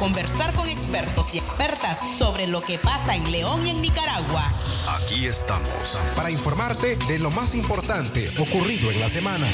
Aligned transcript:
conversar 0.00 0.54
con 0.54 0.66
expertos 0.66 1.34
y 1.34 1.38
expertas 1.38 2.00
sobre 2.10 2.46
lo 2.46 2.62
que 2.62 2.78
pasa 2.78 3.14
en 3.14 3.30
León 3.30 3.66
y 3.66 3.70
en 3.70 3.82
Nicaragua. 3.82 4.50
Aquí 4.88 5.26
estamos. 5.26 6.00
Para 6.16 6.30
informarte 6.30 6.96
de 7.06 7.18
lo 7.18 7.30
más 7.30 7.54
importante 7.54 8.32
ocurrido 8.40 8.90
en 8.90 8.98
la 8.98 9.10
semana. 9.10 9.46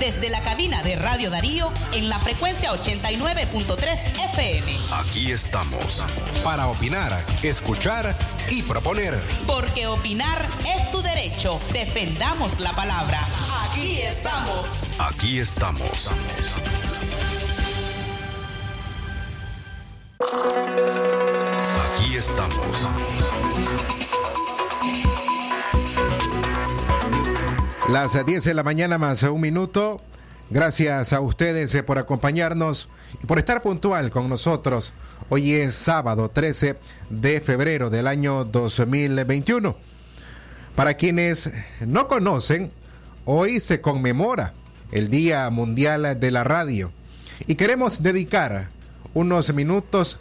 Desde 0.00 0.30
la 0.30 0.42
cabina 0.42 0.82
de 0.82 0.96
Radio 0.96 1.30
Darío 1.30 1.72
en 1.92 2.08
la 2.08 2.18
frecuencia 2.18 2.72
89.3 2.72 4.34
FM. 4.34 4.72
Aquí 4.90 5.30
estamos. 5.30 6.04
Para 6.42 6.66
opinar, 6.66 7.24
escuchar 7.44 8.18
y 8.50 8.64
proponer. 8.64 9.14
Porque 9.46 9.86
opinar 9.86 10.44
es 10.76 10.90
tu 10.90 11.02
derecho. 11.02 11.60
Defendamos 11.72 12.58
la 12.58 12.72
palabra. 12.72 13.20
Aquí 13.70 14.00
estamos. 14.00 14.86
Aquí 14.98 15.38
estamos. 15.38 16.10
Las 27.98 28.26
10 28.26 28.44
de 28.44 28.52
la 28.52 28.62
mañana 28.62 28.98
más 28.98 29.22
un 29.22 29.40
minuto. 29.40 30.02
Gracias 30.50 31.14
a 31.14 31.20
ustedes 31.22 31.74
eh, 31.74 31.82
por 31.82 31.96
acompañarnos 31.96 32.90
y 33.22 33.26
por 33.26 33.38
estar 33.38 33.62
puntual 33.62 34.10
con 34.10 34.28
nosotros. 34.28 34.92
Hoy 35.30 35.54
es 35.54 35.76
sábado 35.76 36.30
13 36.30 36.76
de 37.08 37.40
febrero 37.40 37.88
del 37.88 38.06
año 38.06 38.44
2021. 38.44 39.78
Para 40.74 40.92
quienes 40.92 41.50
no 41.80 42.06
conocen, 42.06 42.70
hoy 43.24 43.60
se 43.60 43.80
conmemora 43.80 44.52
el 44.92 45.08
Día 45.08 45.48
Mundial 45.48 46.20
de 46.20 46.30
la 46.30 46.44
Radio 46.44 46.92
y 47.46 47.54
queremos 47.54 48.02
dedicar 48.02 48.68
unos 49.14 49.54
minutos 49.54 50.18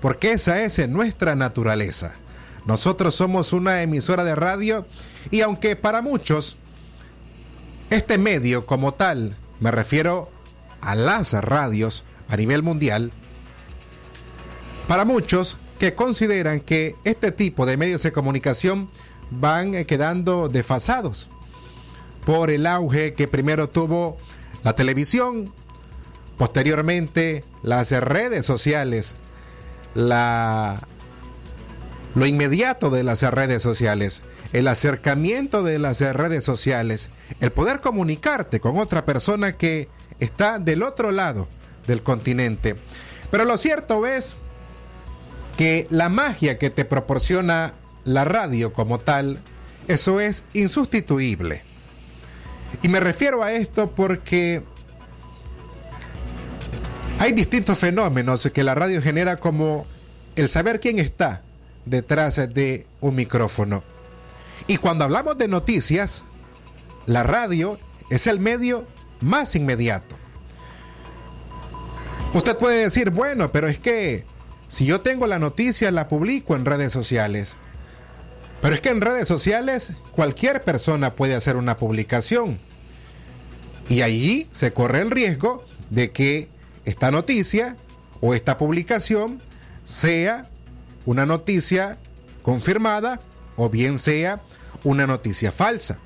porque 0.00 0.32
esa 0.32 0.62
es 0.62 0.88
nuestra 0.88 1.36
naturaleza. 1.36 2.16
Nosotros 2.66 3.14
somos 3.14 3.52
una 3.52 3.82
emisora 3.82 4.24
de 4.24 4.34
radio 4.34 4.84
y 5.30 5.42
aunque 5.42 5.76
para 5.76 6.02
muchos 6.02 6.58
este 7.90 8.18
medio 8.18 8.66
como 8.66 8.92
tal, 8.94 9.36
me 9.60 9.70
refiero 9.70 10.30
a 10.80 10.94
las 10.94 11.32
radios 11.32 12.04
a 12.28 12.36
nivel 12.36 12.62
mundial, 12.62 13.12
para 14.88 15.04
muchos 15.04 15.56
que 15.78 15.94
consideran 15.94 16.60
que 16.60 16.96
este 17.04 17.32
tipo 17.32 17.66
de 17.66 17.76
medios 17.76 18.02
de 18.02 18.12
comunicación 18.12 18.88
van 19.30 19.84
quedando 19.84 20.48
desfasados 20.48 21.30
por 22.24 22.50
el 22.50 22.66
auge 22.66 23.14
que 23.14 23.28
primero 23.28 23.68
tuvo 23.68 24.16
la 24.62 24.74
televisión, 24.74 25.52
posteriormente 26.38 27.44
las 27.62 27.90
redes 27.90 28.46
sociales, 28.46 29.14
la, 29.94 30.86
lo 32.14 32.26
inmediato 32.26 32.90
de 32.90 33.02
las 33.02 33.22
redes 33.22 33.62
sociales, 33.62 34.22
el 34.54 34.68
acercamiento 34.68 35.64
de 35.64 35.80
las 35.80 36.00
redes 36.00 36.44
sociales, 36.44 37.10
el 37.40 37.50
poder 37.50 37.80
comunicarte 37.80 38.60
con 38.60 38.78
otra 38.78 39.04
persona 39.04 39.56
que 39.56 39.88
está 40.20 40.60
del 40.60 40.84
otro 40.84 41.10
lado 41.10 41.48
del 41.88 42.04
continente. 42.04 42.76
Pero 43.32 43.44
lo 43.44 43.58
cierto 43.58 44.06
es 44.06 44.36
que 45.56 45.88
la 45.90 46.08
magia 46.08 46.56
que 46.56 46.70
te 46.70 46.84
proporciona 46.84 47.74
la 48.04 48.24
radio 48.24 48.72
como 48.72 49.00
tal, 49.00 49.40
eso 49.88 50.20
es 50.20 50.44
insustituible. 50.52 51.64
Y 52.80 52.86
me 52.86 53.00
refiero 53.00 53.42
a 53.42 53.52
esto 53.52 53.90
porque 53.90 54.62
hay 57.18 57.32
distintos 57.32 57.76
fenómenos 57.76 58.48
que 58.54 58.62
la 58.62 58.76
radio 58.76 59.02
genera 59.02 59.36
como 59.36 59.84
el 60.36 60.48
saber 60.48 60.78
quién 60.78 61.00
está 61.00 61.42
detrás 61.86 62.36
de 62.54 62.86
un 63.00 63.16
micrófono. 63.16 63.82
Y 64.66 64.78
cuando 64.78 65.04
hablamos 65.04 65.36
de 65.36 65.48
noticias, 65.48 66.24
la 67.06 67.22
radio 67.22 67.78
es 68.10 68.26
el 68.26 68.40
medio 68.40 68.86
más 69.20 69.54
inmediato. 69.56 70.16
Usted 72.32 72.56
puede 72.56 72.84
decir, 72.84 73.10
bueno, 73.10 73.52
pero 73.52 73.68
es 73.68 73.78
que 73.78 74.24
si 74.68 74.86
yo 74.86 75.02
tengo 75.02 75.26
la 75.26 75.38
noticia, 75.38 75.90
la 75.90 76.08
publico 76.08 76.56
en 76.56 76.64
redes 76.64 76.92
sociales. 76.92 77.58
Pero 78.60 78.74
es 78.74 78.80
que 78.80 78.88
en 78.88 79.02
redes 79.02 79.28
sociales 79.28 79.92
cualquier 80.12 80.64
persona 80.64 81.14
puede 81.14 81.34
hacer 81.34 81.56
una 81.56 81.76
publicación. 81.76 82.58
Y 83.88 84.00
allí 84.00 84.48
se 84.50 84.72
corre 84.72 85.02
el 85.02 85.10
riesgo 85.10 85.64
de 85.90 86.10
que 86.10 86.48
esta 86.86 87.10
noticia 87.10 87.76
o 88.20 88.34
esta 88.34 88.56
publicación 88.56 89.42
sea 89.84 90.48
una 91.04 91.26
noticia 91.26 91.98
confirmada 92.42 93.20
o 93.56 93.68
bien 93.68 93.98
sea 93.98 94.40
una 94.84 95.06
noticia 95.06 95.50
falsa. 95.50 95.98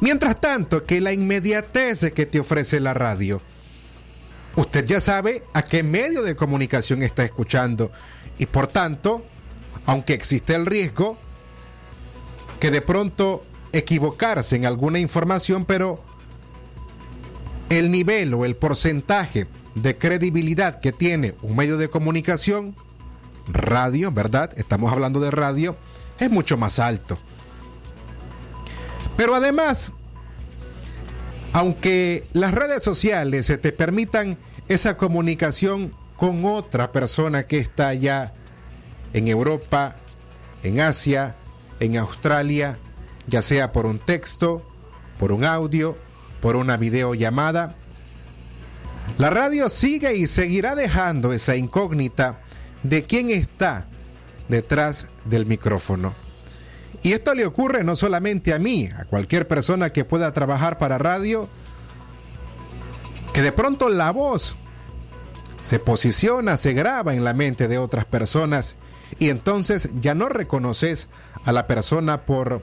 Mientras 0.00 0.40
tanto, 0.40 0.84
que 0.84 1.00
la 1.00 1.12
inmediatez 1.12 2.12
que 2.12 2.26
te 2.26 2.40
ofrece 2.40 2.80
la 2.80 2.94
radio, 2.94 3.40
usted 4.56 4.84
ya 4.84 5.00
sabe 5.00 5.42
a 5.52 5.62
qué 5.62 5.82
medio 5.82 6.22
de 6.22 6.36
comunicación 6.36 7.02
está 7.02 7.24
escuchando 7.24 7.90
y 8.38 8.46
por 8.46 8.66
tanto, 8.66 9.24
aunque 9.86 10.14
existe 10.14 10.54
el 10.54 10.66
riesgo 10.66 11.18
que 12.60 12.70
de 12.70 12.80
pronto 12.80 13.42
equivocarse 13.72 14.56
en 14.56 14.66
alguna 14.66 15.00
información, 15.00 15.64
pero 15.64 16.02
el 17.68 17.90
nivel 17.90 18.32
o 18.34 18.44
el 18.44 18.56
porcentaje 18.56 19.46
de 19.74 19.98
credibilidad 19.98 20.80
que 20.80 20.92
tiene 20.92 21.34
un 21.42 21.56
medio 21.56 21.76
de 21.76 21.88
comunicación, 21.88 22.76
radio, 23.48 24.12
¿verdad? 24.12 24.50
Estamos 24.56 24.92
hablando 24.92 25.20
de 25.20 25.30
radio, 25.30 25.76
es 26.18 26.30
mucho 26.30 26.56
más 26.56 26.78
alto. 26.78 27.18
Pero 29.16 29.34
además, 29.34 29.92
aunque 31.52 32.26
las 32.32 32.52
redes 32.52 32.82
sociales 32.82 33.46
te 33.46 33.72
permitan 33.72 34.38
esa 34.68 34.96
comunicación 34.96 35.92
con 36.16 36.44
otra 36.44 36.90
persona 36.90 37.46
que 37.46 37.58
está 37.58 37.88
allá 37.88 38.34
en 39.12 39.28
Europa, 39.28 39.96
en 40.62 40.80
Asia, 40.80 41.36
en 41.80 41.96
Australia, 41.96 42.78
ya 43.26 43.42
sea 43.42 43.72
por 43.72 43.86
un 43.86 43.98
texto, 43.98 44.62
por 45.18 45.32
un 45.32 45.44
audio, 45.44 45.96
por 46.40 46.56
una 46.56 46.76
videollamada, 46.76 47.76
la 49.18 49.30
radio 49.30 49.68
sigue 49.68 50.16
y 50.16 50.26
seguirá 50.26 50.74
dejando 50.74 51.32
esa 51.32 51.56
incógnita 51.56 52.40
de 52.82 53.04
quién 53.04 53.30
está 53.30 53.86
detrás 54.48 55.06
del 55.24 55.46
micrófono. 55.46 56.23
Y 57.04 57.12
esto 57.12 57.34
le 57.34 57.44
ocurre 57.44 57.84
no 57.84 57.96
solamente 57.96 58.54
a 58.54 58.58
mí, 58.58 58.88
a 58.98 59.04
cualquier 59.04 59.46
persona 59.46 59.92
que 59.92 60.06
pueda 60.06 60.32
trabajar 60.32 60.78
para 60.78 60.96
radio, 60.96 61.50
que 63.34 63.42
de 63.42 63.52
pronto 63.52 63.90
la 63.90 64.10
voz 64.10 64.56
se 65.60 65.78
posiciona, 65.78 66.56
se 66.56 66.72
graba 66.72 67.14
en 67.14 67.22
la 67.22 67.34
mente 67.34 67.68
de 67.68 67.76
otras 67.76 68.06
personas 68.06 68.76
y 69.18 69.28
entonces 69.28 69.90
ya 70.00 70.14
no 70.14 70.30
reconoces 70.30 71.10
a 71.44 71.52
la 71.52 71.66
persona 71.66 72.22
por, 72.22 72.62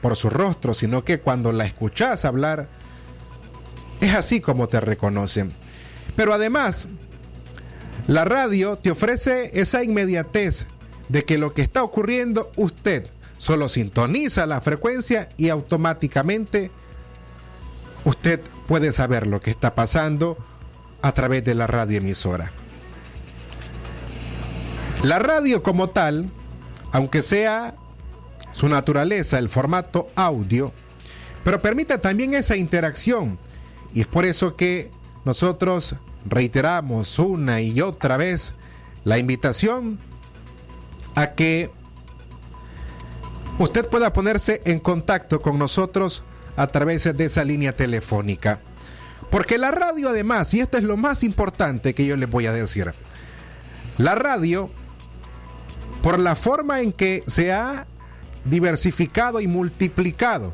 por 0.00 0.16
su 0.16 0.30
rostro, 0.30 0.72
sino 0.72 1.04
que 1.04 1.20
cuando 1.20 1.52
la 1.52 1.66
escuchas 1.66 2.24
hablar, 2.24 2.68
es 4.00 4.14
así 4.14 4.40
como 4.40 4.70
te 4.70 4.80
reconocen. 4.80 5.52
Pero 6.16 6.32
además, 6.32 6.88
la 8.06 8.24
radio 8.24 8.76
te 8.76 8.90
ofrece 8.90 9.50
esa 9.52 9.84
inmediatez 9.84 10.66
de 11.10 11.26
que 11.26 11.36
lo 11.36 11.52
que 11.52 11.60
está 11.60 11.82
ocurriendo 11.82 12.50
usted 12.56 13.10
Solo 13.42 13.68
sintoniza 13.68 14.46
la 14.46 14.60
frecuencia 14.60 15.28
y 15.36 15.48
automáticamente 15.48 16.70
usted 18.04 18.40
puede 18.68 18.92
saber 18.92 19.26
lo 19.26 19.40
que 19.40 19.50
está 19.50 19.74
pasando 19.74 20.36
a 21.02 21.10
través 21.10 21.44
de 21.44 21.56
la 21.56 21.66
radioemisora. 21.66 22.52
La 25.02 25.18
radio 25.18 25.64
como 25.64 25.88
tal, 25.90 26.30
aunque 26.92 27.20
sea 27.20 27.74
su 28.52 28.68
naturaleza, 28.68 29.40
el 29.40 29.48
formato 29.48 30.08
audio, 30.14 30.72
pero 31.42 31.60
permite 31.60 31.98
también 31.98 32.34
esa 32.34 32.56
interacción. 32.56 33.40
Y 33.92 34.02
es 34.02 34.06
por 34.06 34.24
eso 34.24 34.54
que 34.54 34.88
nosotros 35.24 35.96
reiteramos 36.26 37.18
una 37.18 37.60
y 37.60 37.80
otra 37.80 38.16
vez 38.16 38.54
la 39.02 39.18
invitación 39.18 39.98
a 41.16 41.32
que 41.32 41.72
usted 43.58 43.86
pueda 43.88 44.12
ponerse 44.12 44.60
en 44.64 44.80
contacto 44.80 45.40
con 45.40 45.58
nosotros 45.58 46.24
a 46.56 46.66
través 46.66 47.04
de 47.16 47.24
esa 47.24 47.44
línea 47.44 47.74
telefónica. 47.74 48.60
Porque 49.30 49.56
la 49.56 49.70
radio 49.70 50.10
además, 50.10 50.52
y 50.52 50.60
esto 50.60 50.76
es 50.76 50.84
lo 50.84 50.96
más 50.96 51.22
importante 51.24 51.94
que 51.94 52.04
yo 52.04 52.16
les 52.16 52.28
voy 52.28 52.46
a 52.46 52.52
decir, 52.52 52.92
la 53.96 54.14
radio, 54.14 54.70
por 56.02 56.18
la 56.18 56.36
forma 56.36 56.80
en 56.80 56.92
que 56.92 57.24
se 57.26 57.52
ha 57.52 57.86
diversificado 58.44 59.40
y 59.40 59.46
multiplicado 59.46 60.52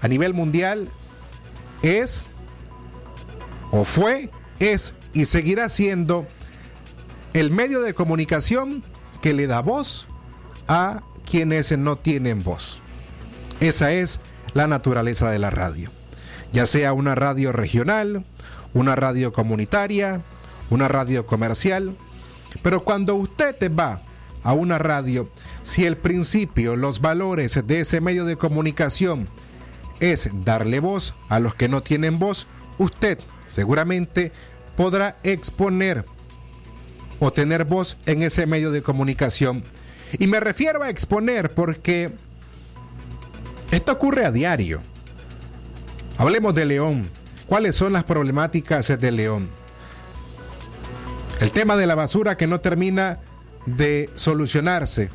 a 0.00 0.08
nivel 0.08 0.34
mundial 0.34 0.88
es, 1.82 2.26
o 3.70 3.84
fue, 3.84 4.30
es 4.58 4.94
y 5.12 5.26
seguirá 5.26 5.68
siendo 5.68 6.26
el 7.32 7.50
medio 7.50 7.82
de 7.82 7.94
comunicación 7.94 8.82
que 9.20 9.34
le 9.34 9.46
da 9.46 9.60
voz 9.60 10.08
a 10.68 11.02
quienes 11.28 11.76
no 11.76 11.96
tienen 11.96 12.42
voz. 12.42 12.80
Esa 13.60 13.92
es 13.92 14.20
la 14.54 14.66
naturaleza 14.66 15.30
de 15.30 15.38
la 15.38 15.50
radio. 15.50 15.90
Ya 16.52 16.64
sea 16.64 16.92
una 16.92 17.14
radio 17.14 17.52
regional, 17.52 18.24
una 18.72 18.96
radio 18.96 19.32
comunitaria, 19.32 20.22
una 20.70 20.88
radio 20.88 21.26
comercial, 21.26 21.96
pero 22.62 22.84
cuando 22.84 23.14
usted 23.14 23.56
va 23.72 24.00
a 24.42 24.52
una 24.52 24.78
radio, 24.78 25.28
si 25.62 25.84
el 25.84 25.96
principio, 25.96 26.76
los 26.76 27.00
valores 27.00 27.60
de 27.66 27.80
ese 27.80 28.00
medio 28.00 28.24
de 28.24 28.36
comunicación 28.36 29.28
es 30.00 30.30
darle 30.44 30.80
voz 30.80 31.14
a 31.28 31.40
los 31.40 31.54
que 31.54 31.68
no 31.68 31.82
tienen 31.82 32.18
voz, 32.18 32.46
usted 32.78 33.18
seguramente 33.46 34.32
podrá 34.76 35.16
exponer 35.22 36.04
o 37.18 37.32
tener 37.32 37.64
voz 37.64 37.96
en 38.06 38.22
ese 38.22 38.46
medio 38.46 38.70
de 38.70 38.82
comunicación. 38.82 39.64
Y 40.18 40.26
me 40.26 40.40
refiero 40.40 40.82
a 40.82 40.90
exponer 40.90 41.52
porque 41.52 42.10
esto 43.70 43.92
ocurre 43.92 44.24
a 44.24 44.32
diario. 44.32 44.80
Hablemos 46.18 46.54
de 46.54 46.64
León. 46.64 47.10
¿Cuáles 47.46 47.76
son 47.76 47.92
las 47.92 48.04
problemáticas 48.04 48.88
de 48.98 49.10
León? 49.12 49.48
El 51.40 51.52
tema 51.52 51.76
de 51.76 51.86
la 51.86 51.94
basura 51.94 52.36
que 52.36 52.46
no 52.46 52.58
termina 52.58 53.20
de 53.66 54.10
solucionarse 54.14 55.10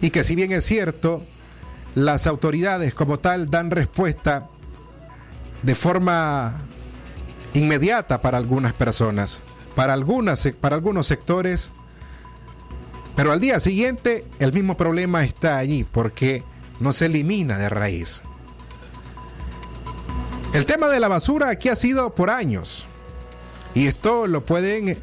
y 0.00 0.10
que 0.10 0.24
si 0.24 0.34
bien 0.34 0.52
es 0.52 0.64
cierto, 0.64 1.24
las 1.94 2.26
autoridades 2.26 2.94
como 2.94 3.18
tal 3.18 3.48
dan 3.48 3.70
respuesta 3.70 4.48
de 5.62 5.74
forma 5.74 6.60
inmediata 7.54 8.20
para 8.20 8.38
algunas 8.38 8.72
personas, 8.72 9.40
para, 9.74 9.94
algunas, 9.94 10.46
para 10.60 10.76
algunos 10.76 11.06
sectores, 11.06 11.70
pero 13.16 13.32
al 13.32 13.40
día 13.40 13.58
siguiente 13.58 14.26
el 14.38 14.52
mismo 14.52 14.76
problema 14.76 15.24
está 15.24 15.56
allí 15.56 15.84
porque 15.84 16.44
no 16.78 16.92
se 16.92 17.06
elimina 17.06 17.56
de 17.56 17.70
raíz. 17.70 18.22
El 20.52 20.66
tema 20.66 20.88
de 20.88 21.00
la 21.00 21.08
basura 21.08 21.48
aquí 21.48 21.70
ha 21.70 21.76
sido 21.76 22.14
por 22.14 22.30
años 22.30 22.86
y 23.74 23.86
esto 23.86 24.26
lo 24.26 24.44
pueden, 24.44 24.98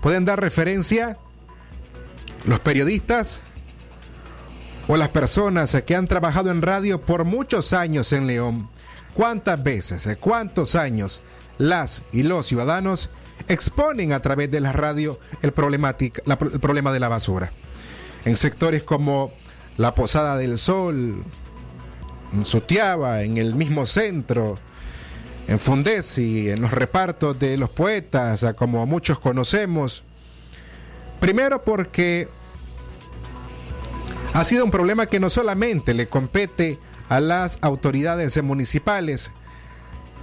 pueden 0.00 0.24
dar 0.24 0.40
referencia 0.40 1.18
los 2.44 2.60
periodistas 2.60 3.42
o 4.86 4.96
las 4.96 5.08
personas 5.08 5.76
que 5.86 5.96
han 5.96 6.06
trabajado 6.06 6.50
en 6.50 6.62
radio 6.62 7.00
por 7.00 7.24
muchos 7.24 7.72
años 7.72 8.12
en 8.12 8.26
León. 8.26 8.68
¿Cuántas 9.14 9.62
veces, 9.62 10.08
cuántos 10.20 10.74
años 10.74 11.22
las 11.58 12.02
y 12.12 12.22
los 12.22 12.46
ciudadanos 12.46 13.10
exponen 13.48 14.12
a 14.12 14.20
través 14.20 14.50
de 14.50 14.60
la 14.60 14.72
radio 14.72 15.18
el, 15.42 15.48
el 15.48 16.60
problema 16.60 16.92
de 16.92 17.00
la 17.00 17.08
basura? 17.08 17.52
En 18.24 18.36
sectores 18.36 18.82
como 18.82 19.32
la 19.76 19.94
Posada 19.94 20.36
del 20.36 20.58
Sol, 20.58 21.24
en 22.32 22.44
Sutiaba, 22.44 23.22
en 23.22 23.38
el 23.38 23.54
mismo 23.54 23.86
centro, 23.86 24.56
en 25.48 25.58
Fundesi, 25.58 26.50
en 26.50 26.60
los 26.60 26.70
repartos 26.70 27.38
de 27.38 27.56
los 27.56 27.70
poetas, 27.70 28.46
como 28.56 28.86
muchos 28.86 29.18
conocemos. 29.18 30.04
Primero 31.18 31.64
porque 31.64 32.28
ha 34.32 34.44
sido 34.44 34.64
un 34.64 34.70
problema 34.70 35.06
que 35.06 35.18
no 35.18 35.28
solamente 35.28 35.92
le 35.92 36.06
compete 36.06 36.78
a 37.08 37.20
las 37.20 37.58
autoridades 37.62 38.40
municipales, 38.42 39.32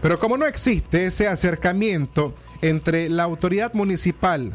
pero 0.02 0.18
como 0.18 0.38
no 0.38 0.46
existe 0.46 1.08
ese 1.08 1.28
acercamiento 1.28 2.34
entre 2.62 3.10
la 3.10 3.24
autoridad 3.24 3.74
municipal 3.74 4.54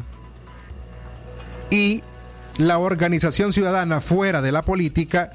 y 1.69 2.03
la 2.57 2.77
organización 2.77 3.53
ciudadana 3.53 4.01
fuera 4.01 4.41
de 4.41 4.51
la 4.51 4.61
política, 4.61 5.31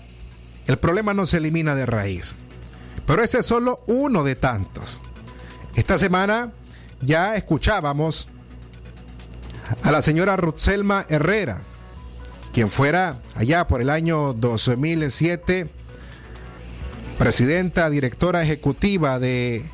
el 0.66 0.78
problema 0.78 1.14
no 1.14 1.26
se 1.26 1.38
elimina 1.38 1.74
de 1.74 1.86
raíz. 1.86 2.34
Pero 3.06 3.22
ese 3.22 3.38
es 3.38 3.46
solo 3.46 3.80
uno 3.86 4.22
de 4.22 4.36
tantos. 4.36 5.00
Esta 5.74 5.98
semana 5.98 6.52
ya 7.00 7.36
escuchábamos 7.36 8.28
a 9.82 9.90
la 9.90 10.02
señora 10.02 10.36
Rutzelma 10.36 11.06
Herrera, 11.08 11.62
quien 12.52 12.70
fuera 12.70 13.20
allá 13.34 13.66
por 13.66 13.80
el 13.80 13.90
año 13.90 14.34
2007 14.34 15.70
presidenta, 17.18 17.90
directora 17.90 18.42
ejecutiva 18.44 19.18
de 19.18 19.68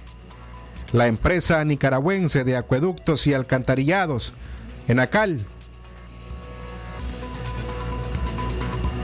la 0.94 1.08
empresa 1.08 1.64
nicaragüense 1.64 2.44
de 2.44 2.56
acueductos 2.56 3.26
y 3.26 3.35
alcantarillados, 3.35 4.32
en 4.87 5.00
Acal. 5.00 5.44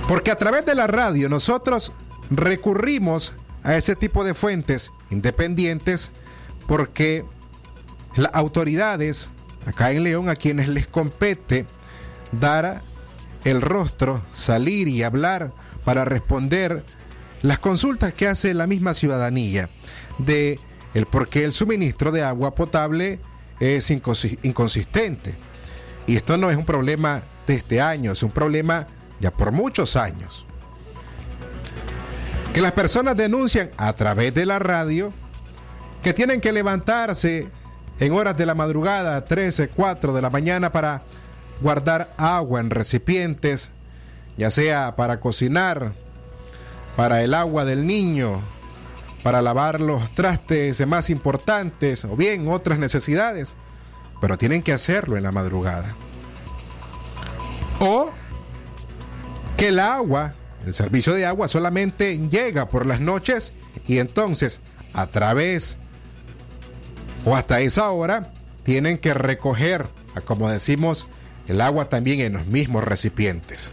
Porque 0.06 0.30
a 0.30 0.38
través 0.38 0.64
de 0.64 0.76
la 0.76 0.86
radio 0.86 1.28
nosotros 1.28 1.92
recurrimos 2.30 3.32
a 3.64 3.76
ese 3.76 3.96
tipo 3.96 4.22
de 4.22 4.34
fuentes 4.34 4.92
independientes 5.10 6.12
porque 6.68 7.24
las 8.14 8.32
autoridades 8.34 9.28
acá 9.66 9.90
en 9.90 10.04
León 10.04 10.28
a 10.28 10.36
quienes 10.36 10.68
les 10.68 10.86
compete 10.86 11.66
dar 12.30 12.82
el 13.42 13.60
rostro, 13.60 14.22
salir 14.32 14.86
y 14.86 15.02
hablar 15.02 15.52
para 15.84 16.04
responder 16.04 16.84
las 17.42 17.58
consultas 17.58 18.14
que 18.14 18.28
hace 18.28 18.54
la 18.54 18.68
misma 18.68 18.94
ciudadanía 18.94 19.70
de 20.18 20.60
el 20.94 21.06
por 21.06 21.28
qué 21.28 21.44
el 21.44 21.52
suministro 21.52 22.10
de 22.12 22.22
agua 22.22 22.54
potable 22.54 23.20
es 23.60 23.90
inconsistente. 23.90 25.36
Y 26.06 26.16
esto 26.16 26.36
no 26.36 26.50
es 26.50 26.56
un 26.56 26.64
problema 26.64 27.22
de 27.46 27.54
este 27.54 27.80
año, 27.80 28.12
es 28.12 28.22
un 28.22 28.30
problema 28.30 28.86
ya 29.20 29.30
por 29.30 29.52
muchos 29.52 29.96
años. 29.96 30.46
Que 32.52 32.60
las 32.60 32.72
personas 32.72 33.16
denuncian 33.16 33.70
a 33.76 33.92
través 33.92 34.34
de 34.34 34.46
la 34.46 34.58
radio 34.58 35.12
que 36.02 36.14
tienen 36.14 36.40
que 36.40 36.52
levantarse 36.52 37.48
en 38.00 38.12
horas 38.12 38.36
de 38.36 38.46
la 38.46 38.54
madrugada, 38.54 39.24
13, 39.24 39.68
4 39.68 40.12
de 40.12 40.22
la 40.22 40.30
mañana, 40.30 40.72
para 40.72 41.02
guardar 41.60 42.10
agua 42.16 42.60
en 42.60 42.70
recipientes, 42.70 43.70
ya 44.38 44.50
sea 44.50 44.96
para 44.96 45.20
cocinar, 45.20 45.92
para 46.96 47.22
el 47.22 47.34
agua 47.34 47.66
del 47.66 47.86
niño, 47.86 48.40
para 49.22 49.42
lavar 49.42 49.80
los 49.80 50.10
trastes 50.14 50.86
más 50.86 51.10
importantes 51.10 52.04
o 52.04 52.16
bien 52.16 52.48
otras 52.48 52.78
necesidades, 52.78 53.56
pero 54.20 54.38
tienen 54.38 54.62
que 54.62 54.72
hacerlo 54.72 55.16
en 55.16 55.22
la 55.22 55.32
madrugada. 55.32 55.96
O 57.80 58.10
que 59.56 59.68
el 59.68 59.78
agua, 59.78 60.34
el 60.64 60.74
servicio 60.74 61.14
de 61.14 61.26
agua 61.26 61.48
solamente 61.48 62.18
llega 62.28 62.68
por 62.68 62.86
las 62.86 63.00
noches 63.00 63.52
y 63.86 63.98
entonces 63.98 64.60
a 64.94 65.06
través 65.06 65.76
o 67.24 67.36
hasta 67.36 67.60
esa 67.60 67.90
hora 67.90 68.32
tienen 68.62 68.98
que 68.98 69.14
recoger, 69.14 69.88
como 70.24 70.48
decimos, 70.48 71.08
el 71.46 71.60
agua 71.60 71.88
también 71.88 72.20
en 72.20 72.34
los 72.34 72.46
mismos 72.46 72.84
recipientes. 72.84 73.72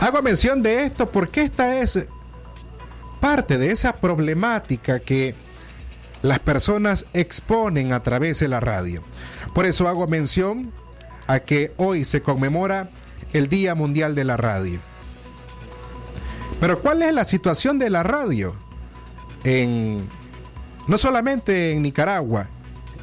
Hago 0.00 0.22
mención 0.22 0.62
de 0.62 0.84
esto 0.84 1.10
porque 1.10 1.42
esta 1.42 1.78
es 1.78 2.06
parte 3.20 3.58
de 3.58 3.72
esa 3.72 3.94
problemática 3.94 5.00
que 5.00 5.34
las 6.22 6.38
personas 6.38 7.06
exponen 7.12 7.92
a 7.92 8.02
través 8.02 8.40
de 8.40 8.48
la 8.48 8.60
radio. 8.60 9.02
Por 9.54 9.66
eso 9.66 9.88
hago 9.88 10.06
mención 10.06 10.72
a 11.26 11.40
que 11.40 11.72
hoy 11.76 12.04
se 12.04 12.22
conmemora 12.22 12.90
el 13.32 13.48
Día 13.48 13.74
Mundial 13.74 14.14
de 14.14 14.24
la 14.24 14.36
Radio. 14.36 14.80
Pero 16.60 16.80
¿cuál 16.80 17.02
es 17.02 17.14
la 17.14 17.24
situación 17.24 17.78
de 17.78 17.90
la 17.90 18.02
radio? 18.02 18.56
En, 19.44 20.08
no 20.88 20.98
solamente 20.98 21.72
en 21.72 21.82
Nicaragua, 21.82 22.48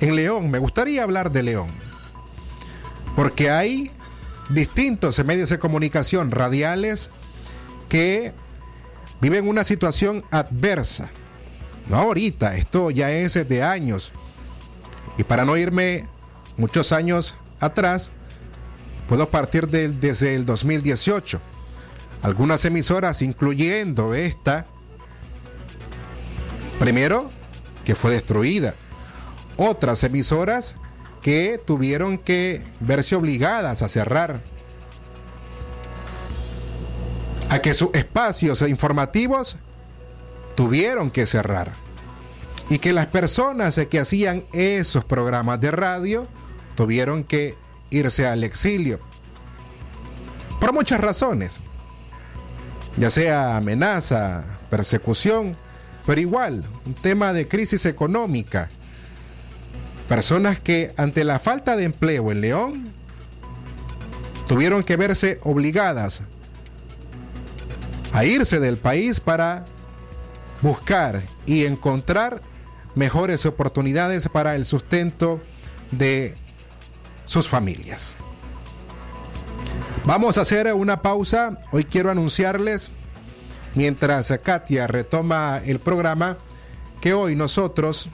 en 0.01 0.15
León, 0.15 0.51
me 0.51 0.59
gustaría 0.59 1.03
hablar 1.03 1.31
de 1.31 1.43
León, 1.43 1.69
porque 3.15 3.49
hay 3.49 3.91
distintos 4.49 5.23
medios 5.23 5.49
de 5.49 5.59
comunicación 5.59 6.31
radiales 6.31 7.09
que 7.87 8.33
viven 9.21 9.47
una 9.47 9.63
situación 9.63 10.23
adversa. 10.31 11.09
No 11.87 11.97
ahorita, 11.97 12.55
esto 12.55 12.91
ya 12.91 13.11
es 13.11 13.33
de 13.33 13.63
años. 13.63 14.11
Y 15.17 15.23
para 15.23 15.45
no 15.45 15.57
irme 15.57 16.05
muchos 16.57 16.91
años 16.91 17.35
atrás, 17.59 18.11
puedo 19.07 19.29
partir 19.29 19.67
desde 19.67 20.35
el 20.35 20.45
2018. 20.45 21.39
Algunas 22.23 22.65
emisoras, 22.65 23.21
incluyendo 23.21 24.15
esta, 24.15 24.65
primero, 26.79 27.29
que 27.83 27.95
fue 27.95 28.11
destruida. 28.11 28.73
Otras 29.57 30.03
emisoras 30.03 30.75
que 31.21 31.61
tuvieron 31.63 32.17
que 32.17 32.63
verse 32.79 33.15
obligadas 33.15 33.81
a 33.81 33.87
cerrar. 33.87 34.41
Que 37.61 37.73
sus 37.73 37.89
espacios 37.93 38.61
informativos 38.61 39.57
tuvieron 40.55 41.11
que 41.11 41.25
cerrar 41.25 41.71
y 42.69 42.79
que 42.79 42.93
las 42.93 43.07
personas 43.07 43.79
que 43.89 43.99
hacían 43.99 44.45
esos 44.53 45.05
programas 45.05 45.59
de 45.61 45.71
radio 45.71 46.27
tuvieron 46.75 47.23
que 47.23 47.55
irse 47.89 48.27
al 48.27 48.43
exilio. 48.43 48.99
Por 50.59 50.73
muchas 50.73 50.99
razones, 50.99 51.61
ya 52.97 53.09
sea 53.09 53.57
amenaza, 53.57 54.43
persecución, 54.69 55.55
pero 56.05 56.21
igual, 56.21 56.63
un 56.85 56.93
tema 56.93 57.33
de 57.33 57.47
crisis 57.47 57.85
económica. 57.85 58.69
Personas 60.07 60.59
que 60.59 60.93
ante 60.97 61.23
la 61.23 61.39
falta 61.39 61.75
de 61.75 61.83
empleo 61.83 62.31
en 62.31 62.41
León 62.41 62.83
tuvieron 64.47 64.83
que 64.83 64.97
verse 64.97 65.39
obligadas 65.43 66.21
a 68.15 68.23
irse 68.23 68.61
del 68.61 68.77
país 68.77 69.19
para 69.19 69.65
buscar 70.61 71.21
y 71.45 71.65
encontrar 71.65 72.41
mejores 72.95 73.45
oportunidades 73.45 74.29
para 74.29 74.55
el 74.55 74.65
sustento 74.65 75.41
de 75.91 76.37
sus 77.25 77.49
familias. 77.49 78.15
Vamos 80.05 80.37
a 80.37 80.41
hacer 80.41 80.73
una 80.73 81.01
pausa. 81.01 81.59
Hoy 81.73 81.83
quiero 81.83 82.09
anunciarles, 82.09 82.89
mientras 83.73 84.31
Katia 84.41 84.87
retoma 84.87 85.59
el 85.65 85.79
programa, 85.79 86.37
que 87.01 87.13
hoy 87.13 87.35
nosotros 87.35 88.07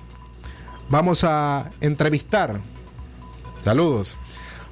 vamos 0.90 1.24
a 1.24 1.70
entrevistar, 1.80 2.60
saludos, 3.60 4.18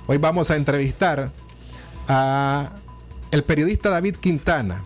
hoy 0.07 0.17
vamos 0.17 0.49
a 0.49 0.55
entrevistar 0.55 1.29
a 2.07 2.71
el 3.29 3.43
periodista 3.43 3.91
David 3.91 4.15
Quintana, 4.15 4.83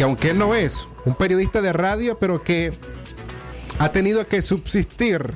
que 0.00 0.04
aunque 0.04 0.32
no 0.32 0.54
es 0.54 0.88
un 1.04 1.14
periodista 1.14 1.60
de 1.60 1.74
radio, 1.74 2.18
pero 2.18 2.42
que 2.42 2.72
ha 3.78 3.92
tenido 3.92 4.26
que 4.26 4.40
subsistir 4.40 5.34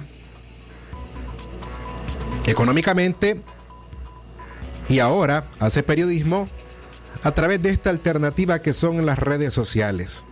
económicamente 2.47 3.43
y 4.89 5.01
ahora 5.01 5.45
hace 5.61 5.83
periodismo 5.83 6.49
a 7.23 7.33
través 7.33 7.61
de 7.61 7.69
esta 7.69 7.91
alternativa 7.91 8.63
que 8.63 8.73
son 8.73 9.05
las 9.05 9.19
redes 9.19 9.53
sociales. 9.53 10.25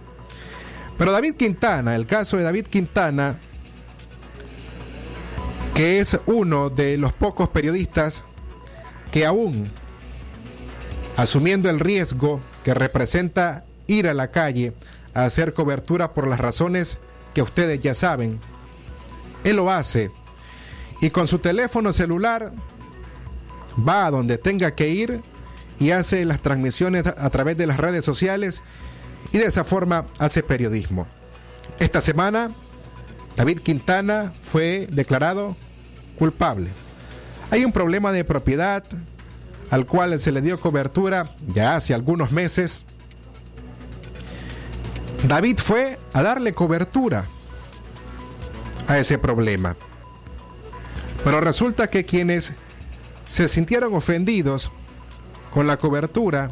Pero 0.96 1.12
David 1.12 1.34
Quintana, 1.34 1.94
el 1.94 2.06
caso 2.06 2.38
de 2.38 2.44
David 2.44 2.68
Quintana, 2.68 3.36
que 5.74 6.00
es 6.00 6.18
uno 6.24 6.70
de 6.70 6.96
los 6.96 7.12
pocos 7.12 7.50
periodistas 7.50 8.24
que 9.10 9.26
aún, 9.26 9.70
asumiendo 11.18 11.68
el 11.68 11.80
riesgo 11.80 12.40
que 12.64 12.72
representa 12.72 13.66
ir 13.92 14.08
a 14.08 14.14
la 14.14 14.30
calle 14.30 14.75
a 15.14 15.25
hacer 15.25 15.54
cobertura 15.54 16.12
por 16.12 16.26
las 16.26 16.40
razones 16.40 16.99
que 17.34 17.42
ustedes 17.42 17.80
ya 17.80 17.94
saben, 17.94 18.40
él 19.44 19.56
lo 19.56 19.70
hace 19.70 20.11
y 21.00 21.11
con 21.11 21.26
su 21.26 21.38
teléfono 21.38 21.92
celular 21.92 22.52
va 23.76 24.06
a 24.06 24.11
donde 24.11 24.38
tenga 24.38 24.75
que 24.75 24.88
ir 24.88 25.20
y 25.78 25.90
hace 25.90 26.25
las 26.25 26.40
transmisiones 26.40 27.06
a 27.06 27.30
través 27.30 27.56
de 27.56 27.66
las 27.66 27.78
redes 27.78 28.04
sociales 28.04 28.62
y 29.32 29.38
de 29.38 29.46
esa 29.46 29.64
forma 29.64 30.06
hace 30.18 30.42
periodismo. 30.42 31.06
Esta 31.78 32.00
semana, 32.00 32.50
David 33.37 33.61
Quintana 33.61 34.32
fue 34.40 34.87
declarado 34.92 35.56
culpable. 36.18 36.70
Hay 37.50 37.64
un 37.64 37.72
problema 37.72 38.12
de 38.12 38.25
propiedad 38.25 38.84
al 39.70 39.87
cual 39.87 40.18
se 40.20 40.32
le 40.32 40.42
dio 40.42 40.61
cobertura 40.61 41.34
ya 41.49 41.75
hace 41.75 41.94
algunos 41.94 42.30
meses. 42.30 42.84
David 45.29 45.59
fue 45.59 45.99
a 46.12 46.23
darle 46.23 46.52
cobertura 46.52 47.25
a 48.88 48.99
ese 48.99 49.19
problema. 49.19 49.76
Pero 51.25 51.41
resulta 51.41 51.88
que 51.88 52.05
quienes 52.05 52.52
se 53.29 53.47
sintieron 53.49 53.95
ofendidos 53.95 54.73
con 55.55 55.67
la 55.67 55.76
cobertura 55.76 56.50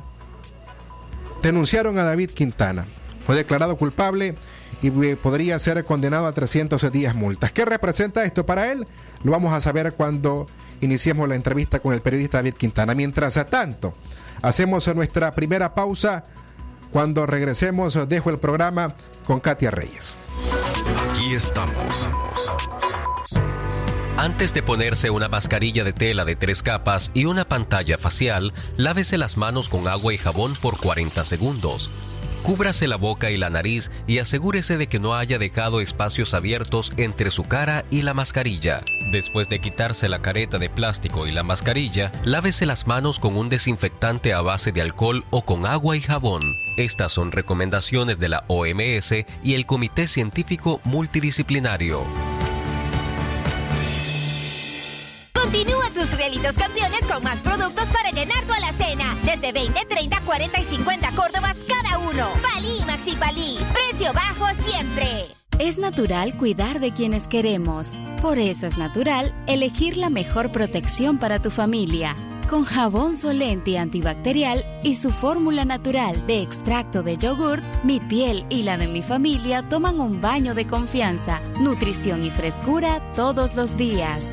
denunciaron 1.43 1.99
a 1.99 2.05
David 2.05 2.31
Quintana. 2.31 2.87
Fue 3.27 3.35
declarado 3.35 3.77
culpable 3.77 4.35
y 4.83 4.91
podría 5.17 5.59
ser 5.59 5.85
condenado 5.85 6.27
a 6.27 6.33
300 6.33 6.91
días 6.93 7.15
multas. 7.15 7.53
¿Qué 7.53 7.65
representa 7.65 8.25
esto 8.25 8.47
para 8.47 8.73
él? 8.73 8.87
Lo 9.25 9.33
vamos 9.33 9.53
a 9.53 9.61
saber 9.61 9.93
cuando 9.95 10.47
iniciemos 10.81 11.29
la 11.29 11.35
entrevista 11.35 11.81
con 11.81 11.93
el 11.93 12.01
periodista 12.01 12.39
David 12.39 12.55
Quintana. 12.55 12.95
Mientras 12.95 13.35
tanto, 13.51 13.95
hacemos 14.43 14.95
nuestra 14.95 15.35
primera 15.35 15.75
pausa. 15.75 16.25
Cuando 16.93 17.27
regresemos, 17.27 18.09
dejo 18.09 18.31
el 18.31 18.39
programa 18.39 18.95
con 19.27 19.41
Katia 19.41 19.71
Reyes. 19.71 20.17
Aquí 21.11 21.35
estamos. 21.35 22.09
Antes 24.17 24.53
de 24.53 24.63
ponerse 24.63 25.09
una 25.09 25.29
mascarilla 25.29 25.83
de 25.83 25.93
tela 25.93 26.25
de 26.25 26.37
tres 26.37 26.63
capas 26.63 27.11
y 27.15 27.25
una 27.25 27.47
pantalla 27.47 27.97
facial, 27.97 28.53
lávese 28.77 29.17
las 29.17 29.37
manos 29.37 29.69
con 29.69 29.89
agua 29.89 30.13
y 30.13 30.19
jabón 30.19 30.53
por 30.61 30.79
40 30.79 31.25
segundos. 31.25 31.91
Cúbrase 32.43 32.89
la 32.89 32.97
boca 32.97 33.31
y 33.31 33.37
la 33.37 33.51
nariz 33.51 33.91
y 34.07 34.19
asegúrese 34.19 34.77
de 34.79 34.87
que 34.87 34.99
no 34.99 35.15
haya 35.15 35.39
dejado 35.39 35.81
espacios 35.81 36.33
abiertos 36.33 36.93
entre 36.97 37.31
su 37.31 37.45
cara 37.45 37.85
y 37.91 38.03
la 38.03 38.15
mascarilla. 38.15 38.83
Después 39.13 39.49
de 39.49 39.61
quitarse 39.61 40.09
la 40.09 40.23
careta 40.23 40.59
de 40.59 40.71
plástico 40.71 41.27
y 41.27 41.33
la 41.33 41.43
mascarilla, 41.43 42.13
lávese 42.25 42.65
las 42.65 42.87
manos 42.87 43.19
con 43.19 43.37
un 43.37 43.49
desinfectante 43.49 44.33
a 44.33 44.41
base 44.41 44.73
de 44.73 44.81
alcohol 44.81 45.25
o 45.31 45.43
con 45.45 45.67
agua 45.67 45.97
y 45.97 46.01
jabón. 46.01 46.41
Estas 46.77 47.13
son 47.13 47.31
recomendaciones 47.31 48.19
de 48.19 48.29
la 48.31 48.45
OMS 48.49 49.13
y 49.45 49.55
el 49.55 49.67
Comité 49.67 50.09
Científico 50.09 50.81
Multidisciplinario. 50.85 52.05
Continúa 55.53 55.91
tus 55.93 56.09
realitos 56.13 56.53
campeones 56.53 57.01
con 57.13 57.25
más 57.25 57.41
productos 57.41 57.89
para 57.89 58.13
llenar 58.13 58.41
tu 58.45 58.53
alacena. 58.53 59.17
Desde 59.25 59.51
20, 59.51 59.85
30, 59.85 60.21
40 60.21 60.61
y 60.61 60.65
50 60.65 61.11
Córdobas 61.11 61.57
cada 61.67 61.99
uno. 61.99 62.29
Palí, 62.41 62.85
Maxi 62.87 63.17
Palí. 63.17 63.59
Precio 63.73 64.13
bajo 64.13 64.47
siempre. 64.65 65.27
Es 65.59 65.77
natural 65.77 66.39
cuidar 66.39 66.79
de 66.79 66.93
quienes 66.93 67.27
queremos. 67.27 67.99
Por 68.23 68.39
eso 68.39 68.65
es 68.69 68.79
natural 68.79 69.35
elegir 69.49 69.97
la 69.97 70.09
mejor 70.09 70.53
protección 70.53 71.19
para 71.19 71.43
tu 71.43 71.51
familia. 71.51 72.15
Con 72.49 72.65
jabón 72.65 73.13
Solenti 73.13 73.77
antibacterial 73.77 74.65
y 74.85 74.95
su 74.95 75.11
fórmula 75.11 75.65
natural 75.65 76.29
de 76.29 76.43
extracto 76.43 77.03
de 77.03 77.17
yogur, 77.17 77.61
mi 77.83 77.99
piel 77.99 78.47
y 78.51 78.63
la 78.63 78.77
de 78.77 78.87
mi 78.87 79.03
familia 79.03 79.69
toman 79.69 79.99
un 79.99 80.21
baño 80.21 80.55
de 80.55 80.69
confianza, 80.69 81.41
nutrición 81.59 82.25
y 82.25 82.31
frescura 82.31 83.01
todos 83.17 83.57
los 83.57 83.77
días. 83.77 84.33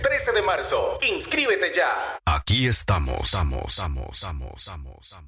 13 0.01 0.31
de 0.33 0.41
marzo. 0.41 0.99
Inscríbete 1.01 1.71
ya. 1.73 2.17
Aquí 2.25 2.41
Aquí 2.51 2.67
estamos. 2.67 3.21
Estamos, 3.21 3.67
estamos, 3.69 4.07
estamos, 4.17 4.61
estamos. 4.61 5.21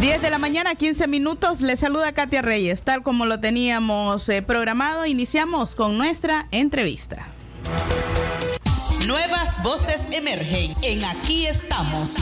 10 0.00 0.22
de 0.22 0.30
la 0.30 0.38
mañana, 0.38 0.74
15 0.76 1.06
minutos. 1.08 1.60
Le 1.60 1.76
saluda 1.76 2.12
Katia 2.12 2.40
Reyes. 2.40 2.80
Tal 2.80 3.02
como 3.02 3.26
lo 3.26 3.38
teníamos 3.38 4.26
eh, 4.30 4.40
programado, 4.40 5.04
iniciamos 5.04 5.74
con 5.74 5.98
nuestra 5.98 6.48
entrevista. 6.52 7.28
Nuevas 9.06 9.62
voces 9.62 10.08
emergen 10.10 10.74
en 10.82 11.04
Aquí 11.04 11.46
estamos. 11.46 12.16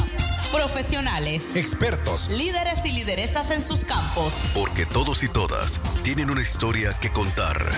Profesionales, 0.50 1.54
expertos, 1.54 2.28
líderes 2.30 2.84
y 2.84 2.90
lideresas 2.90 3.52
en 3.52 3.62
sus 3.62 3.84
campos. 3.84 4.34
Porque 4.54 4.84
todos 4.84 5.22
y 5.22 5.28
todas 5.28 5.80
tienen 6.02 6.30
una 6.30 6.40
historia 6.40 6.98
que 7.00 7.12
contar. 7.12 7.70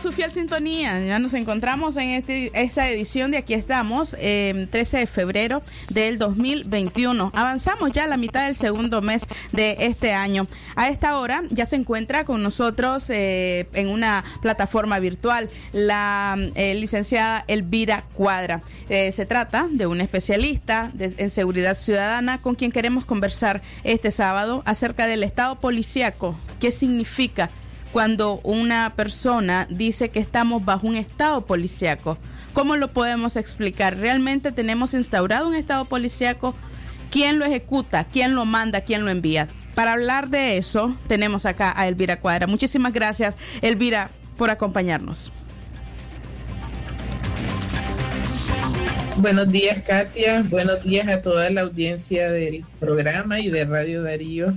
Su 0.00 0.12
fiel 0.12 0.30
sintonía. 0.30 0.98
Ya 1.04 1.18
nos 1.18 1.34
encontramos 1.34 1.96
en 1.96 2.10
este, 2.10 2.50
esta 2.54 2.88
edición 2.88 3.30
de 3.30 3.38
Aquí 3.38 3.52
estamos, 3.54 4.10
13 4.10 4.68
de 4.70 5.06
febrero 5.06 5.62
del 5.90 6.16
2021. 6.18 7.32
Avanzamos 7.34 7.92
ya 7.92 8.04
a 8.04 8.06
la 8.06 8.16
mitad 8.16 8.46
del 8.46 8.54
segundo 8.54 9.02
mes 9.02 9.26
de 9.52 9.76
este 9.80 10.12
año. 10.12 10.46
A 10.74 10.88
esta 10.88 11.18
hora 11.18 11.42
ya 11.50 11.66
se 11.66 11.76
encuentra 11.76 12.24
con 12.24 12.42
nosotros 12.42 13.10
eh, 13.10 13.68
en 13.74 13.88
una 13.88 14.24
plataforma 14.40 14.98
virtual 15.00 15.50
la 15.72 16.36
eh, 16.54 16.74
licenciada 16.76 17.44
Elvira 17.46 18.04
Cuadra. 18.14 18.62
Eh, 18.88 19.12
se 19.12 19.26
trata 19.26 19.68
de 19.70 19.86
una 19.86 20.02
especialista 20.02 20.92
en 20.98 21.30
seguridad 21.30 21.76
ciudadana 21.76 22.40
con 22.40 22.54
quien 22.54 22.72
queremos 22.72 23.04
conversar 23.04 23.60
este 23.84 24.12
sábado 24.12 24.62
acerca 24.64 25.06
del 25.06 25.24
estado 25.24 25.60
policíaco. 25.60 26.36
¿Qué 26.58 26.72
significa? 26.72 27.50
Cuando 27.92 28.40
una 28.42 28.94
persona 28.94 29.66
dice 29.70 30.10
que 30.10 30.20
estamos 30.20 30.64
bajo 30.64 30.86
un 30.86 30.96
estado 30.96 31.46
policíaco. 31.46 32.18
¿Cómo 32.52 32.76
lo 32.76 32.92
podemos 32.92 33.36
explicar? 33.36 33.96
¿Realmente 33.96 34.52
tenemos 34.52 34.94
instaurado 34.94 35.48
un 35.48 35.54
estado 35.54 35.84
policíaco? 35.84 36.54
¿Quién 37.10 37.38
lo 37.38 37.44
ejecuta? 37.44 38.04
¿Quién 38.04 38.34
lo 38.34 38.44
manda? 38.44 38.82
¿Quién 38.82 39.04
lo 39.04 39.10
envía? 39.10 39.48
Para 39.74 39.94
hablar 39.94 40.28
de 40.28 40.56
eso, 40.56 40.96
tenemos 41.06 41.46
acá 41.46 41.72
a 41.76 41.88
Elvira 41.88 42.20
Cuadra. 42.20 42.46
Muchísimas 42.46 42.92
gracias, 42.92 43.38
Elvira, 43.62 44.10
por 44.36 44.50
acompañarnos. 44.50 45.32
Buenos 49.16 49.48
días, 49.48 49.82
Katia. 49.82 50.44
Buenos 50.48 50.82
días 50.82 51.08
a 51.08 51.20
toda 51.20 51.50
la 51.50 51.62
audiencia 51.62 52.30
del 52.30 52.64
programa 52.78 53.38
y 53.38 53.50
de 53.50 53.64
Radio 53.64 54.02
Darío. 54.02 54.54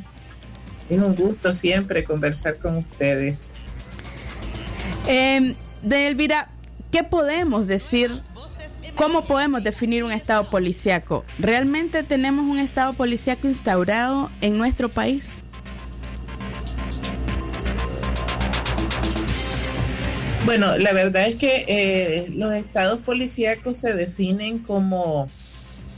Es 0.89 0.97
un 0.97 1.15
gusto 1.15 1.53
siempre 1.53 2.03
conversar 2.03 2.57
con 2.57 2.77
ustedes. 2.77 3.37
Eh, 5.07 5.55
de 5.81 6.07
Elvira, 6.07 6.49
¿qué 6.91 7.03
podemos 7.03 7.67
decir? 7.67 8.11
¿Cómo 8.95 9.23
podemos 9.23 9.63
definir 9.63 10.03
un 10.03 10.11
estado 10.11 10.49
policíaco? 10.49 11.25
¿Realmente 11.39 12.03
tenemos 12.03 12.45
un 12.45 12.59
estado 12.59 12.93
policíaco 12.93 13.47
instaurado 13.47 14.29
en 14.41 14.57
nuestro 14.57 14.89
país? 14.89 15.29
Bueno, 20.45 20.77
la 20.77 20.93
verdad 20.93 21.27
es 21.27 21.35
que 21.35 21.65
eh, 21.67 22.27
los 22.29 22.53
estados 22.53 22.99
policíacos 22.99 23.79
se 23.79 23.93
definen 23.93 24.59
como 24.59 25.27
Em, 25.27 25.42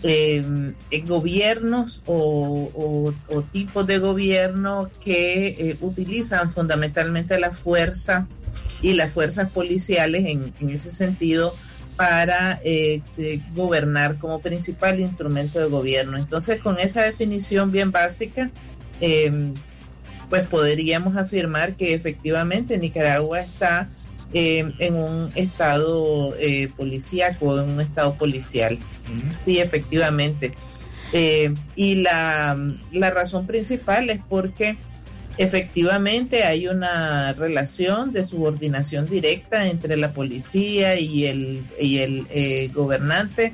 eh, 0.03 0.73
gobiernos 1.05 2.03
o, 2.05 3.13
tipos 3.51 3.87
de 3.87 3.99
gobierno 3.99 4.89
que 5.03 5.47
eh, 5.47 5.77
utilizan 5.81 6.51
fundamentalmente 6.51 7.39
la 7.39 7.51
fuerza 7.51 8.27
y 8.81 8.93
las 8.93 9.13
fuerzas 9.13 9.49
policiales 9.49 10.25
en, 10.25 10.53
ese 10.69 10.91
sentido 10.91 11.55
para 11.95 12.59
eh, 12.63 13.01
gobernar 13.53 14.17
como 14.17 14.39
principal 14.39 14.99
instrumento 14.99 15.59
de 15.59 15.67
gobierno. 15.67 16.17
Entonces, 16.17 16.59
con 16.59 16.79
esa 16.79 17.01
definición 17.01 17.71
bien 17.71 17.91
básica, 17.91 18.51
em, 18.99 19.53
pues 20.29 20.47
podríamos 20.47 21.15
afirmar 21.15 21.75
que 21.75 21.93
efectivamente 21.93 22.77
Nicaragua 22.77 23.41
está 23.41 23.89
eh, 24.37 24.73
en 24.79 24.95
un 24.95 25.29
estado 25.35 26.35
eh, 26.37 26.67
policíaco, 26.75 27.57
en 27.57 27.69
un 27.69 27.79
estado 27.79 28.15
policial. 28.15 28.77
Sí, 29.33 29.59
efectivamente. 29.59 30.51
Eh, 31.13 31.53
y 31.77 31.95
la, 31.95 32.59
la, 32.91 33.11
razón 33.11 33.47
principal 33.47 34.09
es 34.09 34.19
porque 34.27 34.75
efectivamente 35.37 36.43
hay 36.43 36.67
una 36.67 37.31
relación 37.31 38.11
de 38.11 38.25
subordinación 38.25 39.05
directa 39.05 39.67
entre 39.67 39.95
la 39.95 40.11
policía 40.11 40.99
y 40.99 41.27
el, 41.27 41.65
y 41.79 41.99
el 41.99 42.27
eh, 42.29 42.69
gobernante, 42.73 43.53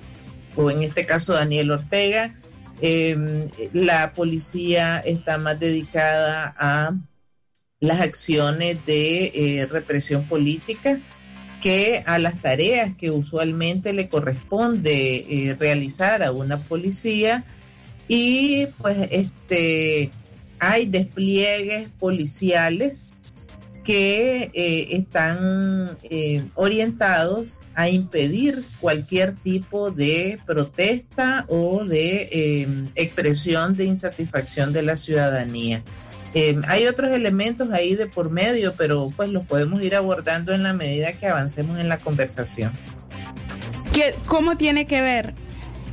o 0.56 0.72
en 0.72 0.82
este 0.82 1.06
caso 1.06 1.34
Daniel 1.34 1.70
Ortega. 1.70 2.34
la 3.74 4.14
policía 4.14 4.98
está 4.98 5.38
más 5.38 5.60
dedicada 5.60 6.56
a 6.58 6.94
las 7.82 8.00
acciones 8.00 8.78
de 8.86 9.32
eh, 9.34 9.66
represión 9.66 10.26
política 10.28 11.00
que 11.62 12.04
a 12.06 12.20
las 12.20 12.40
tareas 12.40 12.96
que 12.96 13.10
usualmente 13.10 13.92
le 13.92 14.08
corresponde 14.08 15.26
eh, 15.28 15.58
realizar 15.60 16.22
a 16.22 16.32
una 16.32 16.58
policía 16.58 17.44
y 18.08 18.68
pues 18.78 19.08
este 19.10 20.12
hay 20.60 20.86
despliegues 20.86 21.90
policiales 22.00 23.14
que 23.84 24.52
eh, 24.54 24.88
están 24.92 25.98
orientados 26.54 27.62
a 27.74 27.90
impedir 27.90 28.64
cualquier 28.80 29.34
tipo 29.34 29.90
de 29.90 30.38
protesta 30.46 31.46
o 31.48 31.84
de 31.84 32.92
expresión 32.94 33.76
de 33.76 33.86
insatisfacción 33.86 34.72
de 34.72 34.84
la 34.84 34.98
ciudadanía. 34.98 35.82
Eh, 36.34 36.62
hay 36.68 36.88
otros 36.88 37.12
elementos 37.12 37.70
ahí 37.72 37.96
de 37.96 38.08
por 38.08 38.30
medio, 38.30 38.74
pero 38.78 39.12
pues 39.16 39.30
los 39.30 39.46
podemos 39.46 39.82
ir 39.84 39.96
abordando 39.96 40.54
en 40.54 40.64
la 40.64 40.74
medida 40.74 41.12
que 41.14 41.28
avancemos 41.28 41.80
en 41.80 41.90
la 41.90 41.98
conversación. 41.98 42.72
¿Qué, 43.94 44.16
¿Cómo 44.28 44.56
tiene 44.56 44.86
que 44.86 45.02
ver 45.02 45.34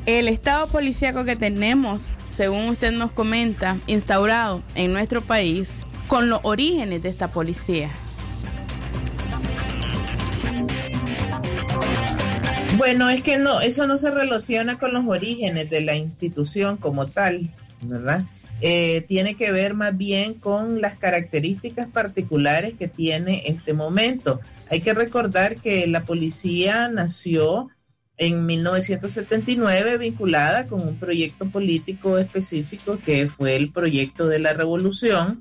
el 0.07 0.29
estado 0.29 0.69
policíaco 0.69 1.25
que 1.25 1.35
tenemos, 1.35 2.11
según 2.29 2.69
usted 2.69 2.93
nos 2.93 3.11
comenta, 3.11 3.79
instaurado 3.89 4.63
en 4.77 4.93
nuestro 4.93 5.21
país, 5.21 5.81
con 6.07 6.31
los 6.31 6.41
orígenes 6.45 7.03
de 7.03 7.09
esta 7.09 7.29
policía? 7.29 7.91
Bueno, 12.77 13.11
es 13.11 13.25
que 13.25 13.39
no, 13.39 13.61
eso 13.61 13.89
no 13.89 13.99
se 13.99 14.13
relaciona 14.13 14.79
con 14.79 14.95
los 14.95 15.05
orígenes 15.09 15.69
de 15.69 15.81
la 15.81 15.97
institución 15.97 16.77
como 16.77 17.09
tal, 17.09 17.51
¿verdad? 17.83 18.23
Eh, 18.61 19.05
tiene 19.07 19.35
que 19.37 19.53
ver 19.53 19.75
más 19.75 19.97
bien 19.97 20.35
con 20.35 20.81
las 20.81 20.97
características 20.97 21.89
particulares 21.89 22.75
que 22.79 22.89
tiene 22.89 23.45
este 23.47 23.73
momento. 23.73 24.41
Hay 24.69 24.81
que 24.81 24.95
recordar 24.95 25.57
que 25.57 25.87
la 25.87 26.05
policía 26.05 26.89
nació 26.89 27.69
en 28.17 28.47
1979 28.47 29.97
vinculada 29.97 30.67
con 30.67 30.87
un 30.87 30.99
proyecto 30.99 31.47
político 31.47 32.19
específico 32.19 32.99
que 32.99 33.29
fue 33.29 33.55
el 33.55 33.71
proyecto 33.71 34.27
de 34.27 34.41
la 34.41 34.53
revolución. 34.53 35.41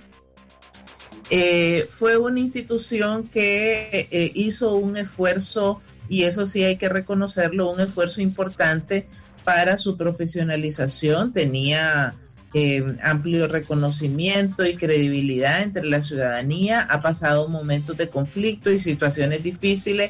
Eh, 1.31 1.87
fue 1.89 2.17
una 2.17 2.39
institución 2.39 3.27
que 3.27 4.07
eh, 4.11 4.31
hizo 4.35 4.75
un 4.75 4.95
esfuerzo, 4.95 5.81
y 6.07 6.23
eso 6.23 6.45
sí 6.45 6.63
hay 6.63 6.77
que 6.77 6.87
reconocerlo, 6.87 7.71
un 7.71 7.81
esfuerzo 7.81 8.21
importante 8.21 9.07
para 9.43 9.79
su 9.79 9.97
profesionalización. 9.97 11.33
Tenía 11.33 12.13
eh, 12.59 12.97
amplio 13.03 13.47
reconocimiento 13.47 14.65
y 14.65 14.75
credibilidad 14.75 15.61
entre 15.61 15.85
la 15.85 16.01
ciudadanía, 16.01 16.81
ha 16.81 17.03
pasado 17.03 17.49
momentos 17.49 17.95
de 17.97 18.09
conflicto 18.09 18.71
y 18.71 18.79
situaciones 18.79 19.43
difíciles, 19.43 20.09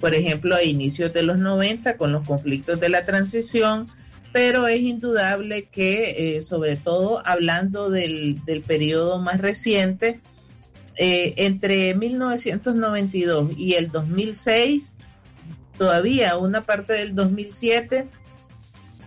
por 0.00 0.12
ejemplo, 0.12 0.56
a 0.56 0.64
inicios 0.64 1.12
de 1.12 1.22
los 1.22 1.38
90 1.38 1.96
con 1.96 2.10
los 2.10 2.26
conflictos 2.26 2.80
de 2.80 2.88
la 2.88 3.04
transición, 3.04 3.86
pero 4.32 4.66
es 4.66 4.80
indudable 4.80 5.66
que, 5.66 6.38
eh, 6.38 6.42
sobre 6.42 6.74
todo 6.74 7.22
hablando 7.24 7.90
del, 7.90 8.40
periodo 8.66 9.20
más 9.20 9.40
reciente, 9.40 10.18
eh, 10.96 11.34
entre 11.36 11.94
1992 11.94 13.52
y 13.56 13.74
el 13.74 13.92
2006, 13.92 14.96
todavía 15.78 16.38
una 16.38 16.64
parte 16.64 16.94
del 16.94 17.14
2007, 17.14 18.08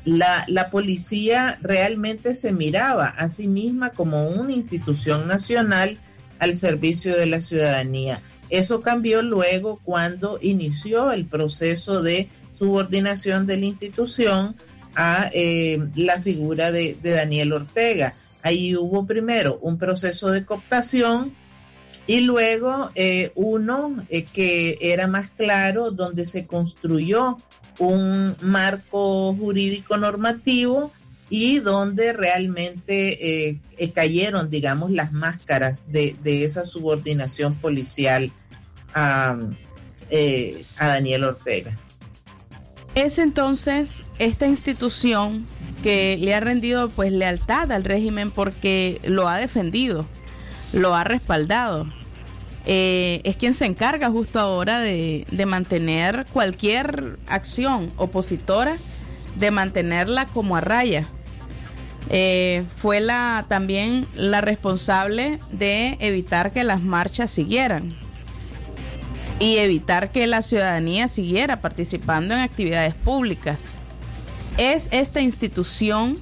la, 0.07 0.69
policía 0.71 1.59
realmente 1.61 2.33
se 2.33 2.53
miraba 2.53 3.07
a 3.07 3.27
sí 3.27 3.47
misma 3.47 3.89
como 3.89 4.29
una 4.29 4.53
institución 4.53 5.27
nacional 5.27 5.97
al 6.39 6.55
servicio 6.55 7.17
de 7.17 7.25
la 7.25 7.41
ciudadanía. 7.41 8.21
Eso 8.49 8.81
cambió 8.81 9.21
luego 9.21 9.79
cuando 9.83 10.39
inició 10.41 11.11
el 11.11 11.25
proceso 11.25 12.01
de 12.01 12.29
subordinación 12.53 13.45
de 13.47 13.57
la 13.57 13.65
institución 13.65 14.55
a 14.95 15.29
eh, 15.33 15.85
la 15.95 16.21
figura 16.21 16.71
de, 16.71 16.97
Daniel 17.03 17.51
Ortega. 17.51 18.13
Ahí 18.41 18.75
hubo 18.77 19.05
primero 19.05 19.59
un 19.61 19.77
proceso 19.77 20.31
de 20.31 20.45
cooptación 20.45 21.33
y 22.05 22.21
luego 22.21 22.91
eh, 22.95 23.33
uno 23.35 24.05
eh, 24.09 24.23
que 24.23 24.77
era 24.79 25.07
más 25.07 25.27
claro, 25.27 25.91
donde 25.91 26.25
se 26.25 26.47
construyó 26.47 27.37
un 27.79 28.35
marco 28.41 29.33
jurídico 29.35 29.97
normativo 29.97 30.91
y 31.29 31.59
donde 31.59 32.13
realmente 32.13 33.59
cayeron, 33.93 34.49
digamos, 34.49 34.91
las 34.91 35.11
máscaras 35.11 35.91
de, 35.91 36.15
esa 36.23 36.63
subordinación 36.63 37.55
policial 37.55 38.31
a 38.93 39.37
Daniel 40.79 41.23
Ortega. 41.25 41.77
Es 42.97 43.19
entonces 43.19 44.03
esta 44.17 44.47
institución 44.47 45.45
que 45.83 46.17
le 46.19 46.33
ha 46.33 46.39
rendido 46.39 46.89
pues 46.89 47.11
lealtad 47.11 47.71
al 47.71 47.83
régimen 47.83 48.31
porque 48.31 48.99
lo 49.03 49.27
ha 49.27 49.37
defendido, 49.37 50.07
lo 50.73 50.95
ha 50.95 51.03
respaldado. 51.03 51.85
Eh, 52.69 53.21
es 53.23 53.37
quien 53.37 53.53
se 53.53 53.65
encarga 53.65 54.09
justo 54.09 54.41
ahora 54.41 54.81
de, 54.81 55.25
mantener 55.47 56.25
cualquier 56.33 57.17
acción 57.25 57.93
opositora, 57.95 58.75
de 59.37 59.51
mantenerla 59.51 60.25
como 60.25 60.57
a 60.57 60.61
raya. 60.61 61.07
Eh, 62.09 62.65
fue 62.75 63.01
también 63.47 64.05
la 64.15 64.41
responsable 64.41 65.39
de 65.49 65.95
evitar 66.01 66.51
que 66.51 66.65
las 66.65 66.81
marchas 66.81 67.31
siguieran 67.31 67.95
y 69.39 69.59
evitar 69.59 70.11
que 70.11 70.27
la 70.27 70.41
ciudadanía 70.41 71.07
siguiera 71.07 71.61
participando 71.61 72.33
en 72.33 72.41
actividades 72.41 72.95
públicas. 72.95 73.77
Es 74.57 74.89
esta 74.91 75.21
institución 75.21 76.17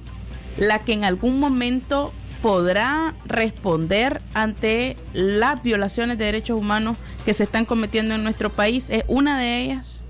la 0.56 0.78
que 0.78 0.92
en 0.92 1.04
algún 1.04 1.40
momento 1.40 2.12
podrá 2.42 3.14
responder 3.26 4.20
ante 4.34 4.96
las 5.12 5.62
violaciones 5.62 6.18
de 6.18 6.26
derechos 6.26 6.58
humanos 6.58 6.96
que 7.24 7.34
se 7.34 7.44
están 7.44 7.64
cometiendo 7.64 8.14
en 8.14 8.22
nuestro 8.22 8.50
país. 8.50 8.90
¿Es 8.90 9.04
una 9.08 9.38
de 9.38 9.58
ellas? 9.62 10.00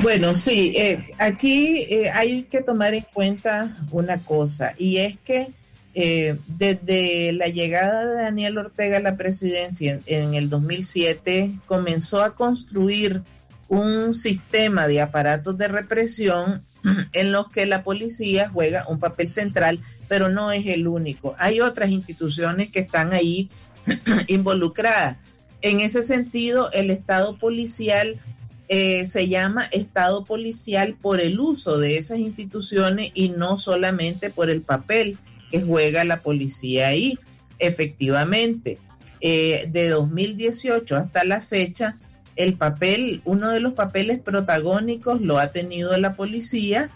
Bueno, 0.00 0.36
sí, 0.36 0.72
eh, 0.76 1.12
aquí 1.18 1.86
eh, 1.90 2.10
hay 2.10 2.44
que 2.44 2.62
tomar 2.62 2.94
en 2.94 3.04
cuenta 3.12 3.76
una 3.90 4.18
cosa 4.18 4.72
y 4.78 4.98
es 4.98 5.18
que 5.18 5.48
eh, 5.94 6.36
desde 6.46 7.32
la 7.32 7.48
llegada 7.48 8.06
de 8.06 8.22
Daniel 8.22 8.58
Ortega 8.58 8.98
a 8.98 9.00
la 9.00 9.16
presidencia 9.16 9.98
en, 10.06 10.34
el 10.34 10.48
2007, 10.48 11.58
comenzó 11.66 12.22
a 12.22 12.36
construir 12.36 13.22
un 13.68 14.14
sistema 14.14 14.86
de 14.86 15.00
aparatos 15.00 15.58
de 15.58 15.66
represión 15.66 16.62
en 17.12 17.32
los 17.32 17.50
que 17.50 17.66
la 17.66 17.82
policía 17.82 18.48
juega 18.48 18.86
un 18.88 18.98
papel 18.98 19.28
central, 19.28 19.80
pero 20.08 20.28
no 20.28 20.52
es 20.52 20.66
el 20.66 20.88
único. 20.88 21.34
Hay 21.38 21.60
otras 21.60 21.90
instituciones 21.90 22.70
que 22.70 22.80
están 22.80 23.12
ahí 23.12 23.50
involucradas. 24.26 25.16
En 25.60 25.80
ese 25.80 26.02
sentido, 26.02 26.70
el 26.72 26.90
Estado 26.90 27.36
policial 27.36 28.20
eh, 28.68 29.06
se 29.06 29.28
llama 29.28 29.64
Estado 29.64 30.24
policial 30.24 30.94
por 31.00 31.20
el 31.20 31.40
uso 31.40 31.78
de 31.78 31.96
esas 31.96 32.18
instituciones 32.18 33.10
y 33.14 33.30
no 33.30 33.56
solamente 33.56 34.30
por 34.30 34.50
el 34.50 34.60
papel 34.60 35.18
que 35.50 35.62
juega 35.62 36.04
la 36.04 36.20
policía 36.20 36.88
ahí. 36.88 37.18
Efectivamente, 37.58 38.78
eh, 39.20 39.66
de 39.70 39.88
2018 39.88 40.96
hasta 40.96 41.24
la 41.24 41.40
fecha, 41.40 41.96
el 42.38 42.54
papel, 42.54 43.20
uno 43.24 43.50
de 43.50 43.58
los 43.58 43.74
papeles 43.74 44.20
protagónicos 44.20 45.20
lo 45.20 45.38
ha 45.38 45.48
tenido 45.48 45.96
la 45.98 46.14
policía. 46.14 46.88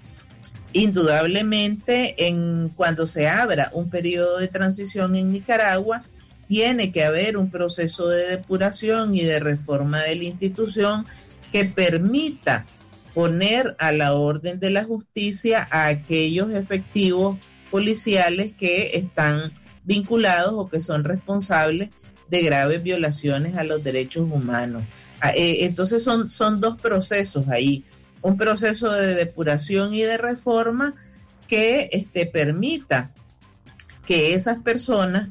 Indudablemente, 0.73 2.29
en 2.29 2.71
cuando 2.71 3.09
se 3.09 3.29
abra 3.29 3.71
un 3.75 3.91
periodo 3.91 4.39
de 4.39 4.47
transición 4.47 5.17
en 5.17 5.33
Nicaragua, 5.33 6.05
tiene 6.47 6.93
que 6.93 7.05
haber 7.05 7.37
un 7.37 7.51
proceso 7.51 8.09
de 8.09 8.29
depuración 8.29 9.17
y 9.17 9.23
de 9.23 9.41
reforma 9.41 10.01
de 10.03 10.15
la 10.15 10.25
institución 10.25 11.07
que 11.51 11.65
permita 11.65 12.65
poner 13.13 13.75
a 13.81 13.91
la 13.91 14.15
orden 14.15 14.61
de 14.61 14.71
la 14.71 14.85
justicia 14.85 15.67
a 15.73 15.89
aquellos 15.89 16.53
efectivos 16.53 17.37
policiales 17.71 18.53
que 18.53 18.97
están 18.97 19.53
vinculados 19.83 20.55
o 20.55 20.69
que 20.69 20.81
son 20.81 21.03
responsables 21.03 21.91
de 22.31 22.43
graves 22.43 22.83
violaciones 22.83 23.57
a 23.57 23.65
los 23.65 23.83
derechos 23.83 24.31
humanos. 24.31 24.85
Ah, 25.25 25.31
eh, 25.37 25.59
entonces 25.61 26.03
son, 26.03 26.33
son 26.33 26.61
dos 26.61 26.81
procesos 26.81 27.47
ahí, 27.47 27.85
un 28.23 28.37
proceso 28.37 28.91
de 28.91 29.15
depuración 29.15 29.95
y 29.95 30.03
de 30.03 30.19
reforma 30.19 30.95
que 31.47 31.89
este, 31.93 32.27
permita 32.27 33.13
que 34.05 34.35
esas 34.35 34.59
personas 34.59 35.31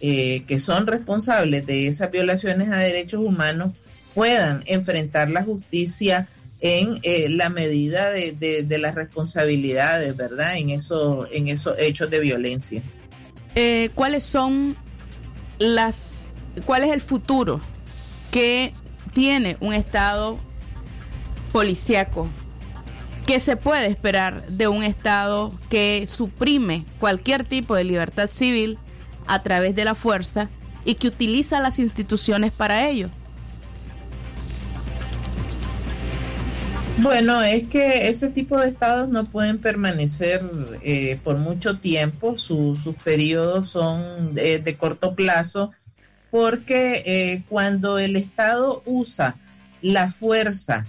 eh, 0.00 0.44
que 0.46 0.60
son 0.60 0.86
responsables 0.86 1.66
de 1.66 1.88
esas 1.88 2.12
violaciones 2.12 2.68
a 2.70 2.76
derechos 2.76 3.20
humanos 3.20 3.72
puedan 4.14 4.62
enfrentar 4.66 5.28
la 5.28 5.42
justicia 5.42 6.28
en 6.60 7.00
eh, 7.02 7.28
la 7.28 7.48
medida 7.48 8.10
de, 8.10 8.30
de, 8.64 8.78
las 8.78 8.94
responsabilidades, 8.94 10.16
¿verdad? 10.16 10.56
En, 10.56 10.70
eso, 10.70 11.26
en 11.32 11.48
esos 11.48 11.76
hechos 11.80 12.08
de 12.10 12.20
violencia. 12.20 12.80
¿Cuáles 13.96 14.22
son 14.22 14.76
las, 15.58 16.28
cuál 16.64 16.84
es 16.84 16.92
el 16.92 17.00
futuro 17.00 17.60
que 18.30 18.72
tiene 19.12 19.56
un 19.60 19.72
Estado 19.72 20.38
policíaco? 21.52 22.28
¿Qué 23.26 23.38
se 23.38 23.56
puede 23.56 23.86
esperar 23.86 24.46
de 24.48 24.66
un 24.68 24.82
Estado 24.82 25.52
que 25.70 26.06
suprime 26.08 26.84
cualquier 26.98 27.44
tipo 27.44 27.74
de 27.76 27.84
libertad 27.84 28.30
civil 28.30 28.78
a 29.26 29.42
través 29.42 29.76
de 29.76 29.84
la 29.84 29.94
fuerza 29.94 30.48
y 30.84 30.96
que 30.96 31.08
utiliza 31.08 31.60
las 31.60 31.78
instituciones 31.78 32.50
para 32.52 32.88
ello? 32.88 33.10
Bueno, 36.98 37.40
es 37.42 37.64
que 37.68 38.08
ese 38.08 38.28
tipo 38.28 38.58
de 38.58 38.68
estados 38.68 39.08
no 39.08 39.24
pueden 39.24 39.58
permanecer 39.58 40.42
eh, 40.82 41.18
por 41.24 41.38
mucho 41.38 41.78
tiempo, 41.78 42.36
sus 42.36 42.78
periodos 43.02 43.70
son 43.70 44.34
de, 44.34 44.76
corto 44.78 45.14
plazo, 45.14 45.72
porque 46.32 47.04
eh, 47.06 47.42
cuando 47.48 48.00
el 48.00 48.16
Estado 48.16 48.82
usa 48.84 49.36
la 49.82 50.10
fuerza 50.10 50.84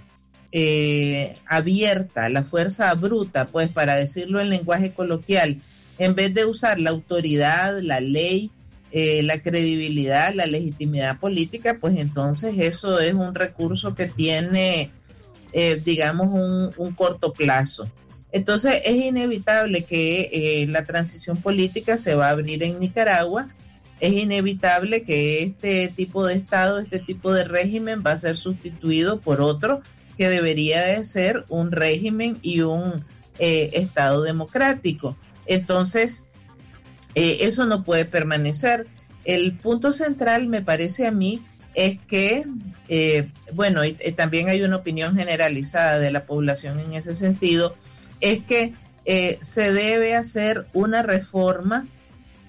eh, 0.50 1.36
abierta, 1.46 2.28
la 2.28 2.42
fuerza 2.42 2.92
bruta, 2.94 3.46
pues 3.46 3.70
para 3.70 3.94
decirlo 3.94 4.40
en 4.40 4.50
lenguaje 4.50 4.90
coloquial, 4.90 5.60
en 5.98 6.16
vez 6.16 6.34
de 6.34 6.46
usar 6.46 6.80
la 6.80 6.90
autoridad, 6.90 7.80
la 7.80 8.00
ley, 8.00 8.50
la 8.92 9.42
credibilidad, 9.42 10.32
la 10.34 10.46
legitimidad 10.46 11.18
política, 11.18 11.78
pues 11.80 11.96
entonces 11.96 12.54
eso 12.58 13.00
es 13.00 13.12
un 13.12 13.34
recurso 13.34 13.92
que 13.96 14.06
tiene 14.06 14.92
eh, 15.56 15.80
digamos, 15.84 16.72
un, 16.76 16.92
corto 16.94 17.32
plazo. 17.32 17.88
Entonces 18.32 18.82
es 18.84 18.96
inevitable 18.96 19.84
que 19.84 20.28
eh, 20.32 20.66
la 20.66 20.84
transición 20.84 21.40
política 21.40 21.96
se 21.96 22.16
va 22.16 22.26
a 22.26 22.30
abrir 22.30 22.64
en 22.64 22.80
Nicaragua. 22.80 23.50
Es 24.04 24.12
inevitable 24.12 25.02
que 25.02 25.42
este 25.42 25.88
tipo 25.88 26.26
de 26.26 26.34
Estado, 26.34 26.78
este 26.78 26.98
tipo 26.98 27.32
de 27.32 27.44
régimen 27.44 28.02
va 28.06 28.10
a 28.10 28.16
ser 28.18 28.36
sustituido 28.36 29.18
por 29.18 29.40
otro 29.40 29.80
que 30.18 30.28
debería 30.28 30.82
de 30.82 31.04
ser 31.04 31.44
un 31.48 31.72
régimen 31.72 32.36
y 32.42 32.60
un 32.60 33.02
eh, 33.38 33.70
Estado 33.72 34.22
democrático. 34.22 35.16
Entonces, 35.46 36.26
eso 37.14 37.64
no 37.64 37.82
puede 37.82 38.04
permanecer. 38.04 38.86
El 39.24 39.56
punto 39.56 39.92
central, 39.94 40.48
me 40.48 40.60
parece 40.60 41.06
a 41.06 41.10
mí, 41.10 41.42
es 41.74 41.98
que, 41.98 42.44
eh, 42.88 43.28
bueno, 43.52 43.84
y, 43.84 43.92
también 43.92 44.48
hay 44.48 44.62
una 44.62 44.76
opinión 44.76 45.16
generalizada 45.16 45.98
de 45.98 46.10
la 46.10 46.24
población 46.24 46.78
en 46.78 46.92
ese 46.92 47.14
sentido, 47.14 47.74
es 48.20 48.40
que 48.40 48.74
eh, 49.04 49.38
se 49.40 49.72
debe 49.72 50.14
hacer 50.14 50.66
una 50.72 51.02
reforma 51.02 51.86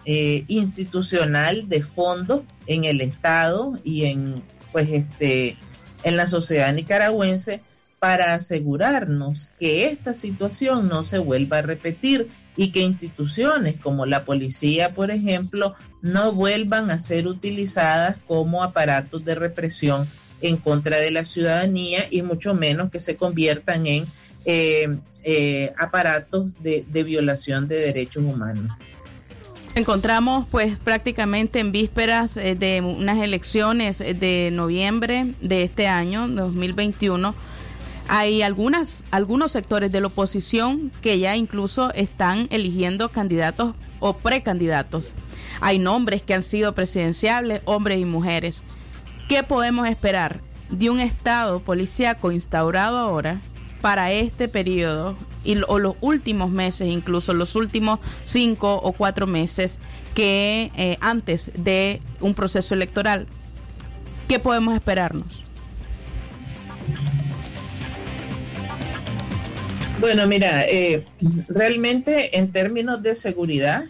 eh, 0.05 0.43
institucional 0.47 1.67
de 1.67 1.81
fondo 1.81 2.45
en 2.67 2.83
el 2.83 3.01
Estado 3.01 3.79
y 3.83 4.05
en, 4.05 4.41
pues, 4.71 4.89
este, 4.91 5.57
en 6.03 6.17
la 6.17 6.27
sociedad 6.27 6.71
nicaragüense 6.73 7.61
para 7.97 8.35
asegurarnos 8.35 9.49
que 9.57 9.85
esta 9.85 10.13
situación 10.13 10.87
no 10.87 11.03
se 11.03 11.17
vuelva 11.17 11.57
a 11.57 11.61
repetir 11.63 12.29
y 12.55 12.71
que 12.71 12.81
instituciones 12.81 13.77
como 13.77 14.05
la 14.05 14.25
policía, 14.25 14.93
por 14.93 15.09
ejemplo, 15.09 15.73
no 16.03 16.31
vuelvan 16.31 16.91
a 16.91 16.99
ser 16.99 17.27
utilizadas 17.27 18.17
como 18.27 18.63
aparatos 18.63 19.25
de 19.25 19.33
represión 19.33 20.07
en 20.41 20.57
contra 20.57 20.97
de 20.97 21.11
la 21.11 21.25
ciudadanía 21.25 22.05
y 22.11 22.21
mucho 22.21 22.53
menos 22.53 22.91
que 22.91 22.99
se 22.99 23.15
conviertan 23.15 23.87
en 23.87 24.05
eh, 24.45 24.99
eh, 25.23 25.73
aparatos 25.79 26.61
de, 26.61 26.85
de 26.87 27.03
violación 27.03 27.67
de 27.67 27.77
derechos 27.77 28.23
humanos 28.23 28.71
encontramos 29.75 30.47
pues 30.49 30.79
prácticamente 30.79 31.59
en 31.59 31.71
vísperas 31.71 32.37
eh, 32.37 32.55
de 32.55 32.81
unas 32.81 33.19
elecciones 33.19 33.99
de 33.99 34.49
noviembre 34.51 35.33
de 35.41 35.63
este 35.63 35.87
año 35.87 36.27
2021 36.29 37.35
hay 38.07 38.41
algunas 38.41 39.03
algunos 39.11 39.51
sectores 39.51 39.91
de 39.91 39.99
la 39.99 40.07
oposición 40.07 40.91
que 41.01 41.19
ya 41.19 41.35
incluso 41.35 41.93
están 41.93 42.47
eligiendo 42.51 43.09
candidatos 43.09 43.73
o 43.99 44.13
precandidatos. 44.13 45.13
Hay 45.59 45.79
nombres 45.79 46.21
que 46.21 46.35
han 46.35 46.43
sido 46.43 46.75
presidenciables 46.75 47.61
hombres 47.65 47.99
y 47.99 48.05
mujeres. 48.05 48.61
Qué 49.27 49.41
podemos 49.41 49.87
esperar 49.87 50.41
de 50.69 50.89
un 50.91 50.99
estado 50.99 51.59
policíaco 51.59 52.31
instaurado 52.31 52.99
ahora 52.99 53.41
para 53.85 54.11
este 54.11 54.47
periodo 54.47 55.15
y, 55.43 55.61
o 55.67 55.77
los 55.77 55.93
últimos 56.01 56.49
meses, 56.49 56.87
incluso 56.87 57.35
los 57.35 57.55
últimos 57.55 57.99
cinco 58.23 58.73
o 58.73 58.93
cuatro 58.93 59.27
meses 59.27 59.77
que 60.15 60.71
eh, 60.75 60.97
antes 61.01 61.51
de 61.53 62.01
un 62.19 62.33
proceso 62.33 62.73
electoral. 62.73 63.27
¿Qué 64.27 64.39
podemos 64.39 64.73
esperarnos? 64.73 65.43
Bueno, 69.99 70.25
mira, 70.25 70.65
eh, 70.65 71.05
realmente 71.47 72.39
en 72.39 72.51
términos 72.51 73.03
de 73.03 73.15
seguridad 73.15 73.85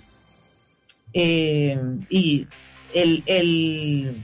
eh, 1.13 1.79
y 2.09 2.47
el, 2.93 3.23
el 3.27 4.21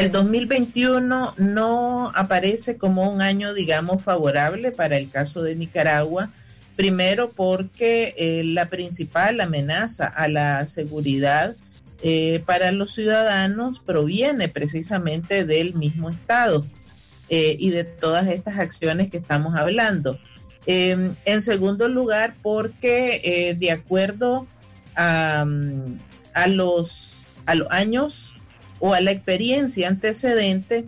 el 0.00 0.12
2021 0.12 1.34
no 1.36 2.12
aparece 2.14 2.78
como 2.78 3.10
un 3.12 3.20
año, 3.20 3.52
digamos, 3.52 4.02
favorable 4.02 4.72
para 4.72 4.96
el 4.96 5.10
caso 5.10 5.42
de 5.42 5.56
Nicaragua. 5.56 6.30
Primero 6.74 7.30
porque 7.30 8.14
eh, 8.16 8.42
la 8.44 8.70
principal 8.70 9.40
amenaza 9.40 10.06
a 10.06 10.28
la 10.28 10.64
seguridad 10.64 11.54
eh, 12.02 12.42
para 12.46 12.72
los 12.72 12.92
ciudadanos 12.92 13.80
proviene 13.80 14.48
precisamente 14.48 15.44
del 15.44 15.74
mismo 15.74 16.08
Estado 16.08 16.64
eh, 17.28 17.56
y 17.58 17.68
de 17.68 17.84
todas 17.84 18.26
estas 18.28 18.58
acciones 18.58 19.10
que 19.10 19.18
estamos 19.18 19.54
hablando. 19.54 20.18
Em, 20.64 21.14
en 21.26 21.42
segundo 21.42 21.88
lugar, 21.88 22.34
porque 22.42 23.56
de 23.58 23.70
acuerdo 23.70 24.46
a, 24.96 25.44
a 26.32 26.46
los 26.46 27.32
años 27.68 28.34
o 28.80 28.94
a 28.94 29.00
la 29.00 29.12
experiencia 29.12 29.88
antecedente, 29.88 30.84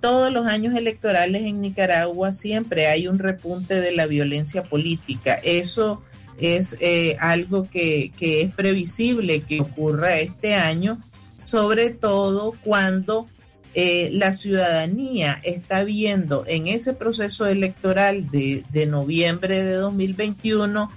todos 0.00 0.32
los 0.32 0.46
años 0.46 0.76
electorales 0.76 1.42
en 1.42 1.60
Nicaragua 1.60 2.32
siempre 2.32 2.86
hay 2.86 3.08
un 3.08 3.18
repunte 3.18 3.80
de 3.80 3.92
la 3.92 4.06
violencia 4.06 4.62
política. 4.62 5.34
Eso 5.42 6.02
es 6.38 6.76
eh, 6.80 7.16
algo 7.20 7.68
que, 7.68 8.12
es 8.20 8.54
previsible 8.54 9.42
que 9.42 9.60
ocurra 9.60 10.16
este 10.18 10.54
año, 10.54 11.00
sobre 11.44 11.90
todo 11.90 12.54
cuando 12.64 13.26
eh, 13.74 14.10
la 14.12 14.34
ciudadanía 14.34 15.40
está 15.44 15.84
viendo 15.84 16.44
en 16.46 16.68
ese 16.68 16.92
proceso 16.92 17.46
electoral 17.46 18.28
de, 18.30 18.64
de 18.70 18.86
noviembre 18.86 19.62
de 19.62 19.74
2021 19.74 20.90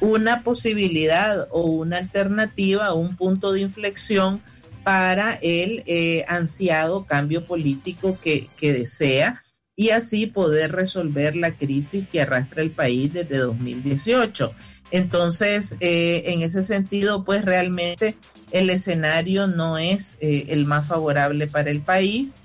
una 0.00 0.42
posibilidad 0.42 1.48
o 1.50 1.62
una 1.62 1.98
alternativa, 1.98 2.94
un 2.94 3.16
punto 3.16 3.52
de 3.52 3.60
inflexión 3.60 4.40
para 4.82 5.38
el 5.42 5.82
eh, 5.86 6.24
ansiado 6.28 7.04
cambio 7.04 7.44
político 7.44 8.18
que, 8.20 8.48
desea 8.60 9.42
y 9.76 9.90
así 9.90 10.26
poder 10.26 10.72
resolver 10.72 11.36
la 11.36 11.52
crisis 11.52 12.06
que 12.08 12.22
arrastra 12.22 12.62
el 12.62 12.70
país 12.70 13.12
desde 13.12 13.38
2018. 13.38 14.52
Entonces, 14.90 15.76
eh, 15.80 16.24
en 16.26 16.42
ese 16.42 16.62
sentido, 16.62 17.24
pues 17.24 17.44
realmente 17.44 18.16
el 18.50 18.68
escenario 18.68 19.46
no 19.46 19.78
es 19.78 20.18
eh, 20.20 20.46
el 20.48 20.66
más 20.66 20.88
favorable 20.88 21.46
para 21.46 21.70
el 21.70 21.80
país 21.80 22.36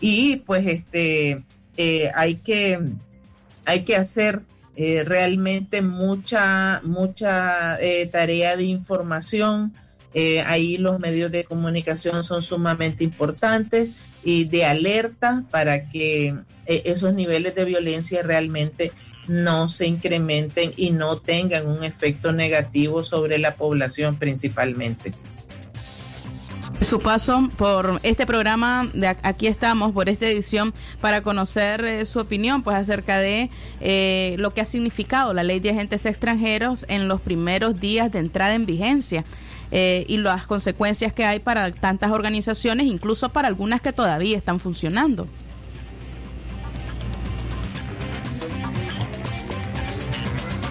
y 0.00 0.36
pues 0.36 0.66
este 0.66 1.42
hay 2.14 2.36
que 2.36 2.78
hay 3.64 3.84
que 3.84 3.96
hacer 3.96 4.42
realmente 4.76 5.82
mucha 5.82 6.80
mucha 6.84 7.78
tarea 8.12 8.56
de 8.56 8.64
información 8.64 9.72
eh, 10.14 10.42
ahí 10.42 10.78
los 10.78 11.00
medios 11.00 11.32
de 11.32 11.42
comunicación 11.42 12.22
son 12.22 12.40
sumamente 12.40 13.02
importantes 13.02 13.90
y 14.22 14.44
de 14.44 14.64
alerta 14.64 15.42
para 15.50 15.90
que 15.90 16.36
eh, 16.66 16.82
esos 16.84 17.14
niveles 17.14 17.56
de 17.56 17.64
violencia 17.64 18.22
realmente 18.22 18.92
no 19.26 19.68
se 19.68 19.86
incrementen 19.86 20.72
y 20.76 20.92
no 20.92 21.16
tengan 21.16 21.66
un 21.66 21.82
efecto 21.82 22.32
negativo 22.32 23.02
sobre 23.02 23.38
la 23.38 23.56
población 23.56 24.16
principalmente. 24.16 25.12
Su 26.80 27.00
paso 27.00 27.48
por 27.56 27.98
este 28.02 28.26
programa, 28.26 28.88
de 28.92 29.08
aquí 29.08 29.46
estamos, 29.46 29.92
por 29.92 30.08
esta 30.08 30.26
edición, 30.26 30.74
para 31.00 31.22
conocer 31.22 31.84
eh, 31.84 32.04
su 32.04 32.20
opinión 32.20 32.62
pues 32.62 32.76
acerca 32.76 33.18
de 33.18 33.50
lo 34.38 34.52
que 34.54 34.60
ha 34.60 34.64
significado 34.64 35.32
la 35.32 35.42
ley 35.42 35.58
de 35.58 35.70
agentes 35.70 36.06
extranjeros 36.06 36.86
en 36.88 37.08
los 37.08 37.20
primeros 37.20 37.80
días 37.80 38.12
de 38.12 38.20
entrada 38.20 38.54
en 38.54 38.64
vigencia. 38.64 39.24
Eh, 39.70 40.04
y 40.08 40.18
las 40.18 40.46
consecuencias 40.46 41.12
que 41.12 41.24
hay 41.24 41.40
para 41.40 41.72
tantas 41.72 42.10
organizaciones, 42.10 42.86
incluso 42.86 43.30
para 43.30 43.48
algunas 43.48 43.80
que 43.80 43.92
todavía 43.92 44.36
están 44.36 44.60
funcionando. 44.60 45.26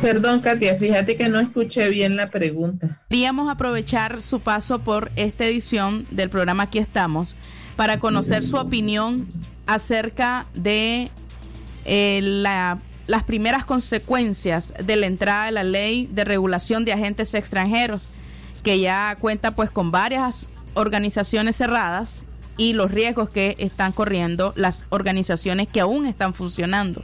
Perdón, 0.03 0.41
Katia, 0.41 0.75
fíjate 0.75 1.15
que 1.15 1.29
no 1.29 1.39
escuché 1.39 1.87
bien 1.87 2.17
la 2.17 2.29
pregunta. 2.29 2.99
Queríamos 3.09 3.49
aprovechar 3.49 4.21
su 4.21 4.41
paso 4.41 4.79
por 4.79 5.11
esta 5.15 5.45
edición 5.45 6.05
del 6.11 6.29
programa 6.29 6.63
Aquí 6.63 6.77
estamos 6.77 7.37
para 7.77 7.99
conocer 7.99 8.43
su 8.43 8.57
opinión 8.57 9.27
acerca 9.65 10.45
de 10.53 11.09
eh, 11.85 12.19
las 13.07 13.23
primeras 13.23 13.63
consecuencias 13.63 14.73
de 14.83 14.97
la 14.97 15.05
entrada 15.05 15.45
de 15.45 15.51
la 15.53 15.63
ley 15.63 16.09
de 16.11 16.25
regulación 16.25 16.83
de 16.83 16.91
agentes 16.91 17.33
extranjeros 17.33 18.09
que 18.63 18.79
ya 18.79 19.15
cuenta 19.19 19.51
pues 19.55 19.69
con 19.69 19.91
varias 19.91 20.49
organizaciones 20.73 21.57
cerradas 21.57 22.23
y 22.57 22.73
los 22.73 22.91
riesgos 22.91 23.29
que 23.29 23.55
están 23.59 23.91
corriendo 23.91 24.53
las 24.55 24.85
organizaciones 24.89 25.67
que 25.67 25.79
aún 25.79 26.05
están 26.05 26.33
funcionando. 26.33 27.03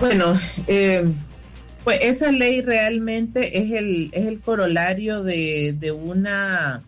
Bueno, 0.00 0.38
eh, 0.66 1.10
pues 1.84 2.00
esa 2.02 2.30
ley 2.30 2.60
realmente 2.60 3.58
es 3.58 3.72
el, 3.72 4.10
es 4.12 4.26
el 4.26 4.40
corolario 4.40 5.22
de, 5.22 5.74
de, 5.78 5.92
una, 5.92 6.82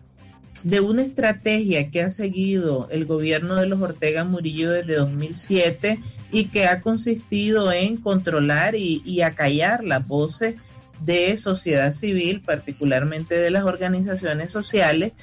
de 0.63 0.79
una 0.79 1.01
estrategia 1.01 1.89
que 1.89 2.03
ha 2.03 2.11
seguido 2.11 2.87
el 2.91 3.05
gobierno 3.05 3.55
de 3.55 3.65
los 3.65 3.81
Ortega 3.81 4.25
Murillo 4.25 4.69
desde 4.69 4.95
2007 4.95 5.99
y 6.31 6.45
que 6.45 6.65
ha 6.65 6.81
consistido 6.81 7.71
en 7.71 7.97
controlar 7.97 8.75
y, 8.75 9.21
acallar 9.21 9.83
las 9.83 10.07
voces 10.07 10.55
de 11.01 11.37
sociedad 11.37 11.91
civil, 11.91 12.41
particularmente 12.41 13.35
de 13.35 13.51
las 13.51 13.63
organizaciones 13.63 14.51
sociales 14.51 15.13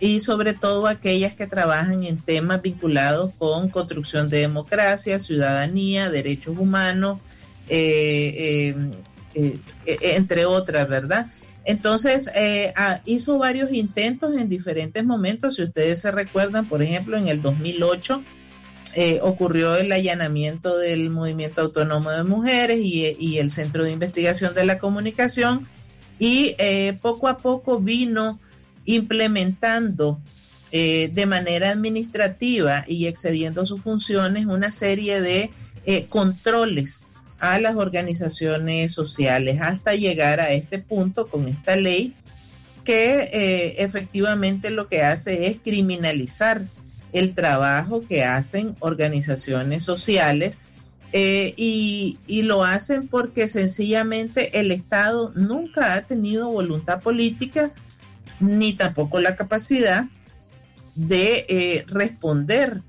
y 0.00 0.20
sobre 0.20 0.52
todo 0.52 0.88
aquellas 0.88 1.34
que 1.34 1.46
trabajan 1.46 2.04
en 2.04 2.18
temas 2.18 2.60
vinculados 2.60 3.32
con 3.38 3.68
construcción 3.68 4.28
de 4.28 4.40
democracia, 4.40 5.20
ciudadanía, 5.20 6.10
derechos 6.10 6.58
humanos, 6.58 7.20
eh, 7.68 8.74
eh, 9.34 9.58
eh, 9.86 9.98
entre 10.16 10.44
otras, 10.44 10.88
¿verdad? 10.88 11.28
Entonces, 11.64 12.28
ah, 12.74 13.00
hizo 13.04 13.38
varios 13.38 13.72
intentos 13.72 14.34
en 14.36 14.48
diferentes 14.48 15.04
momentos, 15.04 15.54
si 15.54 15.62
ustedes 15.62 16.00
se 16.00 16.10
recuerdan, 16.10 16.68
por 16.68 16.82
ejemplo, 16.82 17.16
en 17.16 17.28
el 17.28 17.40
2008 17.40 18.24
eh, 18.94 19.20
ocurrió 19.22 19.76
el 19.76 19.90
allanamiento 19.90 20.76
del 20.76 21.08
Movimiento 21.08 21.62
Autónomo 21.62 22.10
de 22.10 22.24
Mujeres 22.24 22.80
y, 22.82 23.38
el 23.38 23.50
Centro 23.50 23.84
de 23.84 23.90
Investigación 23.90 24.54
de 24.54 24.66
la 24.66 24.78
Comunicación 24.78 25.66
y 26.18 26.54
eh, 26.58 26.98
poco 27.00 27.28
a 27.28 27.38
poco 27.38 27.80
vino 27.80 28.38
implementando 28.84 30.20
eh, 30.72 31.10
de 31.10 31.24
manera 31.24 31.70
administrativa 31.70 32.84
y 32.86 33.06
excediendo 33.06 33.64
sus 33.64 33.82
funciones 33.82 34.44
una 34.44 34.70
serie 34.70 35.22
de 35.22 35.50
controles 36.10 37.06
a 37.40 37.58
las 37.58 37.76
organizaciones 37.76 38.92
sociales 38.92 39.58
hasta 39.60 39.94
llegar 39.94 40.38
a 40.38 40.52
este 40.52 40.78
punto 40.78 41.28
con 41.28 41.48
esta 41.48 41.76
ley 41.76 42.14
que 42.84 43.74
efectivamente 43.78 44.70
lo 44.70 44.86
que 44.86 45.02
hace 45.02 45.48
es 45.48 45.56
criminalizar 45.58 46.66
el 47.12 47.34
trabajo 47.34 48.02
que 48.06 48.24
hacen 48.24 48.74
organizaciones 48.80 49.84
sociales 49.84 50.58
eh, 51.12 51.52
y, 51.58 52.42
lo 52.42 52.64
hacen 52.64 53.06
porque 53.06 53.46
sencillamente 53.46 54.58
el 54.58 54.72
Estado 54.72 55.30
nunca 55.34 55.94
ha 55.94 56.02
tenido 56.02 56.50
voluntad 56.50 57.00
política 57.00 57.70
ni 58.40 58.72
tampoco 58.72 59.20
la 59.20 59.36
capacidad 59.36 60.06
de 60.94 61.44
eh, 61.48 61.84
responder 61.86 62.80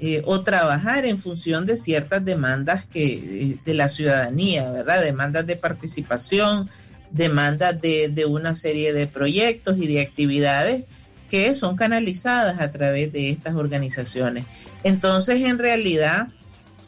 eh, 0.00 0.22
o 0.24 0.40
trabajar 0.42 1.04
en 1.04 1.18
función 1.18 1.66
de 1.66 1.76
ciertas 1.76 2.24
demandas 2.24 2.86
que, 2.86 3.58
de 3.64 3.74
la 3.74 3.88
ciudadanía, 3.88 4.70
¿verdad? 4.70 5.02
Demandas 5.02 5.46
de 5.46 5.56
participación, 5.56 6.70
demandas 7.10 7.80
de, 7.80 8.08
de, 8.08 8.24
una 8.24 8.54
serie 8.54 8.92
de 8.94 9.06
proyectos 9.06 9.76
y 9.78 9.86
de 9.86 10.00
actividades 10.00 10.84
que 11.28 11.54
son 11.54 11.76
canalizadas 11.76 12.60
a 12.60 12.70
través 12.72 13.12
de 13.12 13.30
estas 13.30 13.54
organizaciones. 13.56 14.44
Entonces, 14.84 15.42
en 15.42 15.58
realidad, 15.58 16.28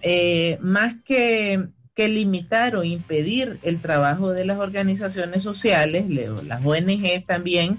eh, 0.03 0.59
más 0.61 0.95
que, 1.05 1.67
que, 1.95 2.09
limitar 2.09 2.77
o 2.77 2.85
impedir 2.85 3.59
el 3.63 3.81
trabajo 3.81 4.31
de 4.31 4.45
las 4.45 4.59
organizaciones 4.59 5.43
sociales, 5.43 6.05
las 6.09 6.65
ONG 6.65 7.25
también, 7.27 7.79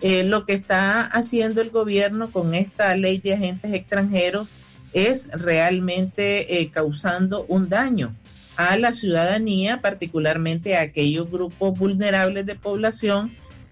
eh, 0.00 0.24
lo 0.24 0.44
que 0.46 0.54
está 0.54 1.02
haciendo 1.02 1.60
el 1.60 1.70
gobierno 1.70 2.28
con 2.30 2.54
esta 2.54 2.96
ley 2.96 3.18
de 3.18 3.34
agentes 3.34 3.72
extranjeros 3.72 4.48
es 4.92 5.30
realmente 5.32 6.60
eh, 6.60 6.70
causando 6.70 7.44
un 7.46 7.68
daño 7.68 8.12
a 8.56 8.76
la 8.76 8.92
ciudadanía, 8.92 9.80
particularmente 9.80 10.76
a 10.76 10.82
aquellos 10.82 11.30
grupos 11.30 11.78
vulnerables 11.78 12.44
de 12.46 12.56
población 12.56 13.30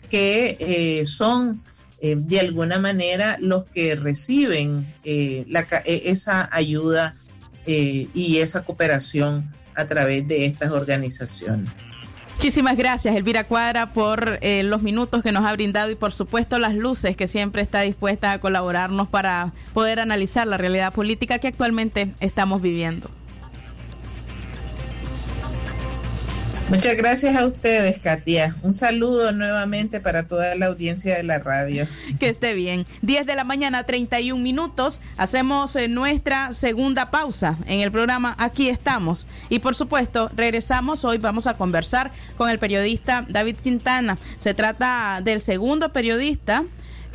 que 0.08 1.04
son 1.06 1.62
eh, 2.00 2.16
de 2.16 2.40
alguna 2.40 2.78
manera 2.78 3.36
los 3.40 3.64
que 3.66 3.94
reciben 3.94 4.86
eh, 5.04 5.44
la, 5.48 5.66
e, 5.84 6.02
esa 6.06 6.48
ayuda 6.52 7.14
eh, 7.66 8.08
y 8.14 8.38
esa 8.38 8.62
cooperación 8.62 9.52
a 9.74 9.86
través 9.86 10.26
de 10.26 10.46
estas 10.46 10.72
organizaciones. 10.72 11.70
Muchísimas 12.40 12.78
gracias, 12.78 13.14
Elvira 13.14 13.44
Cuadra, 13.44 13.90
por 13.90 14.38
eh, 14.40 14.62
los 14.62 14.80
minutos 14.80 15.22
que 15.22 15.30
nos 15.30 15.44
ha 15.44 15.52
brindado 15.52 15.90
y 15.90 15.94
por 15.94 16.10
supuesto 16.12 16.58
las 16.58 16.74
luces 16.74 17.14
que 17.14 17.26
siempre 17.26 17.60
está 17.60 17.82
dispuesta 17.82 18.32
a 18.32 18.38
colaborarnos 18.38 19.08
para 19.08 19.52
poder 19.74 20.00
analizar 20.00 20.46
la 20.46 20.56
realidad 20.56 20.94
política 20.94 21.38
que 21.38 21.48
actualmente 21.48 22.14
estamos 22.20 22.62
viviendo. 22.62 23.10
Muchas 26.70 26.96
gracias 26.96 27.36
a 27.36 27.46
ustedes, 27.46 27.98
Katia. 27.98 28.54
Un 28.62 28.74
saludo 28.74 29.32
nuevamente 29.32 29.98
para 29.98 30.28
toda 30.28 30.54
la 30.54 30.66
audiencia 30.66 31.16
de 31.16 31.24
la 31.24 31.40
radio. 31.40 31.84
Que 32.20 32.28
esté 32.28 32.54
bien. 32.54 32.86
10 33.02 33.26
de 33.26 33.34
la 33.34 33.42
mañana, 33.42 33.82
31 33.82 34.40
minutos. 34.40 35.00
Hacemos 35.16 35.74
eh, 35.74 35.88
nuestra 35.88 36.52
segunda 36.52 37.10
pausa 37.10 37.58
en 37.66 37.80
el 37.80 37.90
programa 37.90 38.36
Aquí 38.38 38.68
estamos. 38.68 39.26
Y 39.48 39.58
por 39.58 39.74
supuesto, 39.74 40.30
regresamos. 40.36 41.04
Hoy 41.04 41.18
vamos 41.18 41.48
a 41.48 41.54
conversar 41.54 42.12
con 42.36 42.48
el 42.48 42.60
periodista 42.60 43.26
David 43.28 43.56
Quintana. 43.56 44.16
Se 44.38 44.54
trata 44.54 45.22
del 45.24 45.40
segundo 45.40 45.92
periodista 45.92 46.64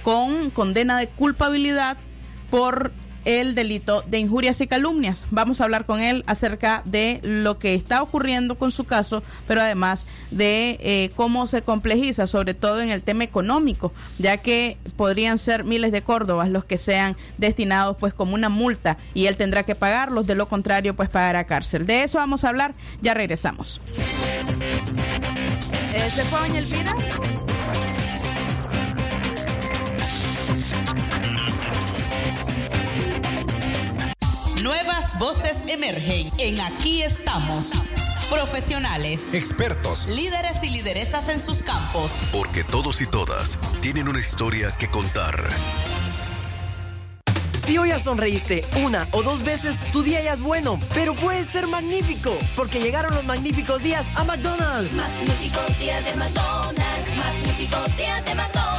con 0.03 0.49
condena 0.49 0.99
de 0.99 1.07
culpabilidad 1.07 1.95
por 2.51 2.91
el 3.25 3.55
delito 3.55 4.03
de 4.03 4.19
injurias 4.19 4.61
y 4.61 4.67
calumnias. 4.67 5.27
Vamos 5.31 5.59
a 5.59 5.65
hablar 5.65 5.85
con 5.85 5.99
él 5.99 6.23
acerca 6.27 6.81
de 6.85 7.19
lo 7.23 7.59
que 7.59 7.73
está 7.75 8.01
ocurriendo 8.01 8.55
con 8.55 8.71
su 8.71 8.85
caso, 8.85 9.23
pero 9.47 9.61
además 9.61 10.07
de 10.31 10.77
eh, 10.81 11.11
cómo 11.15 11.47
se 11.47 11.61
complejiza, 11.61 12.27
sobre 12.27 12.53
todo 12.53 12.81
en 12.81 12.89
el 12.89 13.03
tema 13.03 13.23
económico, 13.23 13.93
ya 14.17 14.37
que 14.37 14.77
podrían 14.95 15.37
ser 15.37 15.63
miles 15.63 15.91
de 15.91 16.01
córdobas 16.01 16.49
los 16.49 16.65
que 16.65 16.77
sean 16.77 17.17
destinados 17.37 17.97
pues 17.99 18.13
como 18.13 18.35
una 18.35 18.49
multa 18.49 18.97
y 19.13 19.25
él 19.25 19.35
tendrá 19.35 19.63
que 19.63 19.75
pagarlos, 19.75 20.25
de 20.25 20.35
lo 20.35 20.47
contrario 20.47 20.95
pues 20.95 21.09
pagará 21.09 21.43
cárcel. 21.45 21.85
De 21.85 22.03
eso 22.03 22.19
vamos 22.19 22.43
a 22.43 22.49
hablar, 22.49 22.73
ya 23.01 23.13
regresamos. 23.13 23.81
¿Eh. 25.93 26.11
Nuevas 34.61 35.19
voces 35.19 35.65
emergen 35.67 36.31
en 36.37 36.61
Aquí 36.61 37.03
estamos. 37.03 37.73
Profesionales, 38.29 39.27
expertos, 39.33 40.07
líderes 40.07 40.63
y 40.63 40.69
lideresas 40.69 41.27
en 41.27 41.41
sus 41.41 41.61
campos. 41.61 42.11
Porque 42.31 42.63
todos 42.63 43.01
y 43.01 43.05
todas 43.05 43.59
tienen 43.81 44.07
una 44.07 44.19
historia 44.19 44.75
que 44.77 44.89
contar. 44.89 45.43
Si 47.65 47.77
hoy 47.77 47.89
ya 47.89 47.99
sonreíste 47.99 48.65
una 48.83 49.07
o 49.11 49.23
dos 49.23 49.43
veces, 49.43 49.77
tu 49.91 50.03
día 50.03 50.23
ya 50.23 50.33
es 50.33 50.39
bueno, 50.39 50.79
pero 50.93 51.15
puede 51.15 51.43
ser 51.43 51.67
magnífico, 51.67 52.37
porque 52.55 52.79
llegaron 52.79 53.13
los 53.13 53.25
magníficos 53.25 53.83
días 53.83 54.05
a 54.15 54.23
McDonald's. 54.23 54.93
Magníficos 54.93 55.79
días 55.79 56.05
de 56.05 56.15
McDonald's, 56.15 57.17
magníficos 57.17 57.97
días 57.97 58.23
de 58.23 58.35
McDonald's. 58.35 58.74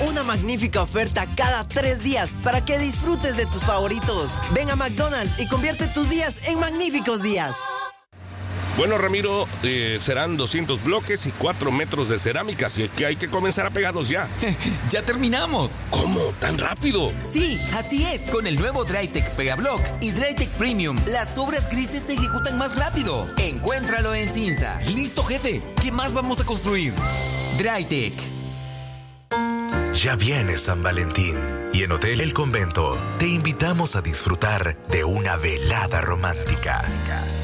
Una 0.00 0.22
magnífica 0.22 0.82
oferta 0.82 1.26
cada 1.36 1.66
tres 1.66 2.02
días 2.02 2.36
para 2.44 2.62
que 2.62 2.78
disfrutes 2.78 3.36
de 3.36 3.46
tus 3.46 3.62
favoritos. 3.62 4.32
Ven 4.52 4.70
a 4.70 4.76
McDonald's 4.76 5.40
y 5.40 5.48
convierte 5.48 5.88
tus 5.88 6.10
días 6.10 6.36
en 6.44 6.60
magníficos 6.60 7.22
días. 7.22 7.56
Bueno, 8.76 8.98
Ramiro, 8.98 9.48
eh, 9.62 9.96
serán 9.98 10.36
200 10.36 10.84
bloques 10.84 11.24
y 11.24 11.30
4 11.30 11.70
metros 11.70 12.10
de 12.10 12.18
cerámica, 12.18 12.66
así 12.66 12.90
que 12.90 13.06
hay 13.06 13.16
que 13.16 13.30
comenzar 13.30 13.64
a 13.64 13.70
pegarlos 13.70 14.10
ya. 14.10 14.28
¡Ya 14.90 15.00
terminamos! 15.00 15.80
¿Cómo? 15.88 16.20
¿Tan 16.40 16.58
rápido? 16.58 17.10
Sí, 17.22 17.58
así 17.74 18.04
es. 18.04 18.26
Con 18.26 18.46
el 18.46 18.56
nuevo 18.56 18.84
Drytech 18.84 19.30
Pegablock 19.30 19.80
y 20.02 20.10
Drytech 20.10 20.50
Premium, 20.50 20.98
las 21.06 21.38
obras 21.38 21.70
grises 21.70 22.02
se 22.02 22.12
ejecutan 22.12 22.58
más 22.58 22.76
rápido. 22.76 23.26
Encuéntralo 23.38 24.14
en 24.14 24.28
Cinza. 24.28 24.78
Listo, 24.94 25.24
jefe. 25.24 25.62
¿Qué 25.82 25.90
más 25.90 26.12
vamos 26.12 26.38
a 26.40 26.44
construir? 26.44 26.92
Drytech. 27.56 28.12
Ya 29.96 30.14
viene 30.14 30.58
San 30.58 30.82
Valentín 30.82 31.38
y 31.72 31.82
en 31.82 31.92
Hotel 31.92 32.20
El 32.20 32.34
Convento 32.34 32.98
te 33.18 33.28
invitamos 33.28 33.96
a 33.96 34.02
disfrutar 34.02 34.76
de 34.90 35.04
una 35.04 35.36
velada 35.36 36.02
romántica. 36.02 36.82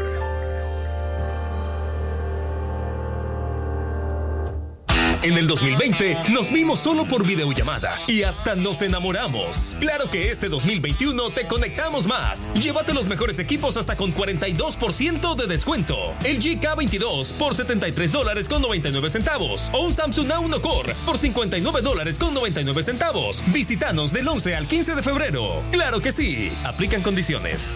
En 5.24 5.38
el 5.38 5.48
2020 5.48 6.18
nos 6.34 6.52
vimos 6.52 6.82
solo 6.82 7.08
por 7.08 7.26
videollamada 7.26 7.98
y 8.08 8.24
hasta 8.24 8.58
nos 8.58 8.82
enamoramos. 8.82 9.78
Claro 9.80 10.12
que 10.12 10.30
este 10.30 10.50
2021 10.50 11.30
te 11.30 11.48
conectamos 11.48 12.08
más. 12.08 12.50
Llévate 12.56 12.94
los 12.94 13.08
mejores 13.08 13.40
equipos 13.40 13.78
hasta 13.78 13.96
con 13.96 14.14
42% 14.14 15.36
de 15.36 15.48
descuento. 15.48 15.96
El 16.26 16.42
GK22 16.42 17.32
por 17.36 17.56
73 17.56 18.12
dólares 18.12 18.50
con 18.50 18.62
99 18.62 19.10
centavos 19.10 19.70
o 19.72 19.86
un 19.86 19.94
Samsung 19.94 20.28
A1 20.28 20.60
Core 20.60 20.94
por 21.06 21.18
59 21.18 21.82
dólares 21.82 22.20
con 22.20 22.34
99 22.34 22.84
centavos. 22.84 23.42
Visítanos 23.54 24.12
del 24.12 24.28
11 24.28 24.58
al 24.58 24.68
15 24.68 24.96
de 24.96 25.04
febrero. 25.04 25.64
Claro 25.72 26.02
que 26.02 26.12
sí. 26.12 26.52
Aplican 26.66 27.02
condiciones. 27.02 27.76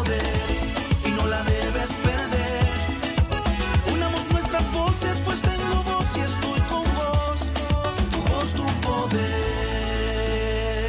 poder 0.03 0.23
y 1.05 1.09
no 1.11 1.27
la 1.27 1.43
debes 1.43 1.91
perder. 1.93 2.67
Unamos 3.91 4.29
nuestras 4.31 4.71
voces, 4.73 5.21
pues 5.25 5.41
tengo 5.41 5.83
voz 5.83 6.17
y 6.17 6.21
estoy 6.21 6.59
con 6.61 6.83
vos. 6.95 7.39
Tu 8.11 8.17
voz, 8.33 8.53
tu 8.53 8.65
poder. 8.81 9.37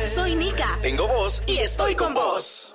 Soy 0.08 0.34
Nika. 0.34 0.78
Tengo 0.82 1.06
voz 1.08 1.42
y 1.46 1.58
estoy 1.58 1.94
con 1.94 2.14
vos. 2.14 2.74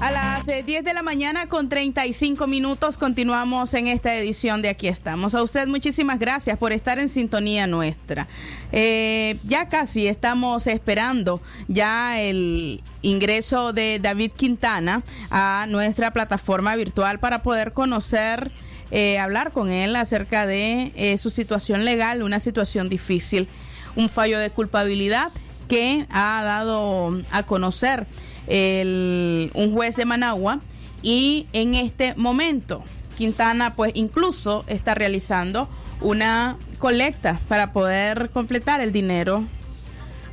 A 0.00 0.12
las 0.12 0.46
10 0.46 0.84
de 0.84 0.94
la 0.94 1.02
mañana 1.02 1.48
con 1.48 1.68
35 1.68 2.46
minutos 2.46 2.96
continuamos 2.98 3.74
en 3.74 3.88
esta 3.88 4.14
edición 4.14 4.62
de 4.62 4.68
Aquí 4.68 4.86
estamos. 4.86 5.34
A 5.34 5.42
usted 5.42 5.66
muchísimas 5.66 6.20
gracias 6.20 6.56
por 6.56 6.72
estar 6.72 7.00
en 7.00 7.08
sintonía 7.08 7.66
nuestra. 7.66 8.28
Eh, 8.70 9.40
ya 9.42 9.68
casi 9.68 10.06
estamos 10.06 10.68
esperando 10.68 11.40
ya 11.66 12.20
el 12.20 12.80
ingreso 13.02 13.72
de 13.72 13.98
David 13.98 14.30
Quintana 14.36 15.02
a 15.30 15.66
nuestra 15.68 16.12
plataforma 16.12 16.76
virtual 16.76 17.18
para 17.18 17.42
poder 17.42 17.72
conocer, 17.72 18.52
eh, 18.92 19.18
hablar 19.18 19.50
con 19.50 19.68
él 19.68 19.96
acerca 19.96 20.46
de 20.46 20.92
eh, 20.94 21.18
su 21.18 21.30
situación 21.30 21.84
legal, 21.84 22.22
una 22.22 22.38
situación 22.38 22.88
difícil, 22.88 23.48
un 23.96 24.08
fallo 24.08 24.38
de 24.38 24.50
culpabilidad 24.50 25.32
que 25.66 26.06
ha 26.10 26.42
dado 26.44 27.20
a 27.32 27.42
conocer 27.42 28.06
el, 28.48 29.50
un 29.54 29.72
juez 29.72 29.96
de 29.96 30.04
Managua 30.04 30.60
y 31.02 31.46
en 31.52 31.74
este 31.74 32.14
momento 32.16 32.82
Quintana 33.16 33.74
pues 33.74 33.92
incluso 33.94 34.64
está 34.66 34.94
realizando 34.94 35.68
una 36.00 36.56
colecta 36.78 37.40
para 37.48 37.72
poder 37.72 38.30
completar 38.30 38.80
el 38.80 38.92
dinero 38.92 39.44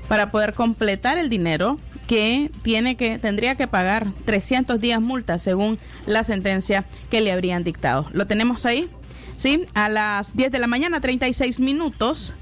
para 0.08 0.32
poder 0.32 0.54
completar 0.54 1.18
el 1.18 1.30
dinero 1.30 1.80
que 2.08 2.52
tiene 2.62 2.96
que 2.96 3.18
tendría 3.18 3.56
que 3.56 3.68
pagar 3.68 4.08
300 4.26 4.80
días 4.80 5.02
multa 5.02 5.40
según 5.40 5.80
la 6.06 6.24
sentencia 6.24 6.86
que 7.10 7.22
le 7.22 7.32
habrían 7.32 7.64
dictado. 7.64 8.08
¿Lo 8.14 8.28
tenemos 8.28 8.66
ahí? 8.66 8.90
Sí, 9.38 9.66
a 9.74 9.90
las 9.90 10.36
10 10.36 10.52
de 10.52 10.60
la 10.60 10.68
mañana, 10.68 11.02
36 11.02 11.60
minutos. 11.60 12.34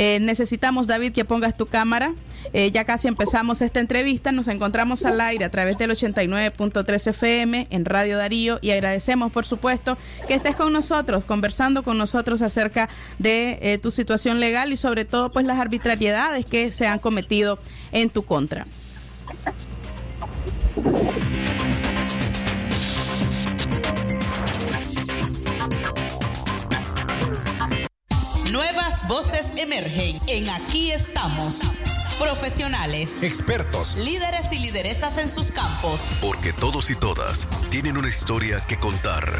Eh, 0.00 0.20
necesitamos, 0.20 0.86
David, 0.86 1.10
que 1.10 1.24
pongas 1.24 1.56
tu 1.56 1.66
cámara. 1.66 2.14
Eh, 2.52 2.70
ya 2.70 2.84
casi 2.84 3.08
empezamos 3.08 3.60
esta 3.62 3.80
entrevista. 3.80 4.30
Nos 4.30 4.46
encontramos 4.46 5.04
al 5.04 5.20
aire 5.20 5.44
a 5.44 5.50
través 5.50 5.76
del 5.76 5.90
89.3 5.90 7.08
FM 7.08 7.66
en 7.68 7.84
Radio 7.84 8.16
Darío 8.16 8.60
y 8.62 8.70
agradecemos, 8.70 9.32
por 9.32 9.44
supuesto, 9.44 9.98
que 10.28 10.34
estés 10.34 10.54
con 10.54 10.72
nosotros, 10.72 11.24
conversando 11.24 11.82
con 11.82 11.98
nosotros 11.98 12.42
acerca 12.42 12.88
de 13.18 13.58
eh, 13.60 13.78
tu 13.78 13.90
situación 13.90 14.38
legal 14.38 14.72
y 14.72 14.76
sobre 14.76 15.04
todo, 15.04 15.32
pues, 15.32 15.44
las 15.44 15.58
arbitrariedades 15.58 16.46
que 16.46 16.70
se 16.70 16.86
han 16.86 17.00
cometido 17.00 17.58
en 17.90 18.08
tu 18.08 18.24
contra. 18.24 18.68
Voces 29.08 29.54
emergen 29.56 30.20
en 30.26 30.50
Aquí 30.50 30.92
estamos. 30.92 31.62
Profesionales, 32.18 33.18
expertos, 33.22 33.96
líderes 33.96 34.52
y 34.52 34.58
lideresas 34.58 35.16
en 35.16 35.30
sus 35.30 35.50
campos. 35.50 36.18
Porque 36.20 36.52
todos 36.52 36.90
y 36.90 36.94
todas 36.94 37.48
tienen 37.70 37.96
una 37.96 38.08
historia 38.08 38.62
que 38.66 38.78
contar. 38.78 39.38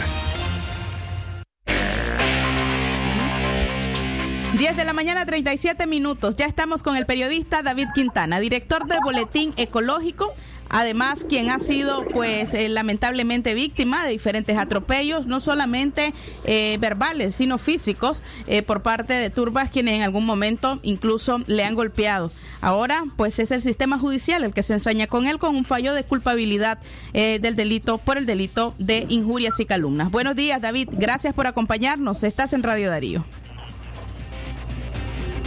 10 4.57 4.77
de 4.77 4.85
la 4.85 4.93
mañana, 4.95 5.27
37 5.27 5.87
minutos. 5.87 6.37
Ya 6.37 6.47
estamos 6.47 6.83
con 6.83 6.97
el 6.97 7.05
periodista 7.05 7.63
David 7.63 7.89
Quintana, 7.95 8.41
director 8.41 8.87
del 8.87 9.01
Boletín 9.05 9.53
Ecológico. 9.57 10.35
Además, 10.69 11.25
quien 11.29 11.51
ha 11.51 11.59
sido, 11.59 12.05
pues, 12.07 12.53
eh, 12.55 12.69
lamentablemente 12.69 13.55
víctima 13.55 14.05
de 14.05 14.13
diferentes 14.13 14.57
atropellos, 14.57 15.27
no 15.27 15.41
solamente 15.41 16.13
eh, 16.45 16.77
verbales, 16.81 17.35
sino 17.35 17.59
físicos, 17.59 18.23
eh, 18.47 18.63
por 18.63 18.83
parte 18.83 19.15
de 19.15 19.31
turbas 19.31 19.71
quienes 19.71 19.95
en 19.95 20.03
algún 20.03 20.27
momento 20.27 20.79
incluso 20.83 21.41
le 21.47 21.65
han 21.65 21.75
golpeado. 21.75 22.31
Ahora, 22.61 23.05
pues, 23.17 23.39
es 23.39 23.51
el 23.51 23.63
sistema 23.63 23.99
judicial 23.99 24.45
el 24.45 24.53
que 24.53 24.63
se 24.63 24.75
ensaña 24.75 25.07
con 25.07 25.27
él 25.27 25.39
con 25.39 25.57
un 25.57 25.65
fallo 25.65 25.95
de 25.95 26.05
culpabilidad 26.05 26.79
del 27.13 27.57
delito 27.57 27.99
por 27.99 28.19
el 28.19 28.27
delito 28.27 28.75
de 28.79 29.07
injurias 29.09 29.59
y 29.61 29.67
calumnas. 29.67 30.11
Buenos 30.11 30.37
días, 30.37 30.61
David. 30.61 30.89
Gracias 30.93 31.35
por 31.35 31.47
acompañarnos. 31.47 32.23
Estás 32.23 32.53
en 32.53 32.63
Radio 32.63 32.91
Darío. 32.91 33.25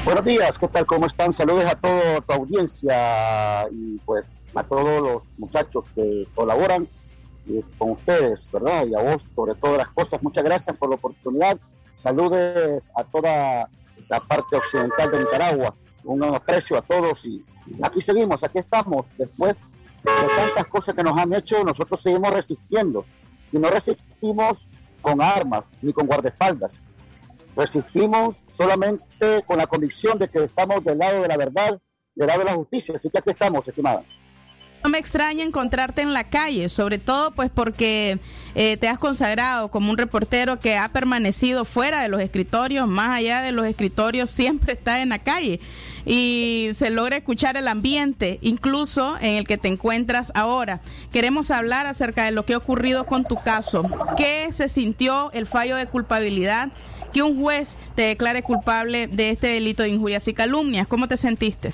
Buenos 0.04 0.26
días, 0.26 0.58
¿qué 0.58 0.68
tal? 0.68 0.86
¿Cómo 0.86 1.06
están? 1.06 1.32
Saludos 1.32 1.66
a 1.66 1.76
toda 1.76 2.22
tu 2.22 2.34
audiencia 2.34 3.68
y 3.72 4.00
pues 4.00 4.32
a 4.56 4.64
todos 4.64 5.02
los 5.02 5.24
muchachos 5.38 5.86
que 5.96 6.28
colaboran 6.36 6.88
eh, 7.50 7.64
con 7.78 7.92
ustedes, 7.92 8.50
¿verdad? 8.52 8.86
Y 8.86 8.96
a 8.96 9.02
vos, 9.02 9.22
sobre 9.36 9.56
todas 9.56 9.78
las 9.78 9.90
cosas. 9.90 10.22
Muchas 10.22 10.44
gracias 10.44 10.76
por 10.78 10.90
la 10.90 10.96
oportunidad. 10.96 11.58
Saludes 11.96 12.90
a 12.96 13.04
toda 13.04 13.70
la 14.10 14.20
parte 14.20 14.58
occidental 14.58 15.12
de 15.12 15.20
Nicaragua. 15.20 15.74
Un 16.04 16.24
aprecio 16.24 16.78
a 16.78 16.82
todos 16.82 17.24
y 17.26 17.44
aquí 17.82 18.02
seguimos, 18.02 18.44
aquí 18.44 18.60
estamos. 18.60 19.06
Después 19.18 19.58
de 20.04 20.36
tantas 20.36 20.66
cosas 20.68 20.96
que 20.96 21.04
nos 21.04 21.18
han 21.18 21.34
hecho, 21.34 21.64
nosotros 21.64 22.02
seguimos 22.02 22.34
resistiendo. 22.34 23.06
Y 23.52 23.58
no 23.58 23.70
resistimos 23.70 24.68
con 25.02 25.22
armas 25.22 25.72
ni 25.82 25.94
con 25.94 26.08
guardaespaldas. 26.08 26.84
Resistimos 27.56 28.36
solamente 28.56 29.44
con 29.46 29.58
la 29.58 29.68
convicción 29.68 30.18
de 30.18 30.30
que 30.30 30.44
estamos 30.44 30.84
del 30.84 30.98
lado 30.98 31.22
de 31.22 31.28
la 31.28 31.38
verdad, 31.38 31.80
del 32.16 32.28
lado 32.28 32.40
de 32.40 32.46
la 32.46 32.56
justicia. 32.56 32.96
Así 32.96 33.10
que 33.10 33.20
aquí 33.20 33.32
estamos, 33.32 33.68
estimada. 33.68 34.04
No 34.84 34.90
me 34.90 34.98
extraña 34.98 35.44
encontrarte 35.44 36.02
en 36.02 36.14
la 36.14 36.24
calle, 36.24 36.68
sobre 36.68 36.98
todo 36.98 37.32
pues 37.32 37.52
porque 37.54 38.18
eh, 38.56 38.78
te 38.78 38.88
has 38.88 38.98
consagrado 38.98 39.70
como 39.70 39.92
un 39.92 39.98
reportero 39.98 40.58
que 40.58 40.76
ha 40.76 40.90
permanecido 40.90 41.66
fuera 41.66 42.02
de 42.02 42.10
los 42.10 42.20
escritorios, 42.20 42.88
más 42.88 43.20
allá 43.20 43.42
de 43.42 43.52
los 43.52 43.68
escritorios, 43.68 44.30
siempre 44.32 44.74
está 44.74 45.02
en 45.02 45.10
la 45.10 45.20
calle 45.20 45.60
y 46.06 46.72
se 46.76 46.90
logra 46.90 47.18
escuchar 47.18 47.58
el 47.58 47.68
ambiente, 47.68 48.40
incluso 48.42 49.18
en 49.20 49.36
el 49.36 49.48
que 49.48 49.60
te 49.60 49.68
encuentras 49.68 50.32
ahora. 50.34 50.82
Queremos 51.12 51.52
hablar 51.52 51.86
acerca 51.86 52.26
de 52.26 52.32
lo 52.32 52.46
que 52.46 52.56
ha 52.56 52.58
ocurrido 52.58 53.06
con 53.06 53.24
tu 53.24 53.36
caso. 53.36 53.88
¿Qué 54.18 54.48
se 54.52 54.68
sintió 54.68 55.32
el 55.34 55.46
fallo 55.46 55.76
de 55.76 55.86
culpabilidad? 55.86 56.70
Que 57.14 57.22
un 57.22 57.40
juez 57.40 57.78
te 57.96 58.04
declare 58.04 58.42
culpable 58.42 59.08
de 59.08 59.30
este 59.30 59.48
delito 59.48 59.84
de 59.84 59.90
injurias 59.90 60.28
y 60.28 60.34
calumnias. 60.34 60.88
¿Cómo 60.88 61.08
te 61.08 61.18
sentiste? 61.18 61.72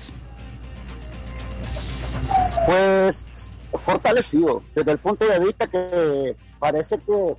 Pues 2.68 3.58
fortalecido, 3.72 4.62
desde 4.74 4.92
el 4.92 4.98
punto 4.98 5.26
de 5.26 5.38
vista 5.38 5.66
que 5.68 6.36
parece 6.58 6.98
que 6.98 7.34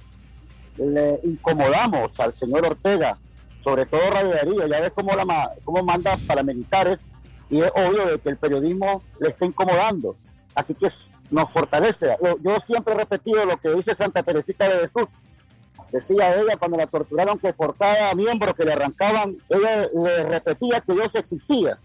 le 0.83 1.19
incomodamos 1.23 2.19
al 2.19 2.33
señor 2.33 2.65
Ortega, 2.65 3.15
sobre 3.63 3.85
todo 3.85 4.09
Radio 4.09 4.29
Darío, 4.31 4.65
ya 4.65 4.81
ves 4.81 4.91
cómo, 4.95 5.13
la, 5.13 5.51
cómo 5.63 5.83
manda 5.83 6.17
paramilitares 6.25 7.01
y 7.47 7.61
es 7.61 7.71
obvio 7.75 8.07
de 8.07 8.17
que 8.17 8.29
el 8.29 8.37
periodismo 8.37 9.03
le 9.19 9.29
está 9.29 9.45
incomodando, 9.45 10.15
así 10.55 10.73
que 10.73 10.87
nos 11.29 11.51
fortalece. 11.51 12.17
Yo 12.41 12.59
siempre 12.59 12.95
repetido 12.95 13.45
lo 13.45 13.57
que 13.57 13.69
dice 13.69 13.93
Santa 13.93 14.23
Teresita 14.23 14.67
de 14.67 14.79
Jesús, 14.79 15.09
decía 15.91 16.41
ella 16.41 16.57
cuando 16.57 16.77
la 16.77 16.87
torturaron 16.87 17.37
que 17.37 17.53
por 17.53 17.75
cada 17.75 18.15
miembro 18.15 18.55
que 18.55 18.65
le 18.65 18.73
arrancaban, 18.73 19.37
ella 19.47 19.89
le 19.93 20.23
repetía 20.23 20.81
que 20.81 20.93
Dios 20.93 21.13
existía 21.13 21.77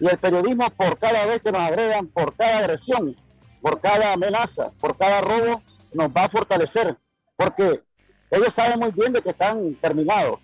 y 0.00 0.08
el 0.08 0.18
periodismo 0.18 0.68
por 0.70 0.98
cada 0.98 1.26
vez 1.26 1.40
que 1.40 1.52
nos 1.52 1.62
agregan, 1.62 2.06
por 2.08 2.34
cada 2.34 2.58
agresión, 2.58 3.16
por 3.60 3.80
cada 3.80 4.12
amenaza, 4.12 4.70
por 4.80 4.96
cada 4.96 5.20
robo, 5.20 5.62
nos 5.92 6.08
va 6.08 6.24
a 6.24 6.28
fortalecer, 6.28 6.96
porque 7.36 7.82
ellos 8.30 8.54
saben 8.54 8.78
muy 8.78 8.90
bien 8.90 9.12
de 9.12 9.22
que 9.22 9.30
están 9.30 9.74
terminados. 9.74 10.40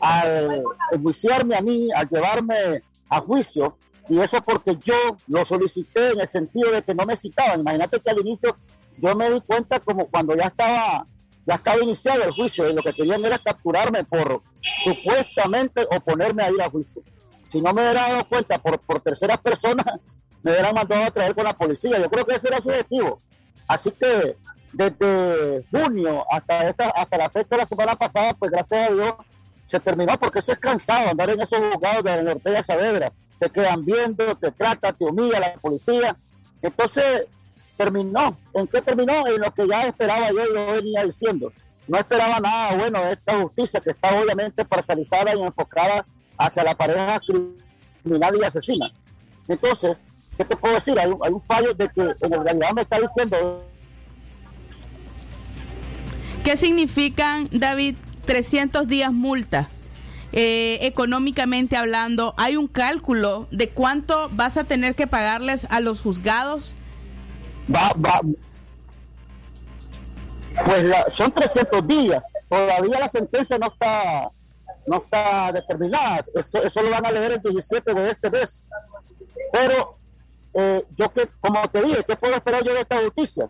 Al 0.00 0.62
enjuiciarme 0.92 1.56
a 1.56 1.60
mí, 1.60 1.88
al 1.94 2.08
llevarme 2.08 2.82
a 3.08 3.20
juicio, 3.20 3.76
y 4.08 4.20
eso 4.20 4.42
porque 4.42 4.76
yo 4.84 5.16
lo 5.28 5.44
solicité 5.44 6.10
en 6.10 6.20
el 6.20 6.28
sentido 6.28 6.70
de 6.70 6.82
que 6.82 6.94
no 6.94 7.06
me 7.06 7.16
citaban. 7.16 7.60
Imagínate 7.60 8.00
que 8.00 8.10
al 8.10 8.20
inicio 8.20 8.56
yo 8.98 9.14
me 9.14 9.30
di 9.30 9.40
cuenta 9.40 9.80
como 9.80 10.06
cuando 10.06 10.36
ya 10.36 10.46
estaba 10.46 11.06
ya 11.46 11.56
estaba 11.56 11.82
iniciado 11.82 12.22
el 12.24 12.32
juicio 12.32 12.68
y 12.68 12.72
lo 12.72 12.82
que 12.82 12.94
querían 12.94 13.22
era 13.24 13.38
capturarme 13.38 14.02
por 14.04 14.40
supuestamente 14.62 15.86
oponerme 15.90 16.42
a 16.42 16.50
ir 16.50 16.62
a 16.62 16.70
juicio 16.70 17.02
si 17.48 17.60
no 17.60 17.72
me 17.72 17.82
hubiera 17.82 18.08
dado 18.08 18.28
cuenta 18.28 18.58
por, 18.58 18.78
por 18.80 19.00
terceras 19.00 19.38
personas, 19.38 19.86
me 20.42 20.52
hubieran 20.52 20.74
mandado 20.74 21.04
a 21.04 21.10
traer 21.10 21.34
con 21.34 21.44
la 21.44 21.54
policía. 21.54 21.98
Yo 21.98 22.10
creo 22.10 22.24
que 22.24 22.36
ese 22.36 22.48
era 22.48 22.60
su 22.60 22.68
objetivo. 22.68 23.20
Así 23.66 23.90
que 23.92 24.36
desde 24.72 25.64
junio 25.70 26.24
hasta 26.30 26.68
esta, 26.68 26.90
hasta 26.90 27.16
la 27.16 27.30
fecha 27.30 27.56
de 27.56 27.62
la 27.62 27.66
semana 27.66 27.94
pasada, 27.94 28.34
pues 28.34 28.50
gracias 28.50 28.90
a 28.90 28.92
Dios 28.92 29.14
se 29.66 29.80
terminó 29.80 30.18
porque 30.18 30.40
eso 30.40 30.52
es 30.52 30.58
cansado 30.58 31.10
andar 31.10 31.30
en 31.30 31.40
esos 31.40 31.58
juzgados 31.58 32.04
de 32.04 32.30
Ortega 32.30 32.62
Saavedra. 32.62 33.12
Te 33.38 33.50
quedan 33.50 33.84
viendo, 33.84 34.36
te 34.36 34.50
trata, 34.50 34.92
te 34.92 35.04
humilla 35.04 35.40
la 35.40 35.54
policía. 35.54 36.16
Entonces 36.60 37.26
terminó. 37.76 38.36
¿En 38.52 38.66
qué 38.66 38.80
terminó? 38.80 39.26
En 39.26 39.40
lo 39.40 39.52
que 39.52 39.66
ya 39.66 39.86
esperaba 39.86 40.30
yo 40.30 40.44
y 40.44 40.54
lo 40.54 40.66
venía 40.72 41.04
diciendo. 41.04 41.52
no 41.86 41.98
esperaba 41.98 42.40
nada 42.40 42.76
bueno 42.76 43.02
de 43.04 43.12
esta 43.12 43.40
justicia 43.40 43.80
que 43.80 43.90
está 43.90 44.18
obviamente 44.18 44.64
parcializada 44.64 45.34
y 45.34 45.42
enfocada 45.42 46.06
hacia 46.38 46.64
la 46.64 46.74
pareja 46.74 47.20
criminal 48.02 48.36
y 48.40 48.44
asesina. 48.44 48.92
Entonces, 49.48 50.00
¿qué 50.36 50.44
te 50.44 50.56
puedo 50.56 50.74
decir? 50.74 50.98
Hay 50.98 51.10
un, 51.10 51.18
hay 51.24 51.32
un 51.32 51.42
fallo 51.42 51.74
de 51.74 51.88
que 51.88 52.00
en 52.20 52.32
realidad 52.44 52.72
me 52.74 52.82
está 52.82 52.98
diciendo 52.98 53.64
¿Qué 56.42 56.56
significan, 56.56 57.48
David, 57.52 57.96
300 58.26 58.86
días 58.86 59.12
multa? 59.12 59.68
Eh, 60.32 60.78
económicamente 60.82 61.76
hablando, 61.76 62.34
¿hay 62.36 62.56
un 62.56 62.66
cálculo 62.66 63.46
de 63.50 63.70
cuánto 63.70 64.28
vas 64.30 64.56
a 64.56 64.64
tener 64.64 64.94
que 64.94 65.06
pagarles 65.06 65.66
a 65.70 65.80
los 65.80 66.00
juzgados? 66.02 66.74
Va, 67.74 67.92
va. 67.94 68.20
Pues 70.64 70.82
la- 70.84 71.08
son 71.08 71.32
300 71.32 71.86
días. 71.86 72.24
Todavía 72.48 72.98
la 73.00 73.08
sentencia 73.08 73.58
no 73.58 73.68
está 73.68 74.28
no 74.86 74.98
está 74.98 75.52
determinada. 75.52 76.24
Esto, 76.34 76.62
eso 76.62 76.82
lo 76.82 76.90
van 76.90 77.06
a 77.06 77.12
leer 77.12 77.32
el 77.32 77.40
17 77.40 77.94
de 77.94 78.10
este 78.10 78.30
mes. 78.30 78.66
Pero 79.52 79.96
eh, 80.54 80.84
yo 80.96 81.12
que, 81.12 81.28
como 81.40 81.66
te 81.68 81.82
dije, 81.82 82.04
¿qué 82.06 82.16
puedo 82.16 82.34
esperar 82.34 82.62
yo 82.64 82.72
de 82.74 82.80
esta 82.80 83.02
justicia? 83.02 83.48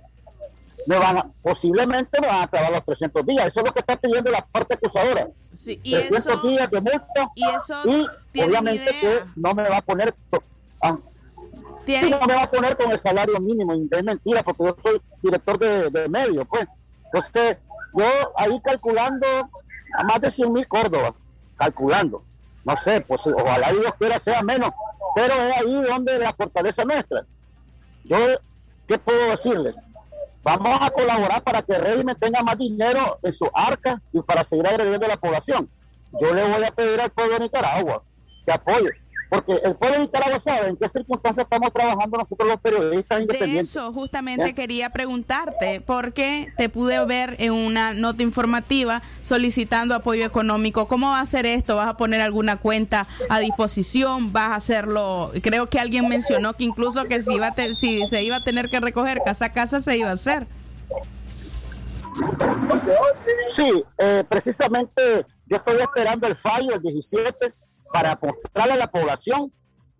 Me 0.86 0.98
van 0.98 1.16
a- 1.18 1.26
posiblemente 1.42 2.20
me 2.20 2.26
van 2.26 2.40
a 2.40 2.42
acabar 2.44 2.70
los 2.72 2.84
300 2.84 3.24
días. 3.26 3.46
Eso 3.46 3.60
es 3.60 3.66
lo 3.66 3.72
que 3.72 3.80
está 3.80 3.96
pidiendo 3.96 4.30
la 4.30 4.44
parte 4.46 4.74
acusadora. 4.74 5.28
Sí, 5.54 5.80
y 5.82 5.92
300 5.92 6.26
eso, 6.26 6.48
días 6.48 6.70
de 6.70 6.80
multa 6.80 7.30
y 7.34 7.44
eso 7.44 7.74
y 7.84 8.06
¿tienen 8.32 8.50
obviamente 8.50 8.82
idea? 8.90 9.00
que 9.00 9.24
no 9.36 9.54
me 9.54 9.68
va 9.68 9.76
a 9.78 9.82
poner 9.82 10.12
ah, 10.82 10.98
¿Tienen- 11.86 12.04
sí, 12.12 12.16
no 12.20 12.26
me 12.26 12.34
va 12.34 12.42
a 12.42 12.50
poner 12.50 12.76
con 12.76 12.90
el 12.90 12.98
salario 12.98 13.38
mínimo 13.40 13.72
y 13.74 13.88
es 13.90 14.02
mentira 14.02 14.42
porque 14.42 14.64
yo 14.64 14.76
soy 14.82 15.00
director 15.22 15.58
de, 15.58 15.90
de 15.90 16.08
medio 16.08 16.44
pues 16.44 16.66
entonces 17.04 17.58
yo 17.96 18.04
ahí 18.36 18.60
calculando 18.64 19.26
a 19.96 20.02
más 20.04 20.20
de 20.20 20.30
100 20.32 20.52
mil 20.52 20.66
Córdoba 20.66 21.14
calculando. 21.56 22.22
No 22.64 22.76
sé 22.76 23.00
pues 23.00 23.26
ojalá 23.26 23.72
Dios 23.72 23.92
quiera 23.98 24.18
sea 24.18 24.42
menos 24.42 24.70
pero 25.14 25.34
es 25.34 25.56
ahí 25.58 25.82
donde 25.82 26.18
la 26.18 26.32
fortaleza 26.32 26.84
nuestra. 26.84 27.24
Yo 28.04 28.16
qué 28.86 28.98
puedo 28.98 29.30
decirle 29.30 29.74
vamos 30.44 30.78
a 30.80 30.90
colaborar 30.90 31.42
para 31.42 31.62
que 31.62 31.72
el 31.72 31.80
régimen 31.80 32.16
tenga 32.16 32.42
más 32.42 32.58
dinero 32.58 33.18
en 33.22 33.32
su 33.32 33.50
arca 33.52 34.00
y 34.12 34.20
para 34.20 34.44
seguir 34.44 34.66
agrediendo 34.66 35.06
a 35.06 35.08
la 35.08 35.16
población. 35.16 35.68
Yo 36.20 36.32
le 36.32 36.46
voy 36.46 36.64
a 36.64 36.70
pedir 36.70 37.00
al 37.00 37.10
pueblo 37.10 37.34
de 37.34 37.40
Nicaragua 37.40 38.02
que 38.44 38.52
apoye, 38.52 38.90
porque 39.34 39.52
el 39.64 39.74
pueblo 39.76 39.98
de 39.98 40.04
Nicaragua 40.04 40.38
sabe 40.40 40.68
en 40.68 40.76
qué 40.76 40.88
circunstancias 40.88 41.44
estamos 41.44 41.72
trabajando 41.72 42.18
nosotros 42.18 42.48
los 42.48 42.60
periodistas 42.60 43.18
De 43.18 43.22
independientes. 43.24 43.70
eso 43.70 43.92
justamente 43.92 44.54
quería 44.54 44.90
preguntarte, 44.90 45.80
porque 45.80 46.52
te 46.56 46.68
pude 46.68 47.04
ver 47.04 47.36
en 47.40 47.52
una 47.52 47.92
nota 47.94 48.22
informativa 48.22 49.02
solicitando 49.22 49.94
apoyo 49.94 50.24
económico. 50.24 50.86
¿Cómo 50.88 51.08
va 51.10 51.18
a 51.18 51.22
hacer 51.22 51.46
esto? 51.46 51.76
¿Vas 51.76 51.88
a 51.88 51.96
poner 51.96 52.20
alguna 52.20 52.56
cuenta 52.58 53.06
a 53.28 53.40
disposición? 53.40 54.32
¿Vas 54.32 54.50
a 54.52 54.54
hacerlo? 54.56 55.32
Creo 55.42 55.68
que 55.68 55.80
alguien 55.80 56.08
mencionó 56.08 56.52
que 56.54 56.64
incluso 56.64 57.04
que 57.04 57.20
si, 57.22 57.34
iba 57.34 57.48
a 57.48 57.54
te- 57.54 57.74
si 57.74 58.06
se 58.06 58.22
iba 58.22 58.36
a 58.36 58.44
tener 58.44 58.70
que 58.70 58.80
recoger 58.80 59.20
casa 59.24 59.46
a 59.46 59.52
casa 59.52 59.82
se 59.82 59.96
iba 59.96 60.10
a 60.10 60.14
hacer. 60.14 60.46
Sí, 63.52 63.82
eh, 63.98 64.24
precisamente 64.28 65.26
yo 65.46 65.56
estoy 65.56 65.76
esperando 65.80 66.28
el 66.28 66.36
fallo 66.36 66.74
el 66.74 66.80
17 66.82 67.52
para 67.94 68.18
mostrarle 68.20 68.72
a 68.72 68.76
la 68.76 68.86
población 68.88 69.52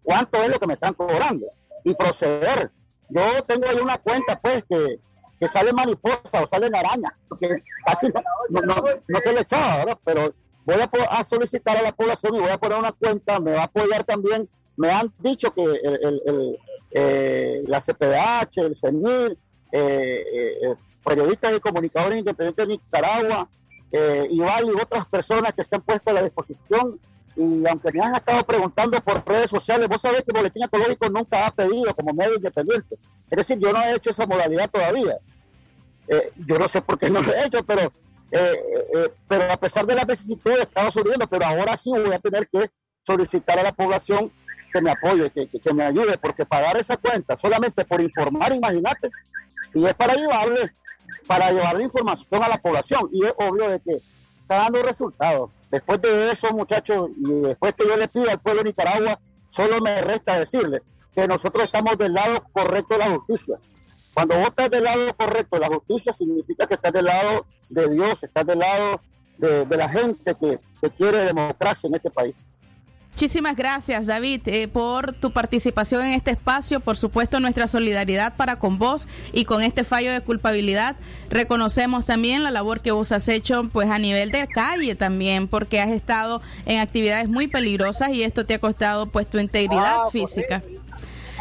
cuánto 0.03 0.42
es 0.42 0.49
lo 0.49 0.59
que 0.59 0.66
me 0.66 0.74
están 0.74 0.95
cobrando 0.95 1.47
y 1.84 1.95
proceder. 1.95 2.72
Yo 3.09 3.22
tengo 3.47 3.68
ahí 3.68 3.78
una 3.80 3.99
cuenta 3.99 4.40
pues 4.40 4.64
que, 4.68 4.99
que 5.38 5.49
sale 5.49 5.72
mariposa 5.72 6.42
o 6.42 6.49
sale 6.49 6.66
araña, 6.76 7.14
porque 7.28 7.62
casi 7.86 8.09
no, 8.09 9.20
se 9.20 9.32
le 9.32 9.42
echaba, 9.42 9.76
¿verdad? 9.76 9.99
Pero 10.05 10.34
voy 10.64 10.76
a, 11.09 11.22
solicitar 11.22 11.76
a 11.76 11.82
la 11.82 11.92
población 11.92 12.34
y 12.34 12.40
voy 12.40 12.51
a 12.51 12.59
poner 12.59 12.78
una 12.78 12.90
cuenta, 12.90 13.38
me 13.38 13.53
va 13.53 13.61
a 13.61 13.64
apoyar 13.66 14.03
también, 14.03 14.49
me 14.76 14.90
han 14.90 15.12
dicho 15.20 15.55
que 15.55 15.62
el, 15.62 16.59
eh, 16.90 17.62
la 17.68 17.80
CPH, 17.80 18.59
el 18.59 18.76
CENIL, 18.76 19.38
eh, 19.70 20.24
eh, 20.62 20.74
periodistas 21.05 21.57
y 21.57 21.61
comunicadores 21.61 22.18
independientes 22.18 22.66
de 22.66 22.72
Nicaragua, 22.74 23.49
eh, 23.92 24.26
igual 24.32 24.66
y 24.66 24.80
otras 24.80 25.07
personas 25.07 25.55
que 25.55 25.64
se 25.64 25.76
han 25.76 25.82
puesto 25.82 26.11
a 26.11 26.14
la 26.14 26.24
disposición. 26.24 26.99
Y 27.37 27.66
aunque 27.68 27.91
me 27.93 28.01
han 28.05 28.14
estado 28.14 28.45
preguntando 28.45 29.01
por 29.01 29.26
redes 29.26 29.51
sociales, 29.51 29.89
vos 29.89 30.01
sabés 30.01 30.22
que 30.22 30.32
Boletín 30.32 30.62
Ecológico 30.64 31.09
nunca 31.11 31.47
ha 31.47 31.51
pedido 31.51 31.95
como 31.95 32.12
medio 32.14 32.37
independiente. 32.37 32.97
Es 33.30 33.37
decir, 33.39 33.59
yo 33.59 33.72
no 33.72 33.82
he 33.82 33.95
hecho 33.97 34.11
esa 34.11 34.26
modalidad 34.26 34.70
todavía. 34.70 35.16
Eh, 36.09 36.30
yo 36.47 36.59
no 36.59 36.68
sé 36.68 36.80
por 36.82 36.99
qué 36.99 37.11
no 37.11 37.20
lo 37.22 37.35
he 37.35 37.47
hecho, 37.47 37.64
pero, 37.64 37.82
eh, 37.82 37.91
eh, 38.32 38.87
eh, 38.95 39.09
pero 39.26 39.51
a 39.53 39.57
pesar 39.57 39.85
de 39.87 39.95
las 39.95 40.07
vicisitudes 40.07 40.59
he 40.61 40.62
estado 40.62 40.93
subiendo, 40.93 41.26
pero 41.26 41.45
ahora 41.47 41.76
sí 41.76 41.91
voy 41.91 42.12
a 42.12 42.18
tener 42.18 42.47
que 42.49 42.70
solicitar 43.07 43.59
a 43.59 43.62
la 43.64 43.72
población 43.72 44.30
que 44.72 44.80
me 44.82 44.91
apoye, 44.91 45.30
que, 45.30 45.47
que- 45.47 45.61
que 45.61 45.72
me 45.72 45.85
ayude, 45.85 46.18
porque 46.18 46.45
pagar 46.45 46.76
esa 46.76 46.97
cuenta 46.97 47.37
solamente 47.37 47.85
por 47.85 48.01
informar, 48.01 48.53
imagínate, 48.55 49.11
y 49.72 49.85
es 49.87 49.95
para 49.95 50.14
llevarle, 50.14 50.70
para 51.26 51.51
llevarle 51.51 51.85
información 51.85 52.43
a 52.43 52.49
la 52.49 52.59
población, 52.59 53.09
y 53.12 53.24
es 53.24 53.32
obvio 53.37 53.68
de 53.70 53.80
que 53.80 53.95
está 54.43 54.57
dando 54.57 54.82
resultados. 54.82 55.51
Después 55.75 56.01
de 56.03 56.31
eso, 56.31 56.55
muchachos, 56.55 57.11
y 57.16 57.33
después 57.41 57.75
que 57.75 57.85
yo 57.85 57.97
le 57.97 58.07
pido 58.07 58.31
al 58.31 58.39
pueblo 58.39 58.62
de 58.62 58.68
Nicaragua, 58.68 59.18
solo 59.51 59.81
me 59.81 60.01
resta 60.03 60.39
decirle 60.39 60.83
que 61.12 61.27
nosotros 61.27 61.64
estamos 61.64 61.99
del 61.99 62.14
lado 62.14 62.45
correcto 62.53 62.95
de 62.95 62.99
la 63.01 63.11
justicia. 63.11 63.59
Cuando 64.14 64.37
vos 64.37 64.51
estás 64.51 64.70
del 64.70 64.85
lado 64.85 65.12
correcto 65.16 65.57
de 65.57 65.62
la 65.62 65.75
justicia, 65.75 66.12
significa 66.12 66.68
que 66.68 66.75
estás 66.75 66.93
del 66.93 67.07
lado 67.07 67.47
de 67.70 67.89
Dios, 67.89 68.22
estás 68.22 68.47
del 68.47 68.61
lado 68.61 69.01
de, 69.39 69.77
la 69.77 69.89
gente 69.89 70.37
que, 70.37 70.61
que 70.81 70.91
quiere 70.91 71.25
democracia 71.25 71.89
en 71.89 71.97
este 71.97 72.12
país. 72.12 72.37
Muchísimas 73.15 73.55
gracias, 73.55 74.07
David, 74.07 74.41
eh, 74.47 74.67
por 74.67 75.12
tu 75.12 75.31
participación 75.31 76.05
en 76.05 76.15
este 76.15 76.33
espacio. 76.33 76.81
Por 76.81 76.97
supuesto, 76.97 77.39
nuestra 77.39 77.69
solidaridad 77.69 78.35
para 78.35 78.57
con 78.59 78.77
vos 78.81 79.07
y 79.33 79.45
con 79.45 79.62
este 79.62 79.85
fallo 79.85 80.11
de 80.12 80.21
culpabilidad. 80.21 80.97
Reconocemos 81.31 82.05
también 82.07 82.43
la 82.43 82.51
labor 82.51 82.81
que 82.81 82.91
vos 82.91 83.12
has 83.12 83.29
hecho, 83.29 83.69
pues 83.73 83.89
a 83.89 84.01
nivel 84.01 84.33
de 84.33 84.49
calle 84.49 84.97
también, 84.97 85.47
porque 85.47 85.81
has 85.81 85.91
estado 85.91 86.43
en 86.67 86.81
actividades 86.81 87.29
muy 87.29 87.47
peligrosas 87.47 88.11
y 88.11 88.25
esto 88.25 88.45
te 88.47 88.55
ha 88.55 88.59
costado, 88.59 89.07
pues, 89.07 89.29
tu 89.29 89.39
integridad 89.39 89.99
Ah, 90.07 90.11
física. 90.11 90.65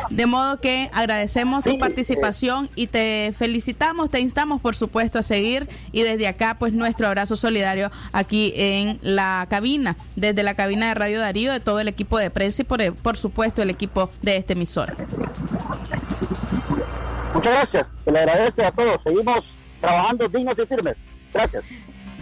De 0.09 0.25
modo 0.25 0.59
que 0.59 0.89
agradecemos 0.93 1.63
tu 1.63 1.77
participación 1.79 2.69
y 2.75 2.87
te 2.87 3.33
felicitamos, 3.37 4.09
te 4.09 4.19
instamos 4.19 4.61
por 4.61 4.75
supuesto 4.75 5.19
a 5.19 5.23
seguir 5.23 5.67
y 5.91 6.03
desde 6.03 6.27
acá 6.27 6.57
pues 6.59 6.73
nuestro 6.73 7.07
abrazo 7.07 7.35
solidario 7.35 7.91
aquí 8.11 8.53
en 8.55 8.99
la 9.01 9.45
cabina, 9.49 9.97
desde 10.15 10.43
la 10.43 10.55
cabina 10.55 10.87
de 10.87 10.93
Radio 10.93 11.19
Darío, 11.19 11.51
de 11.51 11.59
todo 11.59 11.79
el 11.79 11.87
equipo 11.87 12.17
de 12.17 12.29
prensa 12.29 12.61
y 12.61 12.65
por, 12.65 12.95
por 12.95 13.17
supuesto 13.17 13.61
el 13.61 13.69
equipo 13.69 14.09
de 14.21 14.37
este 14.37 14.53
emisor. 14.53 14.95
Muchas 17.33 17.53
gracias, 17.53 17.93
se 18.03 18.11
le 18.11 18.19
agradece 18.19 18.63
a 18.63 18.71
todos. 18.71 19.01
Seguimos 19.03 19.55
trabajando 19.81 20.27
dignos 20.29 20.57
y 20.59 20.65
firmes. 20.65 20.95
Gracias. 21.33 21.63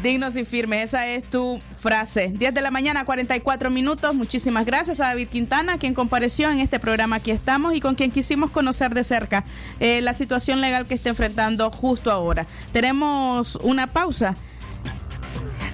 Dignos 0.02 0.36
y 0.36 0.46
firmes, 0.46 0.86
esa 0.86 1.08
es 1.08 1.24
tu 1.30 1.60
frase. 1.80 2.34
10 2.36 2.56
de 2.56 2.62
la 2.62 2.72
mañana, 2.72 3.06
44 3.06 3.70
minutos. 3.70 4.16
Muchísimas 4.16 4.66
gracias 4.66 5.00
a 5.00 5.06
David 5.06 5.28
Quintana, 5.28 5.78
quien 5.78 5.94
compareció 5.94 6.50
en 6.50 6.60
este 6.60 6.80
programa. 6.80 7.18
Aquí 7.18 7.30
estamos 7.30 7.76
y 7.76 7.82
con 7.82 7.94
quien 7.94 8.10
quisimos 8.10 8.50
conocer 8.50 8.96
de 8.96 9.04
cerca 9.04 9.46
eh, 9.80 10.02
la 10.02 10.16
situación 10.16 10.60
legal 10.60 10.88
que 10.88 10.96
está 10.96 11.10
enfrentando 11.10 11.70
justo 11.70 12.12
ahora. 12.12 12.48
Tenemos 12.72 13.58
una 13.62 13.94
pausa. 13.94 14.36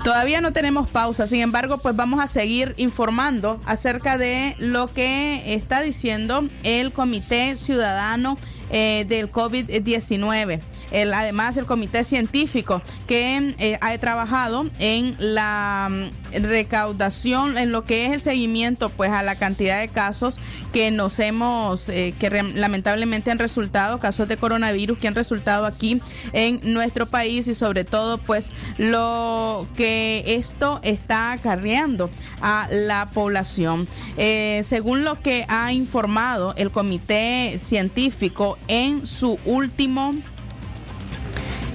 Todavía 0.03 0.41
no 0.41 0.51
tenemos 0.51 0.89
pausa, 0.89 1.25
sin 1.25 1.41
embargo, 1.41 1.77
pues 1.79 1.95
vamos 1.95 2.21
a 2.21 2.27
seguir 2.27 2.73
informando 2.77 3.61
acerca 3.65 4.17
de 4.17 4.55
lo 4.59 4.91
que 4.91 5.53
está 5.53 5.81
diciendo 5.81 6.47
el 6.63 6.91
Comité 6.91 7.55
Ciudadano 7.55 8.37
eh, 8.69 9.05
del 9.07 9.31
COVID-19. 9.31 10.61
Además, 10.91 11.57
el 11.57 11.65
comité 11.65 12.03
científico 12.03 12.81
que 13.07 13.55
eh, 13.59 13.77
ha 13.81 13.97
trabajado 13.97 14.69
en 14.79 15.15
la 15.19 15.89
mm, 15.89 16.43
recaudación, 16.43 17.57
en 17.57 17.71
lo 17.71 17.83
que 17.83 18.05
es 18.05 18.13
el 18.13 18.21
seguimiento, 18.21 18.89
pues 18.89 19.11
a 19.11 19.23
la 19.23 19.35
cantidad 19.35 19.79
de 19.79 19.87
casos 19.87 20.39
que 20.73 20.91
nos 20.91 21.19
hemos, 21.19 21.89
eh, 21.89 22.13
que 22.19 22.29
lamentablemente 22.29 23.31
han 23.31 23.39
resultado, 23.39 23.99
casos 23.99 24.27
de 24.27 24.37
coronavirus 24.37 24.97
que 24.97 25.07
han 25.07 25.15
resultado 25.15 25.65
aquí 25.65 26.01
en 26.33 26.59
nuestro 26.73 27.05
país 27.05 27.47
y 27.47 27.55
sobre 27.55 27.83
todo, 27.83 28.17
pues 28.17 28.51
lo 28.77 29.67
que 29.75 30.23
esto 30.25 30.79
está 30.83 31.31
acarreando 31.33 32.09
a 32.41 32.67
la 32.71 33.09
población. 33.09 33.87
Eh, 34.17 34.63
según 34.65 35.03
lo 35.03 35.21
que 35.21 35.45
ha 35.47 35.73
informado 35.73 36.53
el 36.55 36.71
comité 36.71 37.59
científico 37.59 38.57
en 38.67 39.05
su 39.05 39.39
último 39.45 40.15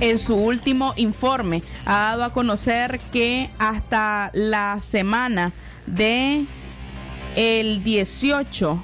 en 0.02 0.18
su 0.18 0.34
último 0.34 0.94
informe 0.96 1.62
ha 1.86 2.10
dado 2.10 2.24
a 2.24 2.32
conocer 2.32 2.98
que 3.12 3.48
hasta 3.60 4.32
la 4.34 4.80
semana 4.80 5.52
de 5.86 6.44
el 7.36 7.84
18 7.84 8.82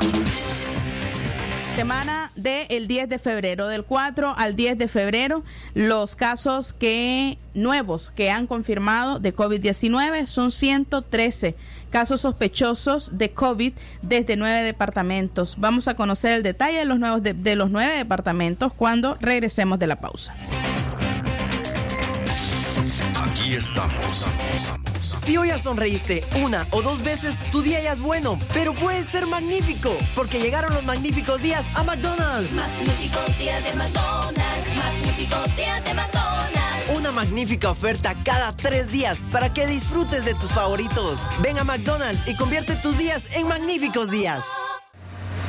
Sí, 0.00 1.76
Semana 1.76 2.32
del 2.34 2.86
10 2.86 3.08
de 3.08 3.18
febrero, 3.18 3.68
del 3.68 3.84
4 3.84 4.34
al 4.36 4.56
10 4.56 4.78
de 4.78 4.88
febrero, 4.88 5.44
los 5.74 6.16
casos 6.16 6.72
que 6.72 7.38
nuevos 7.54 8.10
que 8.14 8.30
han 8.30 8.46
confirmado 8.46 9.18
de 9.18 9.34
COVID-19 9.34 10.26
son 10.26 10.50
113 10.50 11.56
casos 11.92 12.22
sospechosos 12.22 13.16
de 13.18 13.30
COVID 13.32 13.74
desde 14.00 14.36
nueve 14.36 14.62
departamentos. 14.62 15.54
Vamos 15.58 15.86
a 15.86 15.94
conocer 15.94 16.32
el 16.32 16.42
detalle 16.42 16.78
de 16.78 16.84
los 16.86 16.98
nuevos 16.98 17.22
de, 17.22 17.34
de 17.34 17.54
los 17.54 17.70
nueve 17.70 17.94
departamentos 17.96 18.72
cuando 18.72 19.16
regresemos 19.20 19.78
de 19.78 19.86
la 19.86 20.00
pausa. 20.00 20.34
Aquí 23.14 23.54
estamos. 23.54 24.26
Si 25.00 25.36
hoy 25.36 25.48
ya 25.48 25.58
sonreíste 25.58 26.24
una 26.42 26.66
o 26.70 26.82
dos 26.82 27.02
veces, 27.02 27.36
tu 27.52 27.62
día 27.62 27.80
ya 27.80 27.92
es 27.92 28.00
bueno, 28.00 28.38
pero 28.54 28.72
puede 28.74 29.02
ser 29.04 29.26
magnífico, 29.26 29.96
porque 30.16 30.40
llegaron 30.40 30.74
los 30.74 30.84
magníficos 30.84 31.40
días 31.42 31.64
a 31.74 31.82
McDonald's. 31.84 32.52
Magníficos 32.52 33.38
días 33.38 33.62
de 33.62 33.74
McDonald's, 33.74 34.68
magníficos 34.76 35.56
días 35.56 35.84
de 35.84 35.94
McDonald's. 35.94 36.31
Una 36.96 37.10
magnífica 37.10 37.70
oferta 37.70 38.14
cada 38.22 38.54
tres 38.54 38.90
días 38.92 39.24
para 39.32 39.52
que 39.54 39.66
disfrutes 39.66 40.24
de 40.24 40.34
tus 40.34 40.50
favoritos. 40.50 41.20
Ven 41.42 41.58
a 41.58 41.64
McDonald's 41.64 42.28
y 42.28 42.36
convierte 42.36 42.76
tus 42.76 42.98
días 42.98 43.28
en 43.32 43.48
magníficos 43.48 44.10
días. 44.10 44.44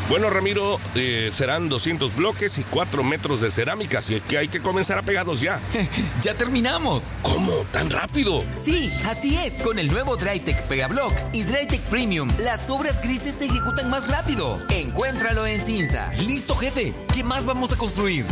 Bueno, 0.10 0.30
Ramiro, 0.30 0.80
eh, 0.96 1.30
serán 1.32 1.70
200 1.70 2.16
bloques 2.16 2.58
y 2.58 2.64
4 2.64 3.04
metros 3.04 3.40
de 3.42 3.50
cerámica, 3.50 4.00
así 4.00 4.22
que 4.22 4.38
hay 4.38 4.48
que 4.48 4.62
comenzar 4.62 4.98
a 4.98 5.02
pegarlos 5.02 5.42
ya. 5.42 5.60
¡Ya 6.22 6.34
terminamos! 6.34 7.14
¿Cómo? 7.22 7.52
¿Tan 7.72 7.90
rápido? 7.90 8.44
Sí, 8.54 8.92
así 9.08 9.36
es. 9.36 9.62
Con 9.64 9.80
el 9.80 9.88
nuevo 9.88 10.16
Drytech 10.16 10.62
Pegablock 10.64 11.14
y 11.32 11.44
Drytech 11.44 11.82
Premium, 11.84 12.30
las 12.40 12.70
obras 12.70 13.02
grises 13.02 13.36
se 13.36 13.46
ejecutan 13.46 13.90
más 13.90 14.08
rápido. 14.10 14.60
Encuéntralo 14.70 15.46
en 15.46 15.60
Cinza. 15.60 16.14
Listo, 16.14 16.56
jefe. 16.56 16.94
¿Qué 17.14 17.24
más 17.24 17.46
vamos 17.46 17.72
a 17.72 17.78
construir? 17.78 18.26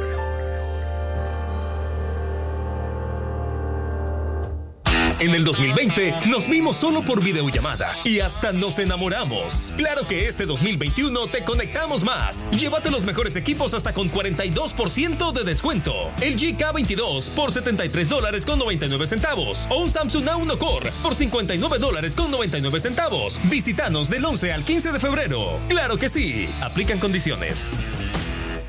En 5.19 5.33
el 5.33 5.43
2020 5.43 6.13
nos 6.29 6.47
vimos 6.47 6.77
solo 6.77 7.03
por 7.03 7.23
videollamada 7.23 7.91
y 8.03 8.19
hasta 8.19 8.51
nos 8.51 8.77
enamoramos. 8.77 9.73
Claro 9.75 10.07
que 10.07 10.27
este 10.27 10.45
2021 10.45 11.27
te 11.27 11.43
conectamos 11.43 12.03
más. 12.03 12.45
Llévate 12.51 12.91
los 12.91 13.03
mejores 13.03 13.35
equipos 13.35 13.73
hasta 13.73 13.93
con 13.93 14.11
42% 14.11 15.31
de 15.33 15.43
descuento. 15.43 15.93
El 16.21 16.37
GK22 16.37 17.31
por 17.31 17.51
73 17.51 18.09
dólares 18.09 18.45
con 18.45 18.59
99 18.59 19.07
centavos 19.07 19.67
o 19.71 19.81
un 19.81 19.89
Samsung 19.89 20.25
A1 20.25 20.57
Core 20.59 20.91
por 21.01 21.15
59 21.15 21.79
dólares 21.79 22.15
con 22.15 22.29
99 22.29 22.79
centavos. 22.79 23.39
Visítanos 23.49 24.11
del 24.11 24.23
11 24.23 24.53
al 24.53 24.63
15 24.63 24.91
de 24.91 24.99
febrero. 24.99 25.59
Claro 25.67 25.97
que 25.97 26.09
sí. 26.09 26.47
Aplican 26.61 26.99
condiciones. 26.99 27.71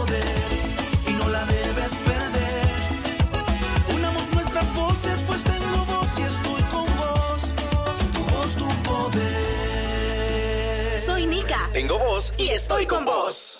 poder 0.00 0.24
y 1.06 1.12
no 1.12 1.28
la 1.28 1.44
debes 1.44 1.92
perder. 2.04 3.94
Unamos 3.94 4.32
nuestras 4.32 4.74
voces, 4.74 5.22
pues 5.26 5.44
tengo 5.44 5.84
voz 5.86 6.18
y 6.18 6.22
estoy 6.22 6.62
con 6.74 6.86
vos. 6.96 7.42
Tu 8.12 8.20
voz, 8.34 8.56
tu 8.56 8.68
poder. 8.88 9.40
Soy 11.00 11.26
Nika. 11.26 11.68
Tengo 11.72 11.98
voz 11.98 12.32
y 12.38 12.48
estoy 12.48 12.86
con 12.86 13.04
vos. 13.04 13.59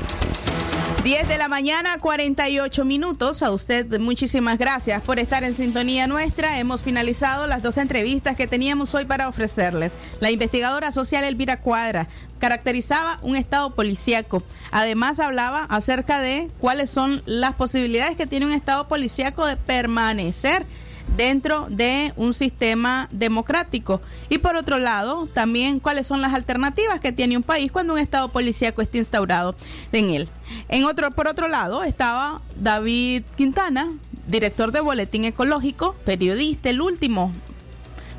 10 1.03 1.27
de 1.27 1.39
la 1.39 1.47
mañana, 1.47 1.97
48 1.97 2.85
minutos. 2.85 3.41
A 3.41 3.49
usted 3.49 3.99
muchísimas 3.99 4.59
gracias 4.59 5.01
por 5.01 5.17
estar 5.17 5.43
en 5.43 5.55
sintonía 5.55 6.05
nuestra. 6.05 6.59
Hemos 6.59 6.83
finalizado 6.83 7.47
las 7.47 7.63
dos 7.63 7.79
entrevistas 7.79 8.35
que 8.35 8.45
teníamos 8.45 8.93
hoy 8.93 9.05
para 9.05 9.27
ofrecerles. 9.27 9.97
La 10.19 10.29
investigadora 10.29 10.91
social 10.91 11.23
Elvira 11.23 11.59
Cuadra 11.59 12.07
caracterizaba 12.37 13.17
un 13.23 13.35
estado 13.35 13.73
policíaco. 13.73 14.43
Además 14.69 15.19
hablaba 15.19 15.63
acerca 15.63 16.19
de 16.19 16.51
cuáles 16.59 16.91
son 16.91 17.23
las 17.25 17.55
posibilidades 17.55 18.15
que 18.15 18.27
tiene 18.27 18.45
un 18.45 18.51
estado 18.51 18.87
policíaco 18.87 19.47
de 19.47 19.57
permanecer 19.57 20.67
dentro 21.15 21.67
de 21.69 22.13
un 22.15 22.33
sistema 22.33 23.07
democrático. 23.11 24.01
Y 24.29 24.39
por 24.39 24.55
otro 24.55 24.79
lado, 24.79 25.27
también 25.33 25.79
cuáles 25.79 26.07
son 26.07 26.21
las 26.21 26.33
alternativas 26.33 26.99
que 26.99 27.11
tiene 27.11 27.37
un 27.37 27.43
país 27.43 27.71
cuando 27.71 27.93
un 27.93 27.99
estado 27.99 28.29
policíaco 28.29 28.81
esté 28.81 28.97
instaurado 28.97 29.55
en 29.91 30.09
él. 30.09 30.29
En 30.69 30.83
otro, 30.85 31.11
por 31.11 31.27
otro 31.27 31.47
lado, 31.47 31.83
estaba 31.83 32.41
David 32.59 33.23
Quintana, 33.35 33.91
director 34.27 34.71
de 34.71 34.81
Boletín 34.81 35.25
Ecológico, 35.25 35.95
periodista, 36.05 36.69
el 36.69 36.81
último 36.81 37.33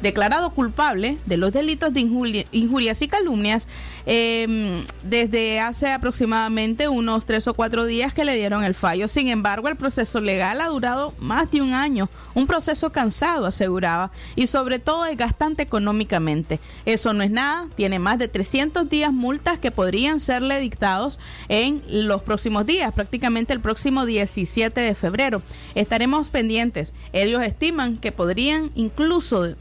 declarado 0.03 0.51
culpable 0.51 1.19
de 1.27 1.37
los 1.37 1.53
delitos 1.53 1.93
de 1.93 2.01
injuria- 2.01 2.47
injurias 2.53 3.01
y 3.03 3.09
calumnias 3.09 3.69
eh, 4.07 4.83
desde 5.05 5.61
hace 5.61 5.89
aproximadamente 5.93 6.89
unos 6.89 7.25
tres 7.27 7.47
o 7.49 7.55
cuatro 7.55 7.87
días 7.87 8.13
que 8.13 8.25
le 8.25 8.37
dieron 8.37 8.65
el 8.65 8.75
fallo. 8.75 9.09
Sin 9.09 9.29
embargo, 9.29 9.69
el 9.69 9.77
proceso 9.77 10.21
legal 10.21 10.61
ha 10.61 10.67
durado 10.67 11.15
más 11.21 11.51
de 11.51 11.63
un 11.63 11.73
año, 11.73 12.11
un 12.35 12.47
proceso 12.47 12.91
cansado, 12.93 13.47
aseguraba, 13.47 14.11
y 14.35 14.47
sobre 14.49 14.79
todo 14.79 15.05
desgastante 15.05 15.63
económicamente. 15.63 16.61
Eso 16.85 17.13
no 17.13 17.23
es 17.23 17.31
nada, 17.31 17.69
tiene 17.77 17.99
más 17.99 18.19
de 18.19 18.29
300 18.29 18.89
días 18.89 19.13
multas 19.13 19.59
que 19.59 19.71
podrían 19.71 20.19
serle 20.21 20.59
dictados 20.61 21.19
en 21.49 21.83
los 21.89 22.23
próximos 22.23 22.67
días, 22.67 22.93
prácticamente 22.93 23.53
el 23.53 23.61
próximo 23.61 24.05
17 24.05 24.81
de 24.81 24.95
febrero. 24.95 25.43
Estaremos 25.75 26.29
pendientes. 26.31 26.93
Ellos 27.13 27.43
estiman 27.43 27.97
que 27.97 28.13
podrían 28.13 28.71
incluso 28.75 29.55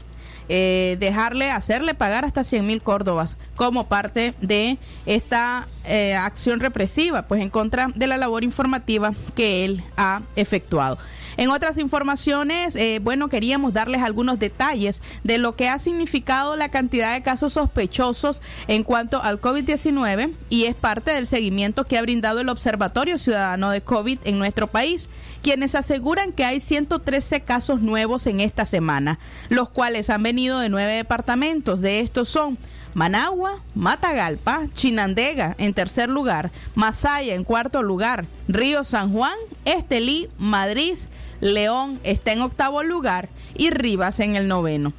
eh, 0.48 0.96
dejarle, 1.00 1.50
hacerle 1.50 1.94
pagar 1.94 2.24
hasta 2.24 2.44
100 2.44 2.66
mil 2.66 2.82
córdobas 2.82 3.38
como 3.56 3.86
parte 3.86 4.34
de 4.40 4.78
esta 5.06 5.66
eh, 5.84 6.14
acción 6.14 6.60
represiva, 6.60 7.22
pues 7.22 7.40
en 7.40 7.50
contra 7.50 7.88
de 7.94 8.06
la 8.06 8.16
labor 8.16 8.44
informativa 8.44 9.12
que 9.34 9.64
él 9.64 9.82
ha 9.96 10.22
efectuado. 10.36 10.98
En 11.36 11.50
otras 11.50 11.78
informaciones, 11.78 12.76
eh, 12.76 13.00
bueno, 13.02 13.28
queríamos 13.28 13.72
darles 13.72 14.02
algunos 14.02 14.38
detalles 14.38 15.02
de 15.24 15.38
lo 15.38 15.56
que 15.56 15.68
ha 15.68 15.78
significado 15.78 16.56
la 16.56 16.70
cantidad 16.70 17.14
de 17.14 17.22
casos 17.22 17.54
sospechosos 17.54 18.42
en 18.68 18.84
cuanto 18.84 19.22
al 19.22 19.40
COVID-19 19.40 20.30
y 20.50 20.64
es 20.64 20.74
parte 20.74 21.12
del 21.12 21.26
seguimiento 21.26 21.84
que 21.84 21.98
ha 21.98 22.02
brindado 22.02 22.40
el 22.40 22.48
Observatorio 22.48 23.18
Ciudadano 23.18 23.70
de 23.70 23.80
COVID 23.80 24.18
en 24.24 24.38
nuestro 24.38 24.66
país, 24.66 25.08
quienes 25.42 25.74
aseguran 25.74 26.32
que 26.32 26.44
hay 26.44 26.60
113 26.60 27.40
casos 27.40 27.80
nuevos 27.80 28.26
en 28.26 28.40
esta 28.40 28.64
semana, 28.64 29.18
los 29.48 29.70
cuales 29.70 30.10
han 30.10 30.22
venido 30.22 30.58
de 30.60 30.68
nueve 30.68 30.92
departamentos. 30.92 31.80
De 31.80 32.00
estos 32.00 32.28
son 32.28 32.58
Managua, 32.94 33.60
Matagalpa, 33.74 34.66
Chinandega 34.74 35.54
en 35.58 35.72
tercer 35.72 36.08
lugar, 36.08 36.52
Masaya 36.74 37.34
en 37.34 37.44
cuarto 37.44 37.82
lugar, 37.82 38.26
Río 38.48 38.84
San 38.84 39.12
Juan, 39.12 39.34
Estelí, 39.64 40.28
Madrid, 40.38 40.98
León 41.42 41.98
está 42.04 42.32
en 42.32 42.40
octavo 42.40 42.84
lugar 42.84 43.28
y 43.54 43.70
Rivas 43.70 44.20
en 44.20 44.36
el 44.36 44.46
noveno. 44.46 44.94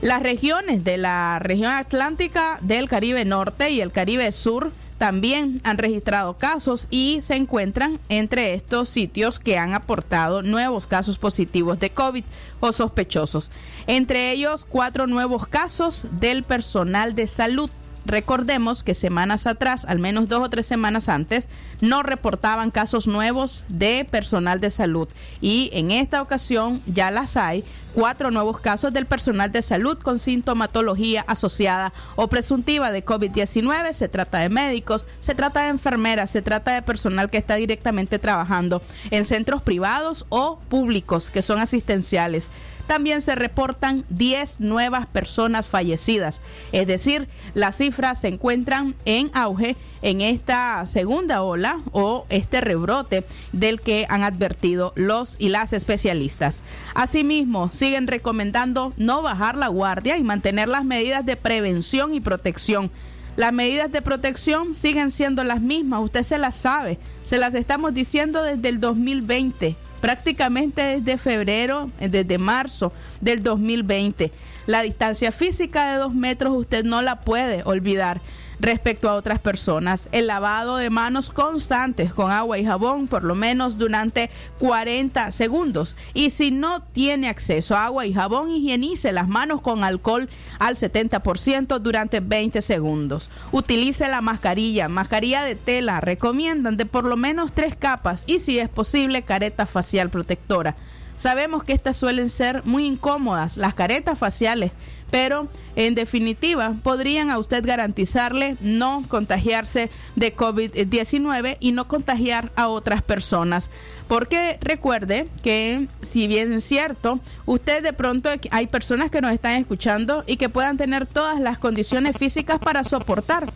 Las 0.00 0.22
regiones 0.22 0.82
de 0.82 0.98
la 0.98 1.38
región 1.38 1.70
atlántica 1.70 2.58
del 2.62 2.88
Caribe 2.88 3.24
Norte 3.24 3.70
y 3.70 3.80
el 3.80 3.92
Caribe 3.92 4.32
Sur 4.32 4.72
también 4.98 5.60
han 5.62 5.78
registrado 5.78 6.36
casos 6.36 6.88
y 6.90 7.20
se 7.22 7.36
encuentran 7.36 8.00
entre 8.08 8.54
estos 8.54 8.88
sitios 8.88 9.38
que 9.38 9.56
han 9.56 9.72
aportado 9.72 10.42
nuevos 10.42 10.88
casos 10.88 11.16
positivos 11.16 11.78
de 11.78 11.90
COVID 11.90 12.24
o 12.58 12.72
sospechosos. 12.72 13.52
Entre 13.86 14.32
ellos, 14.32 14.66
cuatro 14.68 15.06
nuevos 15.06 15.46
casos 15.46 16.08
del 16.18 16.42
personal 16.42 17.14
de 17.14 17.28
salud. 17.28 17.70
Recordemos 18.04 18.82
que 18.82 18.94
semanas 18.94 19.46
atrás, 19.46 19.84
al 19.86 19.98
menos 19.98 20.28
dos 20.28 20.44
o 20.44 20.50
tres 20.50 20.66
semanas 20.66 21.08
antes, 21.08 21.48
no 21.80 22.02
reportaban 22.02 22.70
casos 22.70 23.06
nuevos 23.06 23.64
de 23.68 24.06
personal 24.10 24.60
de 24.60 24.70
salud. 24.70 25.08
Y 25.40 25.70
en 25.72 25.90
esta 25.90 26.20
ocasión 26.20 26.82
ya 26.86 27.10
las 27.10 27.36
hay 27.36 27.64
cuatro 27.94 28.30
nuevos 28.30 28.58
casos 28.58 28.92
del 28.92 29.06
personal 29.06 29.52
de 29.52 29.62
salud 29.62 29.98
con 29.98 30.18
sintomatología 30.18 31.24
asociada 31.28 31.92
o 32.16 32.28
presuntiva 32.28 32.90
de 32.92 33.04
COVID-19. 33.04 33.92
Se 33.92 34.08
trata 34.08 34.38
de 34.38 34.48
médicos, 34.48 35.06
se 35.20 35.34
trata 35.34 35.62
de 35.62 35.70
enfermeras, 35.70 36.30
se 36.30 36.42
trata 36.42 36.72
de 36.72 36.82
personal 36.82 37.30
que 37.30 37.38
está 37.38 37.54
directamente 37.54 38.18
trabajando 38.18 38.82
en 39.10 39.24
centros 39.24 39.62
privados 39.62 40.26
o 40.28 40.58
públicos 40.68 41.30
que 41.30 41.42
son 41.42 41.58
asistenciales 41.60 42.50
también 42.86 43.22
se 43.22 43.34
reportan 43.34 44.04
10 44.10 44.60
nuevas 44.60 45.06
personas 45.06 45.68
fallecidas. 45.68 46.42
Es 46.72 46.86
decir, 46.86 47.28
las 47.54 47.76
cifras 47.76 48.20
se 48.20 48.28
encuentran 48.28 48.94
en 49.04 49.30
auge 49.34 49.76
en 50.02 50.20
esta 50.20 50.84
segunda 50.86 51.42
ola 51.42 51.80
o 51.92 52.26
este 52.28 52.60
rebrote 52.60 53.24
del 53.52 53.80
que 53.80 54.06
han 54.10 54.22
advertido 54.22 54.92
los 54.96 55.36
y 55.38 55.48
las 55.48 55.72
especialistas. 55.72 56.62
Asimismo, 56.94 57.70
siguen 57.84 58.06
recomendando 58.06 58.94
no 58.96 59.20
bajar 59.20 59.58
la 59.58 59.68
guardia 59.68 60.16
y 60.16 60.24
mantener 60.24 60.70
las 60.70 60.86
medidas 60.86 61.26
de 61.26 61.36
prevención 61.36 62.14
y 62.14 62.20
protección. 62.20 62.90
Las 63.36 63.52
medidas 63.52 63.92
de 63.92 64.00
protección 64.00 64.74
siguen 64.74 65.10
siendo 65.10 65.44
las 65.44 65.60
mismas, 65.60 66.00
usted 66.00 66.22
se 66.22 66.38
las 66.38 66.56
sabe, 66.56 66.98
se 67.24 67.36
las 67.36 67.54
estamos 67.54 67.92
diciendo 67.92 68.42
desde 68.42 68.70
el 68.70 68.80
2020 68.80 69.76
prácticamente 70.00 71.00
desde 71.00 71.18
febrero, 71.18 71.90
desde 72.00 72.38
marzo 72.38 72.92
del 73.20 73.42
2020. 73.42 74.32
La 74.66 74.80
distancia 74.80 75.30
física 75.30 75.92
de 75.92 75.98
dos 75.98 76.14
metros 76.14 76.54
usted 76.56 76.84
no 76.84 77.02
la 77.02 77.20
puede 77.20 77.62
olvidar 77.64 78.22
respecto 78.64 79.10
a 79.10 79.14
otras 79.14 79.38
personas. 79.40 80.08
El 80.10 80.26
lavado 80.26 80.76
de 80.76 80.88
manos 80.88 81.30
constantes 81.30 82.14
con 82.14 82.30
agua 82.30 82.58
y 82.58 82.64
jabón 82.64 83.08
por 83.08 83.22
lo 83.22 83.34
menos 83.34 83.76
durante 83.76 84.30
40 84.58 85.32
segundos. 85.32 85.96
Y 86.14 86.30
si 86.30 86.50
no 86.50 86.82
tiene 86.82 87.28
acceso 87.28 87.76
a 87.76 87.84
agua 87.84 88.06
y 88.06 88.14
jabón, 88.14 88.48
higienice 88.50 89.12
las 89.12 89.28
manos 89.28 89.60
con 89.60 89.84
alcohol 89.84 90.30
al 90.58 90.76
70% 90.76 91.78
durante 91.78 92.20
20 92.20 92.62
segundos. 92.62 93.30
Utilice 93.52 94.08
la 94.08 94.22
mascarilla, 94.22 94.88
mascarilla 94.88 95.42
de 95.42 95.56
tela, 95.56 96.00
recomiendan 96.00 96.78
de 96.78 96.86
por 96.86 97.04
lo 97.04 97.18
menos 97.18 97.52
tres 97.52 97.76
capas 97.76 98.24
y 98.26 98.40
si 98.40 98.58
es 98.58 98.70
posible 98.70 99.22
careta 99.22 99.66
facial 99.66 100.08
protectora. 100.08 100.74
Sabemos 101.16 101.62
que 101.62 101.72
estas 101.72 101.96
suelen 101.96 102.28
ser 102.28 102.64
muy 102.64 102.86
incómodas, 102.86 103.56
las 103.56 103.74
caretas 103.74 104.18
faciales, 104.18 104.72
pero 105.14 105.46
en 105.76 105.94
definitiva 105.94 106.74
podrían 106.82 107.30
a 107.30 107.38
usted 107.38 107.64
garantizarle 107.64 108.56
no 108.60 109.04
contagiarse 109.06 109.88
de 110.16 110.34
COVID-19 110.34 111.56
y 111.60 111.70
no 111.70 111.86
contagiar 111.86 112.50
a 112.56 112.66
otras 112.66 113.00
personas. 113.00 113.70
Porque 114.08 114.58
recuerde 114.60 115.28
que 115.44 115.86
si 116.02 116.26
bien 116.26 116.52
es 116.52 116.64
cierto, 116.64 117.20
usted 117.46 117.80
de 117.84 117.92
pronto 117.92 118.28
hay 118.50 118.66
personas 118.66 119.12
que 119.12 119.20
nos 119.20 119.30
están 119.30 119.52
escuchando 119.52 120.24
y 120.26 120.36
que 120.36 120.48
puedan 120.48 120.78
tener 120.78 121.06
todas 121.06 121.38
las 121.38 121.58
condiciones 121.58 122.18
físicas 122.18 122.58
para 122.58 122.82
soportar 122.82 123.46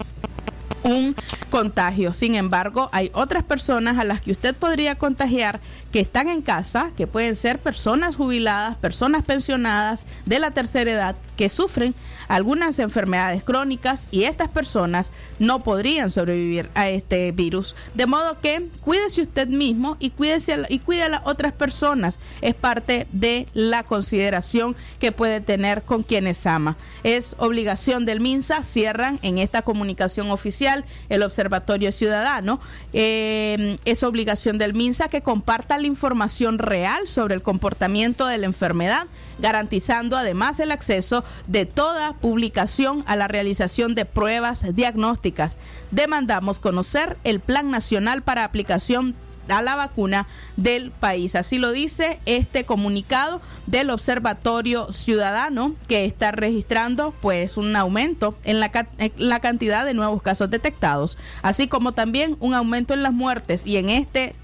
un 0.84 1.16
contagio. 1.50 2.12
Sin 2.12 2.36
embargo, 2.36 2.88
hay 2.92 3.10
otras 3.14 3.42
personas 3.42 3.98
a 3.98 4.04
las 4.04 4.20
que 4.20 4.30
usted 4.30 4.54
podría 4.54 4.94
contagiar 4.94 5.60
que 5.92 6.00
están 6.00 6.28
en 6.28 6.42
casa, 6.42 6.92
que 6.96 7.06
pueden 7.06 7.36
ser 7.36 7.58
personas 7.58 8.16
jubiladas, 8.16 8.76
personas 8.76 9.24
pensionadas 9.24 10.06
de 10.26 10.38
la 10.38 10.50
tercera 10.50 10.90
edad, 10.90 11.16
que 11.36 11.48
sufren 11.48 11.94
algunas 12.28 12.78
enfermedades 12.78 13.42
crónicas 13.42 14.06
y 14.10 14.24
estas 14.24 14.48
personas 14.48 15.12
no 15.38 15.62
podrían 15.62 16.10
sobrevivir 16.10 16.68
a 16.74 16.90
este 16.90 17.32
virus. 17.32 17.74
De 17.94 18.06
modo 18.06 18.38
que 18.38 18.68
cuídese 18.82 19.22
usted 19.22 19.48
mismo 19.48 19.96
y 19.98 20.10
cuídese 20.10 20.56
y 20.68 20.78
cuide 20.80 21.04
a 21.04 21.08
las 21.08 21.22
otras 21.24 21.52
personas. 21.52 22.20
Es 22.42 22.54
parte 22.54 23.06
de 23.12 23.48
la 23.54 23.82
consideración 23.82 24.76
que 24.98 25.12
puede 25.12 25.40
tener 25.40 25.82
con 25.82 26.02
quienes 26.02 26.46
ama. 26.46 26.76
Es 27.02 27.34
obligación 27.38 28.04
del 28.04 28.20
MINSA, 28.20 28.62
cierran 28.62 29.18
en 29.22 29.38
esta 29.38 29.62
comunicación 29.62 30.30
oficial 30.30 30.84
el 31.08 31.22
Observatorio 31.22 31.92
Ciudadano. 31.92 32.60
Eh, 32.92 33.76
es 33.84 34.02
obligación 34.02 34.58
del 34.58 34.74
MINSA 34.74 35.08
que 35.08 35.22
comparta 35.22 35.77
la 35.80 35.86
información 35.86 36.58
real 36.58 37.08
sobre 37.08 37.34
el 37.34 37.42
comportamiento 37.42 38.26
de 38.26 38.38
la 38.38 38.46
enfermedad, 38.46 39.06
garantizando 39.38 40.16
además 40.16 40.60
el 40.60 40.70
acceso 40.70 41.24
de 41.46 41.66
toda 41.66 42.14
publicación 42.14 43.04
a 43.06 43.16
la 43.16 43.28
realización 43.28 43.94
de 43.94 44.04
pruebas 44.04 44.74
diagnósticas. 44.74 45.58
Demandamos 45.90 46.60
conocer 46.60 47.16
el 47.24 47.40
Plan 47.40 47.70
Nacional 47.70 48.22
para 48.22 48.44
aplicación 48.44 49.14
a 49.50 49.62
la 49.62 49.76
vacuna 49.76 50.26
del 50.56 50.90
país. 50.90 51.34
Así 51.34 51.58
lo 51.58 51.72
dice 51.72 52.20
este 52.26 52.64
comunicado 52.64 53.40
del 53.66 53.90
Observatorio 53.90 54.92
Ciudadano 54.92 55.74
que 55.86 56.04
está 56.04 56.32
registrando 56.32 57.14
pues 57.20 57.56
un 57.56 57.74
aumento 57.76 58.34
en 58.44 58.60
la, 58.60 58.70
en 58.98 59.12
la, 59.16 59.40
cantidad 59.40 59.84
de 59.84 59.94
nuevos 59.94 60.22
casos 60.22 60.50
detectados, 60.50 61.16
así 61.42 61.68
como 61.68 61.92
también 61.92 62.36
un 62.40 62.54
aumento 62.54 62.94
en 62.94 63.02
las 63.02 63.12
muertes 63.12 63.62
y 63.64 63.76
en 63.76 63.88
este 63.90 64.34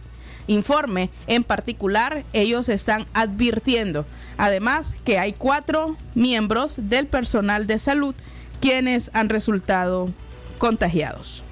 informe 0.46 1.10
en 1.26 1.44
particular 1.44 2.24
ellos 2.32 2.68
están 2.68 3.06
advirtiendo 3.14 4.06
además 4.36 4.94
que 5.04 5.18
hay 5.18 5.32
cuatro 5.32 5.96
miembros 6.14 6.74
del 6.78 7.06
personal 7.06 7.66
de 7.66 7.78
salud 7.78 8.14
quienes 8.60 9.10
han 9.12 9.28
resultado 9.28 10.08
contagiados. 10.58 11.44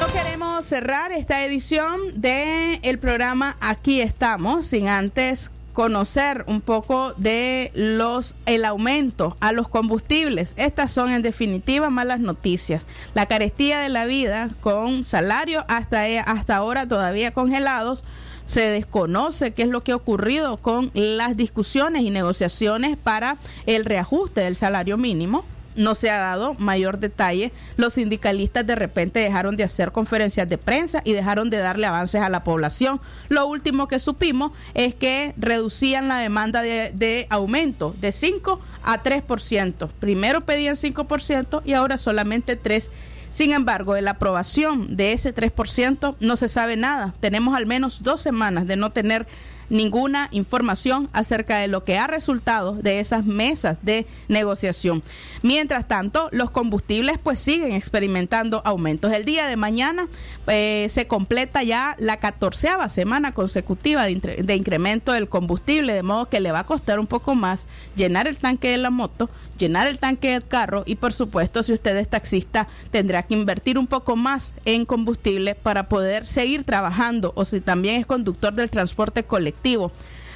No 0.00 0.06
queremos 0.12 0.64
cerrar 0.64 1.12
esta 1.12 1.44
edición 1.44 2.00
de 2.14 2.80
el 2.82 2.98
programa 2.98 3.56
Aquí 3.60 4.00
estamos 4.00 4.66
sin 4.66 4.88
antes 4.88 5.50
conocer 5.74 6.44
un 6.46 6.62
poco 6.62 7.12
de 7.18 7.70
los 7.74 8.34
el 8.46 8.64
aumento 8.64 9.36
a 9.40 9.52
los 9.52 9.68
combustibles. 9.68 10.54
Estas 10.56 10.90
son 10.90 11.10
en 11.10 11.20
definitiva 11.20 11.90
malas 11.90 12.20
noticias. 12.20 12.86
La 13.12 13.26
carestía 13.26 13.80
de 13.80 13.90
la 13.90 14.06
vida 14.06 14.48
con 14.62 15.04
salario 15.04 15.66
hasta 15.68 16.04
hasta 16.22 16.56
ahora 16.56 16.88
todavía 16.88 17.32
congelados. 17.32 18.04
Se 18.46 18.60
desconoce 18.60 19.52
qué 19.52 19.62
es 19.62 19.68
lo 19.68 19.82
que 19.82 19.92
ha 19.92 19.96
ocurrido 19.96 20.58
con 20.58 20.90
las 20.94 21.36
discusiones 21.36 22.02
y 22.02 22.10
negociaciones 22.10 22.96
para 22.96 23.36
el 23.66 23.84
reajuste 23.84 24.42
del 24.42 24.54
salario 24.54 24.96
mínimo 24.96 25.44
no 25.76 25.94
se 25.94 26.10
ha 26.10 26.18
dado 26.18 26.54
mayor 26.54 26.98
detalle. 26.98 27.52
Los 27.76 27.94
sindicalistas 27.94 28.66
de 28.66 28.74
repente 28.74 29.20
dejaron 29.20 29.56
de 29.56 29.64
hacer 29.64 29.92
conferencias 29.92 30.48
de 30.48 30.58
prensa 30.58 31.02
y 31.04 31.12
dejaron 31.12 31.50
de 31.50 31.58
darle 31.58 31.86
avances 31.86 32.20
a 32.20 32.28
la 32.28 32.44
población. 32.44 33.00
Lo 33.28 33.46
último 33.46 33.88
que 33.88 33.98
supimos 33.98 34.52
es 34.74 34.94
que 34.94 35.34
reducían 35.36 36.08
la 36.08 36.18
demanda 36.18 36.62
de, 36.62 37.26
aumento 37.30 37.94
de 38.00 38.12
5 38.12 38.60
a 38.82 39.02
3%. 39.02 39.88
Primero 40.00 40.42
pedían 40.42 40.76
5% 40.76 41.62
y 41.64 41.72
ahora 41.72 41.98
solamente 41.98 42.60
3%. 42.60 42.90
Sin 43.30 43.50
embargo, 43.50 43.94
de 43.94 44.02
la 44.02 44.12
aprobación 44.12 44.96
de 44.96 45.12
ese 45.12 45.34
3% 45.34 46.14
no 46.20 46.36
se 46.36 46.46
sabe 46.46 46.76
nada. 46.76 47.14
Tenemos 47.18 47.56
al 47.56 47.66
menos 47.66 48.04
dos 48.04 48.20
semanas 48.20 48.68
de 48.68 48.76
no 48.76 48.92
tener 48.92 49.26
ninguna 49.68 50.28
información 50.30 51.08
acerca 51.12 51.58
de 51.58 51.68
lo 51.68 51.84
que 51.84 51.98
ha 51.98 52.06
resultado 52.06 52.74
de 52.74 53.00
esas 53.00 53.24
mesas 53.24 53.78
de 53.82 54.06
negociación. 54.28 55.02
Mientras 55.42 55.88
tanto, 55.88 56.28
los 56.32 56.50
combustibles 56.50 57.18
pues 57.22 57.38
siguen 57.38 57.72
experimentando 57.72 58.62
aumentos. 58.64 59.12
El 59.12 59.24
día 59.24 59.46
de 59.46 59.56
mañana 59.56 60.06
eh, 60.46 60.88
se 60.90 61.06
completa 61.06 61.62
ya 61.62 61.96
la 61.98 62.18
catorceava 62.18 62.88
semana 62.88 63.32
consecutiva 63.32 64.04
de, 64.04 64.42
de 64.42 64.56
incremento 64.56 65.12
del 65.12 65.28
combustible, 65.28 65.94
de 65.94 66.02
modo 66.02 66.28
que 66.28 66.40
le 66.40 66.52
va 66.52 66.60
a 66.60 66.64
costar 66.64 66.98
un 66.98 67.06
poco 67.06 67.34
más 67.34 67.68
llenar 67.96 68.28
el 68.28 68.36
tanque 68.36 68.70
de 68.70 68.78
la 68.78 68.90
moto, 68.90 69.28
llenar 69.58 69.86
el 69.86 69.98
tanque 69.98 70.30
del 70.30 70.46
carro 70.46 70.82
y 70.86 70.96
por 70.96 71.12
supuesto 71.12 71.62
si 71.62 71.72
usted 71.72 71.96
es 71.96 72.08
taxista 72.08 72.68
tendrá 72.90 73.22
que 73.22 73.34
invertir 73.34 73.78
un 73.78 73.86
poco 73.86 74.16
más 74.16 74.54
en 74.64 74.84
combustible 74.84 75.54
para 75.54 75.88
poder 75.88 76.26
seguir 76.26 76.64
trabajando 76.64 77.32
o 77.36 77.44
si 77.44 77.60
también 77.60 78.00
es 78.00 78.06
conductor 78.06 78.52
del 78.52 78.70
transporte 78.70 79.22
colectivo 79.24 79.53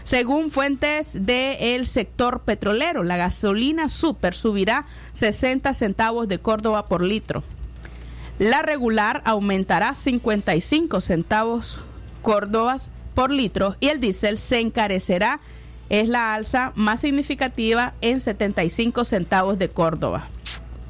Según 0.05 0.51
fuentes 0.51 1.11
del 1.13 1.87
sector 1.87 2.41
petrolero, 2.41 3.05
la 3.05 3.19
gasolina 3.19 3.91
super 3.91 4.35
subirá 4.35 4.87
60 5.13 5.75
centavos 5.75 6.29
de 6.29 6.39
Córdoba 6.39 6.87
por 6.87 7.03
litro. 7.03 7.45
La 8.39 8.63
regular 8.63 9.21
aumentará 9.27 9.95
55 9.95 11.01
centavos 11.01 11.81
Córdobas 12.23 12.91
por 13.15 13.31
litro 13.31 13.77
y 13.81 13.89
el 13.89 14.01
diésel 14.01 14.39
se 14.39 14.61
encarecerá. 14.61 15.41
Es 15.91 16.09
la 16.09 16.35
alza 16.35 16.73
más 16.75 17.01
significativa 17.01 17.95
en 18.01 18.21
75 18.21 19.05
centavos 19.05 19.59
de 19.59 19.69
Córdoba. 19.69 20.29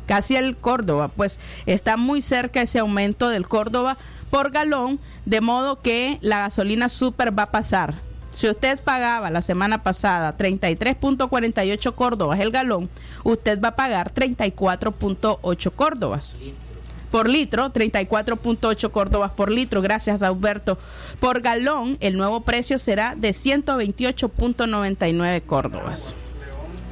Casi 0.07 0.37
el 0.37 0.57
Córdoba, 0.57 1.09
pues 1.09 1.41
está 1.67 1.97
muy 1.97 2.23
cerca 2.23 2.63
ese 2.63 2.79
aumento 2.79 3.29
del 3.29 3.49
Córdoba 3.49 3.97
por 4.31 4.53
galón, 4.53 5.01
de 5.27 5.41
modo 5.41 5.81
que 5.83 6.19
la 6.21 6.39
gasolina 6.39 6.89
super 6.89 7.37
va 7.37 7.45
a 7.45 7.51
pasar. 7.51 8.08
Si 8.33 8.49
usted 8.49 8.81
pagaba 8.83 9.31
la 9.31 9.43
semana 9.43 9.83
pasada 9.83 10.37
33.48 10.37 11.95
Córdobas 11.95 12.41
el 12.41 12.51
galón, 12.51 12.89
usted 13.25 13.61
va 13.61 13.69
a 13.69 13.77
pagar 13.77 14.13
34.8 14.13 15.73
Córdobas 15.73 16.37
por 17.11 17.29
litro, 17.29 17.71
34.8 17.73 18.91
Córdobas 18.91 19.31
por 19.33 19.51
litro, 19.51 19.83
gracias 19.83 20.23
Alberto. 20.23 20.79
Por 21.21 21.41
galón, 21.41 21.97
el 22.01 22.17
nuevo 22.17 22.41
precio 22.43 22.79
será 22.79 23.17
de 23.17 23.31
128.99 23.31 25.43
Córdobas. 25.45 26.15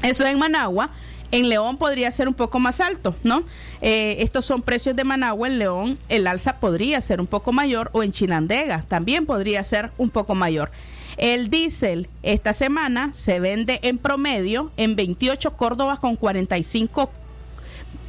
Eso 0.03 0.27
en 0.27 0.39
Managua. 0.39 0.91
En 1.33 1.49
León 1.49 1.77
podría 1.77 2.09
ser 2.13 2.29
un 2.29 2.35
poco 2.35 2.61
más 2.61 2.81
alto, 2.81 3.17
¿no? 3.25 3.43
Eh, 3.81 4.19
estos 4.21 4.45
son 4.45 4.63
precios 4.63 4.95
de 4.95 5.03
Managua. 5.03 5.49
En 5.49 5.59
León 5.59 5.99
el 6.09 6.29
alza 6.29 6.61
podría 6.61 7.01
ser 7.01 7.21
un 7.21 7.27
poco 7.27 7.53
mayor 7.53 7.91
o 7.93 8.05
en 8.05 8.13
Chinandega 8.13 8.85
también 8.89 9.27
podría 9.27 9.65
ser 9.65 9.91
un 9.99 10.09
poco 10.09 10.37
mayor. 10.37 10.71
El 11.17 11.49
diésel 11.49 12.09
esta 12.23 12.53
semana 12.53 13.11
se 13.15 13.41
vende 13.41 13.81
en 13.83 13.99
promedio 13.99 14.71
en 14.77 14.97
28 14.97 15.57
Córdobas 15.57 15.99
con 15.99 16.17
45 16.17 17.11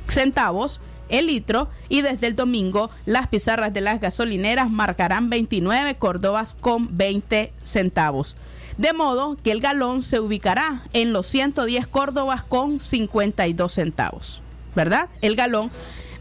centavos 0.07 0.81
el 1.09 1.27
litro 1.27 1.69
y 1.87 2.01
desde 2.01 2.27
el 2.27 2.35
domingo 2.35 2.89
las 3.05 3.27
pizarras 3.27 3.73
de 3.73 3.81
las 3.81 4.01
gasolineras 4.01 4.69
marcarán 4.69 5.29
29 5.29 5.95
Córdobas 5.95 6.55
con 6.59 6.97
20 6.97 7.53
centavos. 7.63 8.35
De 8.77 8.93
modo 8.93 9.37
que 9.41 9.51
el 9.51 9.61
galón 9.61 10.03
se 10.03 10.19
ubicará 10.19 10.83
en 10.93 11.13
los 11.13 11.27
110 11.27 11.87
Córdobas 11.87 12.43
con 12.43 12.79
52 12.79 13.71
centavos, 13.71 14.41
¿verdad? 14.75 15.09
El 15.21 15.35
galón 15.35 15.71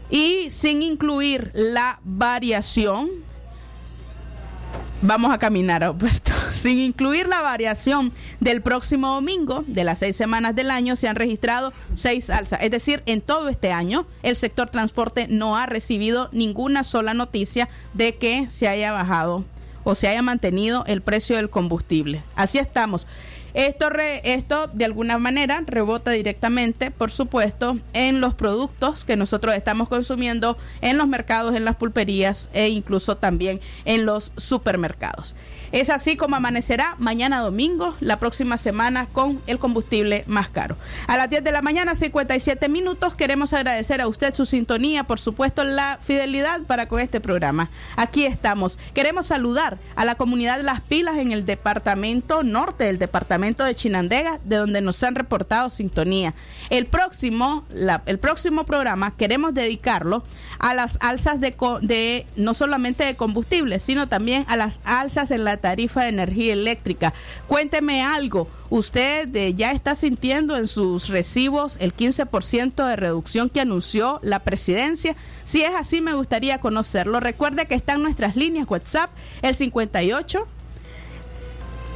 y 0.09 0.49
sin 0.51 0.81
incluir 0.81 1.51
la 1.53 1.99
variación 2.03 3.09
Vamos 5.01 5.31
a 5.31 5.37
caminar, 5.37 5.83
Alberto. 5.83 6.31
Sin 6.51 6.79
incluir 6.79 7.27
la 7.27 7.41
variación 7.41 8.11
del 8.39 8.61
próximo 8.61 9.13
domingo, 9.13 9.63
de 9.67 9.83
las 9.83 9.99
seis 9.99 10.15
semanas 10.15 10.55
del 10.55 10.71
año, 10.71 10.95
se 10.95 11.07
han 11.07 11.15
registrado 11.15 11.71
seis 11.93 12.29
alzas. 12.29 12.61
Es 12.63 12.71
decir, 12.71 13.03
en 13.05 13.21
todo 13.21 13.49
este 13.49 13.71
año, 13.71 14.07
el 14.23 14.35
sector 14.35 14.69
transporte 14.69 15.27
no 15.29 15.57
ha 15.57 15.65
recibido 15.65 16.29
ninguna 16.31 16.83
sola 16.83 17.13
noticia 17.13 17.69
de 17.93 18.15
que 18.15 18.47
se 18.49 18.67
haya 18.67 18.91
bajado 18.91 19.45
o 19.83 19.95
se 19.95 20.07
haya 20.09 20.21
mantenido 20.21 20.83
el 20.87 21.01
precio 21.01 21.37
del 21.37 21.49
combustible. 21.49 22.23
Así 22.35 22.57
estamos. 22.57 23.07
Esto, 23.53 23.89
de 24.73 24.85
alguna 24.85 25.17
manera 25.17 25.63
rebota 25.65 26.11
directamente, 26.11 26.91
por 26.91 27.11
supuesto, 27.11 27.79
en 27.93 28.21
los 28.21 28.33
productos 28.33 29.03
que 29.03 29.15
nosotros 29.15 29.55
estamos 29.55 29.89
consumiendo 29.89 30.57
en 30.81 30.97
los 30.97 31.07
mercados, 31.07 31.55
en 31.55 31.65
las 31.65 31.75
pulperías 31.75 32.49
e 32.53 32.67
incluso 32.69 33.17
también 33.17 33.59
en 33.85 34.05
los 34.05 34.31
supermercados. 34.37 35.35
Es 35.71 35.89
así 35.89 36.15
como 36.15 36.35
amanecerá 36.35 36.95
mañana 36.97 37.41
domingo, 37.41 37.95
la 37.99 38.19
próxima 38.19 38.57
semana, 38.57 39.07
con 39.07 39.41
el 39.47 39.59
combustible 39.59 40.23
más 40.27 40.49
caro. 40.49 40.77
A 41.07 41.17
las 41.17 41.29
10 41.29 41.43
de 41.43 41.51
la 41.51 41.61
mañana, 41.61 41.95
57 41.95 42.69
minutos, 42.69 43.15
queremos 43.15 43.53
agradecer 43.53 44.01
a 44.01 44.07
usted 44.07 44.33
su 44.33 44.45
sintonía, 44.45 45.03
por 45.03 45.19
supuesto, 45.19 45.63
la 45.63 45.99
fidelidad 46.01 46.61
para 46.63 46.87
con 46.87 46.99
este 46.99 47.19
programa. 47.19 47.69
Aquí 47.95 48.25
estamos. 48.25 48.79
Queremos 48.93 49.27
saludar 49.27 49.77
a 49.95 50.05
la 50.05 50.15
comunidad 50.15 50.57
de 50.57 50.63
Las 50.63 50.81
Pilas 50.81 51.17
en 51.17 51.31
el 51.31 51.45
departamento 51.45 52.43
norte 52.43 52.85
del 52.85 52.97
departamento 52.97 53.63
de 53.63 53.75
Chinandega, 53.75 54.39
de 54.43 54.57
donde 54.57 54.81
nos 54.81 55.01
han 55.03 55.15
reportado 55.15 55.69
sintonía. 55.69 56.33
El 56.69 56.85
próximo, 56.85 57.65
el 58.05 58.19
próximo 58.19 58.65
programa 58.65 59.15
queremos 59.15 59.53
dedicarlo 59.53 60.23
a 60.59 60.73
las 60.73 60.97
alzas 61.01 61.39
de, 61.39 62.25
no 62.35 62.53
solamente 62.53 63.03
de 63.03 63.15
combustible, 63.15 63.79
sino 63.79 64.07
también 64.07 64.45
a 64.47 64.55
las 64.55 64.79
alzas 64.83 65.31
en 65.31 65.43
la 65.43 65.57
tarifa 65.57 66.03
de 66.03 66.09
energía 66.09 66.53
eléctrica. 66.53 67.13
Cuénteme 67.47 68.03
algo. 68.03 68.47
¿Usted 68.69 69.33
eh, 69.33 69.53
ya 69.53 69.71
está 69.71 69.95
sintiendo 69.95 70.57
en 70.57 70.67
sus 70.67 71.07
recibos 71.07 71.77
el 71.79 71.95
15% 71.95 72.85
de 72.85 72.95
reducción 72.97 73.49
que 73.49 73.61
anunció 73.61 74.19
la 74.23 74.39
presidencia? 74.39 75.15
Si 75.45 75.63
es 75.63 75.73
así, 75.73 76.01
me 76.01 76.13
gustaría 76.13 76.59
conocerlo. 76.59 77.21
Recuerde 77.21 77.65
que 77.65 77.75
están 77.75 78.03
nuestras 78.03 78.35
líneas 78.35 78.69
WhatsApp, 78.69 79.09
el 79.41 79.55
58 79.55 80.47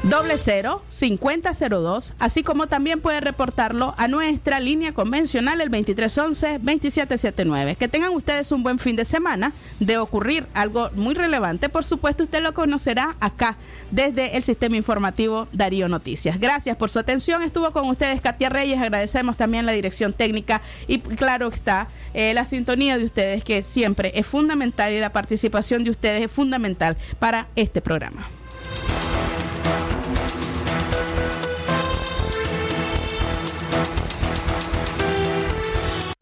doble 0.04 0.38
cero 0.38 0.82
5002, 0.88 2.16
así 2.18 2.41
como 2.41 2.68
también 2.68 3.02
puede 3.02 3.22
reportarlo 3.22 3.93
a 3.97 4.08
nuestra 4.08 4.60
línea 4.60 4.93
convencional 4.93 5.62
el 5.62 5.70
2311 5.70 6.60
2779. 6.60 7.76
Que 7.76 7.88
tengan 7.88 8.14
ustedes 8.14 8.52
un 8.52 8.64
buen 8.64 8.80
fin 8.80 8.95
de 8.95 9.06
semana. 9.06 9.54
De 9.80 9.97
ocurrir 9.97 10.45
algo 10.54 10.89
muy 10.95 11.14
relevante, 11.14 11.70
por 11.70 11.84
supuesto, 11.84 12.24
usted 12.24 12.41
lo 12.41 12.54
conocerá 12.54 13.16
acá 13.20 13.58
desde 13.91 14.38
el 14.38 14.43
sistema 14.43 14.76
informativo 14.76 15.47
Darío 15.52 15.88
Noticias. 15.88 16.39
Gracias 16.39 16.78
por 16.78 16.89
su 16.89 16.99
atención. 16.99 17.41
Estuvo 17.41 17.72
con 17.72 17.88
ustedes 17.89 18.22
Katia 18.22 18.49
Reyes. 18.49 18.80
Agradecemos 18.80 19.38
también 19.38 19.66
la 19.66 19.72
dirección 19.72 20.14
técnica 20.14 20.62
y 20.88 20.99
claro 20.99 21.47
está 21.47 21.88
eh, 22.14 22.34
la 22.34 22.45
sintonía 22.45 22.97
de 22.97 23.06
ustedes 23.06 23.43
que 23.43 23.62
siempre 23.64 24.12
es 24.16 24.26
fundamental 24.26 24.93
y 24.93 24.99
la 24.99 25.12
participación 25.12 25.84
de 25.84 25.91
ustedes 25.91 26.24
es 26.24 26.32
fundamental 26.32 26.97
para 27.20 27.47
este 27.56 27.82
programa. 27.82 28.30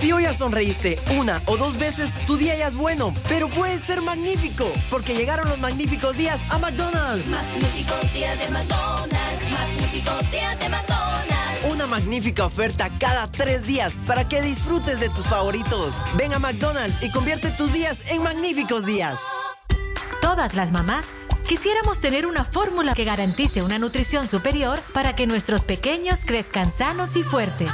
Si 0.00 0.12
hoy 0.12 0.24
ya 0.24 0.34
sonreíste 0.34 1.00
una 1.18 1.40
o 1.46 1.56
dos 1.56 1.78
veces, 1.78 2.12
tu 2.26 2.36
día 2.36 2.54
ya 2.54 2.66
es 2.66 2.74
bueno, 2.74 3.14
pero 3.28 3.48
puede 3.48 3.78
ser 3.78 4.02
magnífico, 4.02 4.70
porque 4.90 5.14
llegaron 5.14 5.48
los 5.48 5.58
magníficos 5.58 6.16
días 6.16 6.40
a 6.50 6.58
McDonald's. 6.58 7.28
Magníficos 7.28 8.12
días 8.12 8.38
de 8.38 8.48
McDonald's, 8.50 9.50
magníficos 9.50 10.30
días 10.30 10.58
de 10.58 10.68
McDonald's. 10.68 11.64
Una 11.70 11.86
magnífica 11.86 12.44
oferta 12.44 12.90
cada 12.98 13.26
tres 13.30 13.66
días 13.66 13.98
para 14.06 14.28
que 14.28 14.42
disfrutes 14.42 15.00
de 15.00 15.08
tus 15.08 15.26
favoritos. 15.26 15.94
Ven 16.16 16.34
a 16.34 16.38
McDonald's 16.38 17.02
y 17.02 17.10
convierte 17.10 17.50
tus 17.50 17.72
días 17.72 18.02
en 18.08 18.22
magníficos 18.22 18.84
días. 18.84 19.18
Todas 20.20 20.54
las 20.54 20.72
mamás 20.72 21.06
quisiéramos 21.48 22.00
tener 22.00 22.26
una 22.26 22.44
fórmula 22.44 22.92
que 22.92 23.04
garantice 23.04 23.62
una 23.62 23.78
nutrición 23.78 24.28
superior 24.28 24.78
para 24.92 25.16
que 25.16 25.26
nuestros 25.26 25.64
pequeños 25.64 26.26
crezcan 26.26 26.70
sanos 26.70 27.16
y 27.16 27.22
fuertes. 27.22 27.72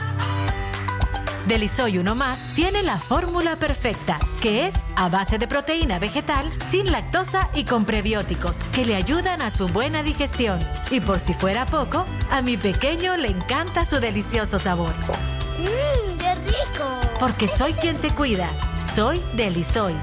Delisoy 1.46 1.98
Uno 1.98 2.14
Más 2.14 2.54
tiene 2.54 2.82
la 2.82 2.98
fórmula 2.98 3.56
perfecta, 3.56 4.18
que 4.40 4.66
es 4.66 4.74
a 4.94 5.08
base 5.08 5.38
de 5.38 5.48
proteína 5.48 5.98
vegetal, 5.98 6.50
sin 6.64 6.92
lactosa 6.92 7.50
y 7.54 7.64
con 7.64 7.84
prebióticos, 7.84 8.58
que 8.74 8.84
le 8.84 8.94
ayudan 8.94 9.42
a 9.42 9.50
su 9.50 9.68
buena 9.68 10.02
digestión. 10.02 10.60
Y 10.90 11.00
por 11.00 11.18
si 11.20 11.34
fuera 11.34 11.66
poco, 11.66 12.04
a 12.30 12.42
mi 12.42 12.56
pequeño 12.56 13.16
le 13.16 13.28
encanta 13.28 13.84
su 13.86 13.98
delicioso 13.98 14.58
sabor. 14.58 14.94
¡Mmm, 15.58 16.18
qué 16.18 16.34
rico! 16.34 17.18
Porque 17.18 17.48
soy 17.48 17.72
quien 17.74 17.96
te 17.96 18.10
cuida. 18.10 18.48
Soy 18.94 19.20
Delisoy. 19.34 19.94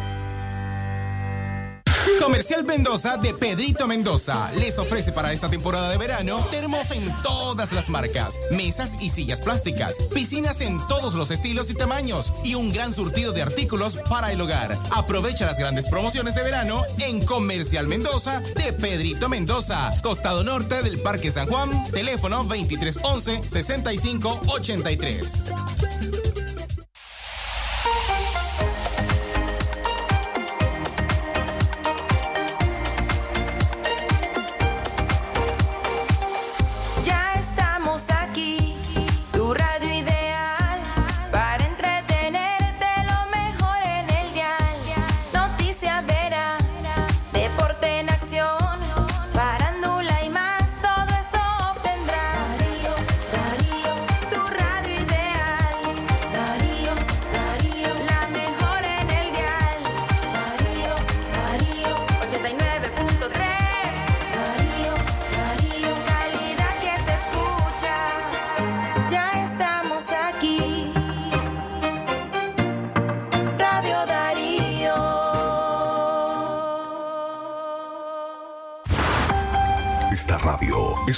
Comercial 2.17 2.63
Mendoza 2.63 3.17
de 3.17 3.33
Pedrito 3.33 3.85
Mendoza 3.87 4.51
les 4.57 4.77
ofrece 4.79 5.11
para 5.11 5.31
esta 5.31 5.49
temporada 5.49 5.89
de 5.89 5.97
verano 5.97 6.45
termos 6.49 6.89
en 6.91 7.15
todas 7.21 7.71
las 7.71 7.89
marcas, 7.89 8.39
mesas 8.51 8.91
y 8.99 9.09
sillas 9.09 9.41
plásticas, 9.41 9.95
piscinas 10.13 10.61
en 10.61 10.79
todos 10.87 11.13
los 11.13 11.29
estilos 11.31 11.69
y 11.69 11.75
tamaños 11.75 12.33
y 12.43 12.55
un 12.55 12.71
gran 12.71 12.93
surtido 12.93 13.31
de 13.31 13.41
artículos 13.41 13.97
para 14.09 14.31
el 14.31 14.41
hogar. 14.41 14.77
Aprovecha 14.91 15.45
las 15.45 15.59
grandes 15.59 15.87
promociones 15.87 16.35
de 16.35 16.43
verano 16.43 16.83
en 16.99 17.25
Comercial 17.25 17.87
Mendoza 17.87 18.41
de 18.55 18.73
Pedrito 18.73 19.29
Mendoza, 19.29 19.91
costado 20.01 20.43
norte 20.43 20.81
del 20.81 21.01
Parque 21.01 21.31
San 21.31 21.47
Juan, 21.47 21.69
teléfono 21.91 22.43
2311 22.43 23.41
6583. 23.47 25.43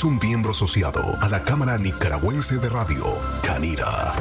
es 0.02 0.06
un 0.06 0.18
miembro 0.18 0.50
asociado 0.50 1.16
a 1.22 1.30
la 1.30 1.44
Cámara 1.44 1.78
Nicaragüense 1.78 2.58
de 2.58 2.70
Radio, 2.70 3.06
Canira. 3.44 4.14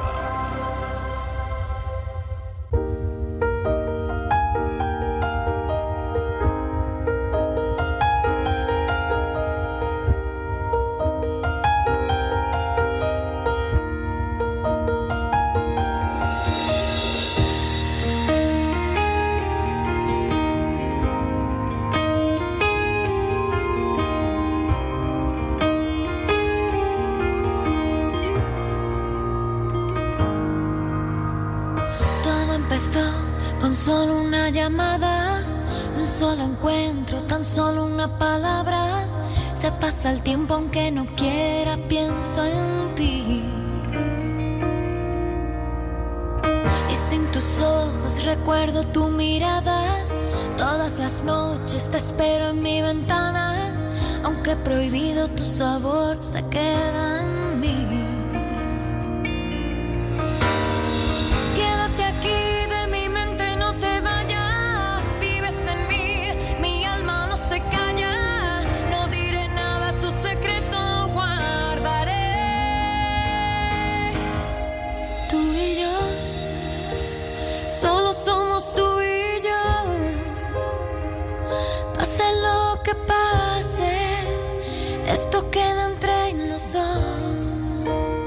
Podcast. 87.86 88.19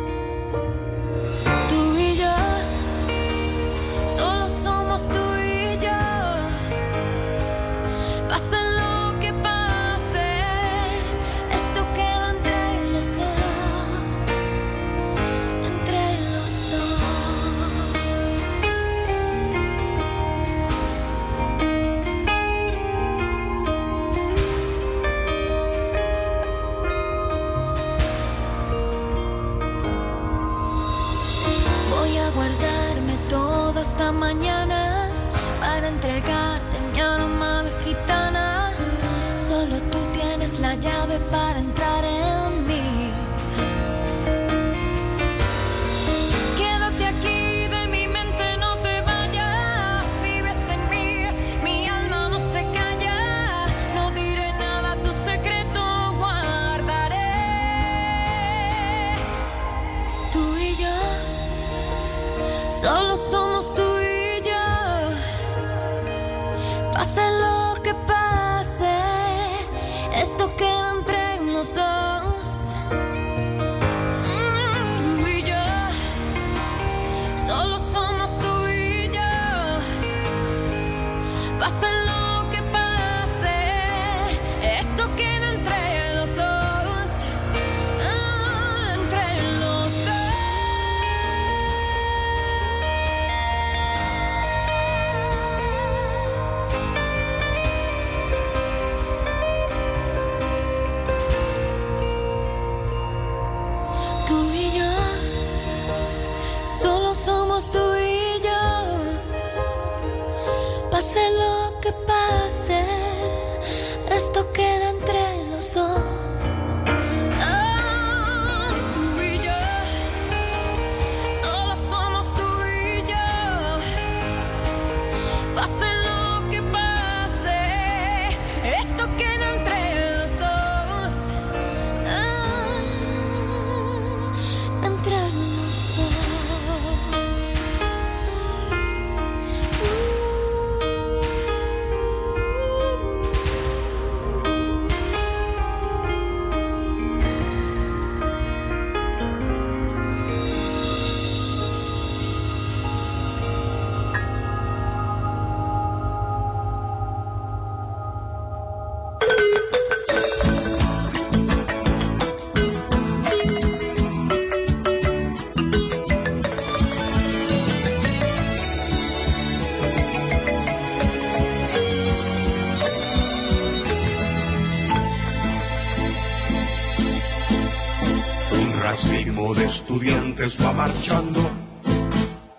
Va 180.44 180.74
marchando 180.74 181.40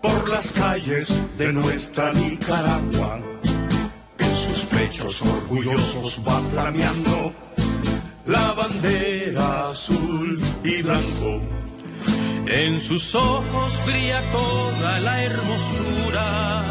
por 0.00 0.28
las 0.30 0.50
calles 0.52 1.12
de 1.36 1.52
nuestra 1.52 2.14
Nicaragua. 2.14 3.20
En 4.18 4.34
sus 4.34 4.64
pechos 4.64 5.20
orgullosos 5.20 6.18
va 6.26 6.40
flameando 6.50 7.34
la 8.24 8.54
bandera 8.54 9.68
azul 9.68 10.40
y 10.64 10.80
blanco. 10.80 11.42
En 12.46 12.80
sus 12.80 13.14
ojos 13.14 13.82
brilla 13.84 14.22
toda 14.32 15.00
la 15.00 15.22
hermosura 15.22 16.62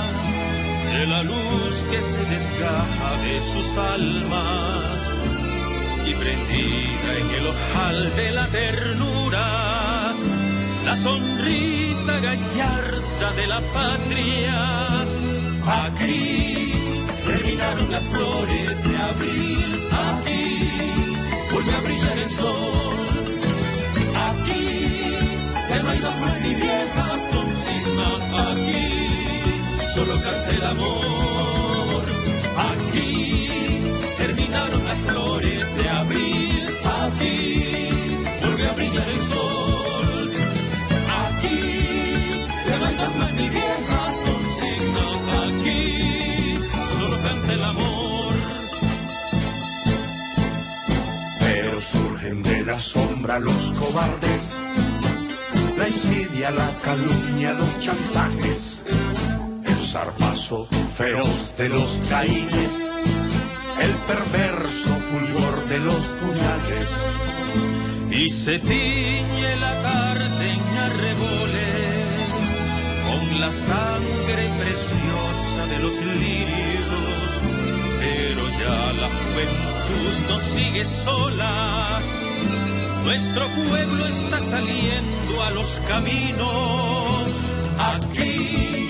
de 0.93 1.05
la 1.05 1.21
luz 1.21 1.85
que 1.91 2.01
se 2.01 2.25
desgaja 2.25 3.17
de 3.21 3.39
sus 3.39 3.77
almas 3.77 5.11
y 6.07 6.13
prendida 6.15 7.17
en 7.19 7.29
el 7.29 7.47
ojal 7.47 8.15
de 8.15 8.31
la 8.31 8.47
ternura 8.47 9.62
la 10.85 10.95
sonrisa 10.95 12.19
gallarda 12.19 13.31
de 13.39 13.47
la 13.47 13.61
patria. 13.77 15.05
Aquí 15.85 16.73
terminaron 17.25 17.91
las 17.91 18.03
flores 18.03 18.83
de 18.87 18.95
abril, 19.11 19.89
aquí 20.09 20.45
vuelve 21.51 21.73
a 21.73 21.81
brillar 21.81 22.17
el 22.19 22.29
sol. 22.29 22.97
Aquí 24.29 24.65
ya 25.69 25.83
no 25.83 25.89
hay 25.89 25.99
damas 25.99 26.41
ni 26.41 26.53
viejas 26.55 27.21
consignas, 27.35 28.21
aquí 28.47 28.87
solo 29.95 30.13
canta 30.21 30.49
el 30.57 30.63
amor. 30.75 32.03
Aquí 32.71 33.49
terminaron 34.17 34.83
las 34.85 34.99
flores 34.99 35.75
de 35.77 35.89
abril, 35.89 36.67
aquí 37.03 37.89
vuelve 38.41 38.67
a 38.67 38.73
brillar 38.73 39.09
el 39.09 39.21
sol. 39.23 39.62
Damas 43.03 43.33
ni 43.33 43.49
viejas 43.49 44.15
consignas, 44.29 45.21
aquí. 45.45 46.59
Solo 46.97 47.17
canta 47.27 47.53
el 47.53 47.63
amor. 47.63 48.33
Pero 51.39 51.81
surgen 51.81 52.43
de 52.43 52.65
la 52.65 52.79
sombra 52.79 53.39
los 53.39 53.63
cobardes, 53.79 54.41
la 55.77 55.87
insidia, 55.87 56.51
la 56.51 56.69
calumnia, 56.81 57.53
los 57.53 57.79
chantajes, 57.79 58.83
el 59.71 59.79
zarpazo 59.91 60.67
feroz 60.97 61.55
de 61.57 61.69
los 61.69 61.89
caínes, 62.09 62.73
el 63.85 63.93
perverso 64.11 64.91
fulgor 65.09 65.55
de 65.71 65.79
los 65.79 66.01
puñales. 66.21 66.89
y 68.11 68.29
se 68.29 68.59
tiñe 68.59 69.55
la 69.59 69.73
tarde 69.81 70.45
en 70.55 70.77
arreboles 70.87 71.82
la 73.39 73.51
sangre 73.51 74.49
preciosa 74.59 75.65
de 75.67 75.79
los 75.79 75.95
lirios, 76.01 77.29
pero 77.99 78.49
ya 78.61 78.93
la 78.93 79.09
juventud 79.09 80.13
no 80.29 80.39
sigue 80.39 80.85
sola. 80.85 82.01
Nuestro 83.03 83.47
pueblo 83.49 84.07
está 84.07 84.39
saliendo 84.39 85.43
a 85.43 85.51
los 85.51 85.79
caminos. 85.87 87.27
Aquí 87.77 88.89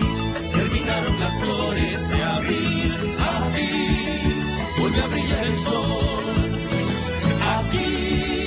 terminaron 0.52 1.20
las 1.20 1.34
flores 1.40 2.10
de 2.10 2.24
abril. 2.24 2.98
Aquí 3.46 3.70
vuelve 4.80 5.02
a 5.02 5.08
brillar 5.08 5.44
el 5.46 5.58
sol. 5.58 6.24
Aquí 7.58 8.46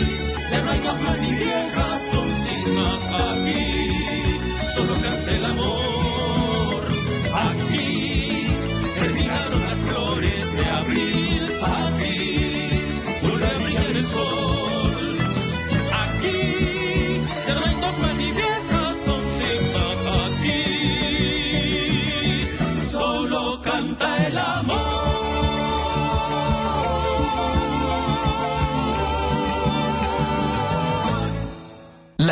ya 0.50 0.60
no 0.62 0.70
hay 0.70 0.80
damas 0.80 1.18
ni 1.20 1.30
viejas 1.34 2.02
consignas 2.14 3.00
aquí, 3.32 4.38
solo 4.74 4.94
canta 4.94 5.30
el 5.32 5.44
amor. 5.44 5.85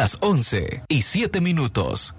Las 0.04 0.18
11 0.20 0.82
y 0.90 1.00
7 1.00 1.40
minutos. 1.40 2.14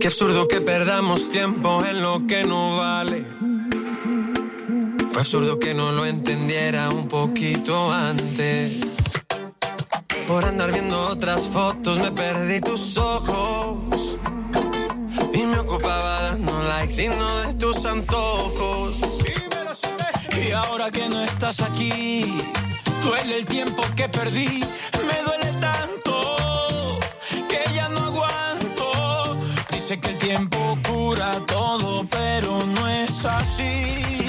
Qué 0.00 0.06
absurdo 0.06 0.48
que 0.48 0.62
perdamos 0.62 1.28
tiempo 1.28 1.84
en 1.84 2.00
lo 2.00 2.26
que 2.26 2.44
no 2.44 2.78
vale. 2.78 3.26
Fue 5.10 5.20
absurdo 5.20 5.58
que 5.58 5.74
no 5.74 5.92
lo 5.92 6.06
entendiera 6.06 6.88
un 6.88 7.06
poquito 7.06 7.92
antes. 7.92 8.80
Por 10.28 10.44
andar 10.44 10.70
viendo 10.70 11.08
otras 11.08 11.40
fotos 11.44 11.98
me 12.00 12.12
perdí 12.12 12.60
tus 12.60 12.98
ojos. 12.98 14.18
Y 15.32 15.38
me 15.38 15.58
ocupaba 15.58 16.20
dando 16.24 16.62
likes 16.64 17.02
y 17.02 17.08
no 17.08 17.38
de 17.46 17.54
tus 17.54 17.86
antojos. 17.86 18.94
Y 20.30 20.52
ahora 20.52 20.90
que 20.90 21.08
no 21.08 21.24
estás 21.24 21.62
aquí, 21.62 22.42
duele 23.02 23.38
el 23.38 23.46
tiempo 23.46 23.82
que 23.96 24.06
perdí. 24.10 24.62
Me 25.08 25.22
duele 25.24 25.50
tanto 25.60 26.98
que 27.48 27.74
ya 27.74 27.88
no 27.88 27.98
aguanto. 27.98 29.38
Dice 29.72 29.98
que 29.98 30.10
el 30.10 30.18
tiempo 30.18 30.78
cura 30.86 31.40
todo, 31.46 32.04
pero 32.04 32.66
no 32.66 32.86
es 32.86 33.24
así. 33.24 34.28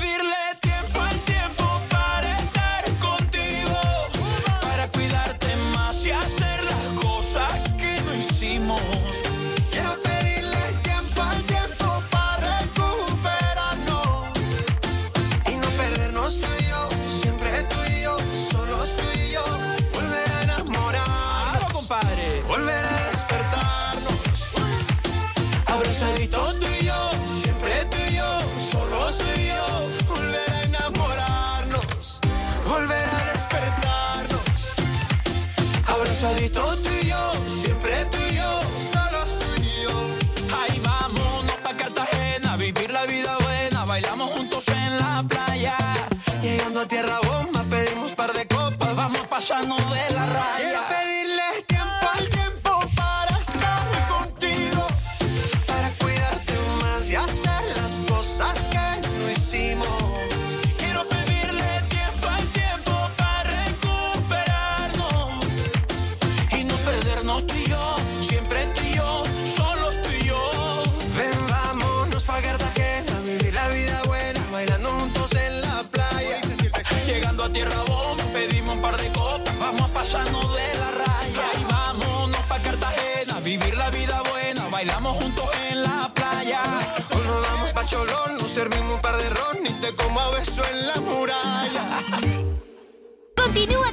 Tierra 46.87 47.19
bomba 47.21 47.63
pedimos 47.69 48.11
par 48.13 48.33
de 48.33 48.47
copas, 48.47 48.95
vamos 48.95 49.27
pasando 49.27 49.80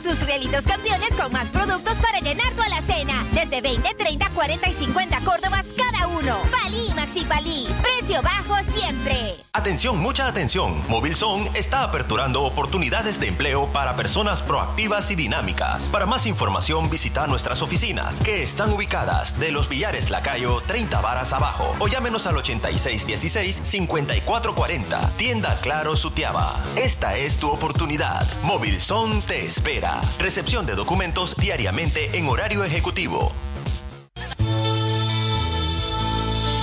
Tus 0.08 0.20
realitos 0.20 0.62
campeones 0.62 1.10
con 1.20 1.30
más 1.30 1.48
productos 1.48 1.98
para 1.98 2.18
llenar 2.20 2.50
tu 2.54 2.62
alacena. 2.62 3.26
Desde 3.32 3.60
20, 3.60 3.94
30, 3.94 4.30
40 4.30 4.70
y 4.70 4.72
50 4.72 5.20
Córdobas 5.20 5.66
cada 5.76 6.06
uno. 6.06 6.38
Palí 6.50 6.87
Maxi 7.18 7.26
Palí. 7.26 7.66
Precio 7.82 8.22
bajo 8.22 8.54
siempre. 8.76 9.36
Atención, 9.52 9.98
mucha 9.98 10.28
atención. 10.28 10.80
Movilzone 10.88 11.50
está 11.54 11.82
aperturando 11.82 12.42
oportunidades 12.42 13.18
de 13.20 13.28
empleo 13.28 13.66
para 13.72 13.96
personas 13.96 14.42
proactivas 14.42 15.10
y 15.10 15.16
dinámicas. 15.16 15.84
Para 15.84 16.04
más 16.06 16.26
información 16.26 16.90
visita 16.90 17.26
nuestras 17.26 17.62
oficinas 17.62 18.20
que 18.20 18.42
están 18.42 18.70
ubicadas 18.72 19.38
de 19.38 19.52
los 19.52 19.68
Villares 19.68 20.08
Lacayo 20.10 20.60
30 20.66 21.00
varas 21.00 21.32
abajo 21.32 21.74
o 21.78 21.88
llámenos 21.88 22.26
al 22.26 22.34
8616-5440. 22.36 25.16
Tienda 25.16 25.56
Claro 25.60 25.96
Sutiaba. 25.96 26.56
Esta 26.76 27.16
es 27.16 27.38
tu 27.38 27.50
oportunidad. 27.50 28.26
Movilzone 28.44 29.22
te 29.22 29.46
espera. 29.46 30.02
Recepción 30.18 30.66
de 30.66 30.74
documentos 30.74 31.34
diariamente 31.36 32.16
en 32.16 32.28
horario 32.28 32.62
ejecutivo. 32.64 33.32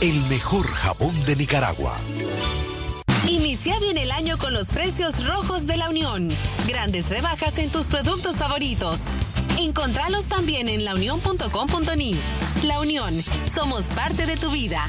el 0.00 0.20
mejor 0.28 0.66
jabón 0.66 1.24
de 1.24 1.36
Nicaragua. 1.36 1.98
Inicia 3.28 3.78
bien 3.78 3.96
el 3.96 4.10
año 4.10 4.36
con 4.38 4.52
los 4.52 4.68
precios 4.68 5.26
rojos 5.26 5.66
de 5.66 5.76
la 5.76 5.88
Unión. 5.88 6.28
Grandes 6.68 7.10
rebajas 7.10 7.58
en 7.58 7.70
tus 7.70 7.86
productos 7.86 8.36
favoritos. 8.36 9.00
Encontralos 9.58 10.26
también 10.26 10.68
en 10.68 10.84
launión.com.ni. 10.84 12.16
La 12.64 12.80
Unión, 12.80 13.22
somos 13.52 13.84
parte 13.86 14.26
de 14.26 14.36
tu 14.36 14.50
vida. 14.50 14.88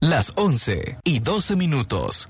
Las 0.00 0.32
11 0.34 0.98
y 1.04 1.20
12 1.20 1.56
minutos. 1.56 2.28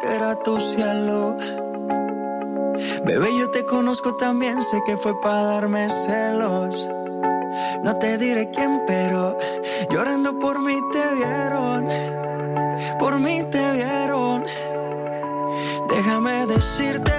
Que 0.00 0.14
era 0.14 0.36
tu 0.36 0.58
cielo. 0.58 1.36
Bebé, 3.04 3.28
yo 3.38 3.50
te 3.50 3.64
conozco 3.64 4.16
también, 4.16 4.62
sé 4.62 4.80
que 4.86 4.96
fue 4.96 5.20
para 5.20 5.42
darme 5.42 5.88
celos. 5.88 6.88
No 7.82 7.96
te 7.96 8.18
diré 8.18 8.50
quién, 8.50 8.82
pero 8.86 9.36
llorando 9.90 10.38
por 10.38 10.60
mí 10.60 10.78
te 10.92 11.14
vieron. 11.16 11.86
Por 12.98 13.18
mí 13.18 13.42
te 13.50 13.72
vieron. 13.72 14.44
Déjame 15.88 16.46
decirte. 16.46 17.17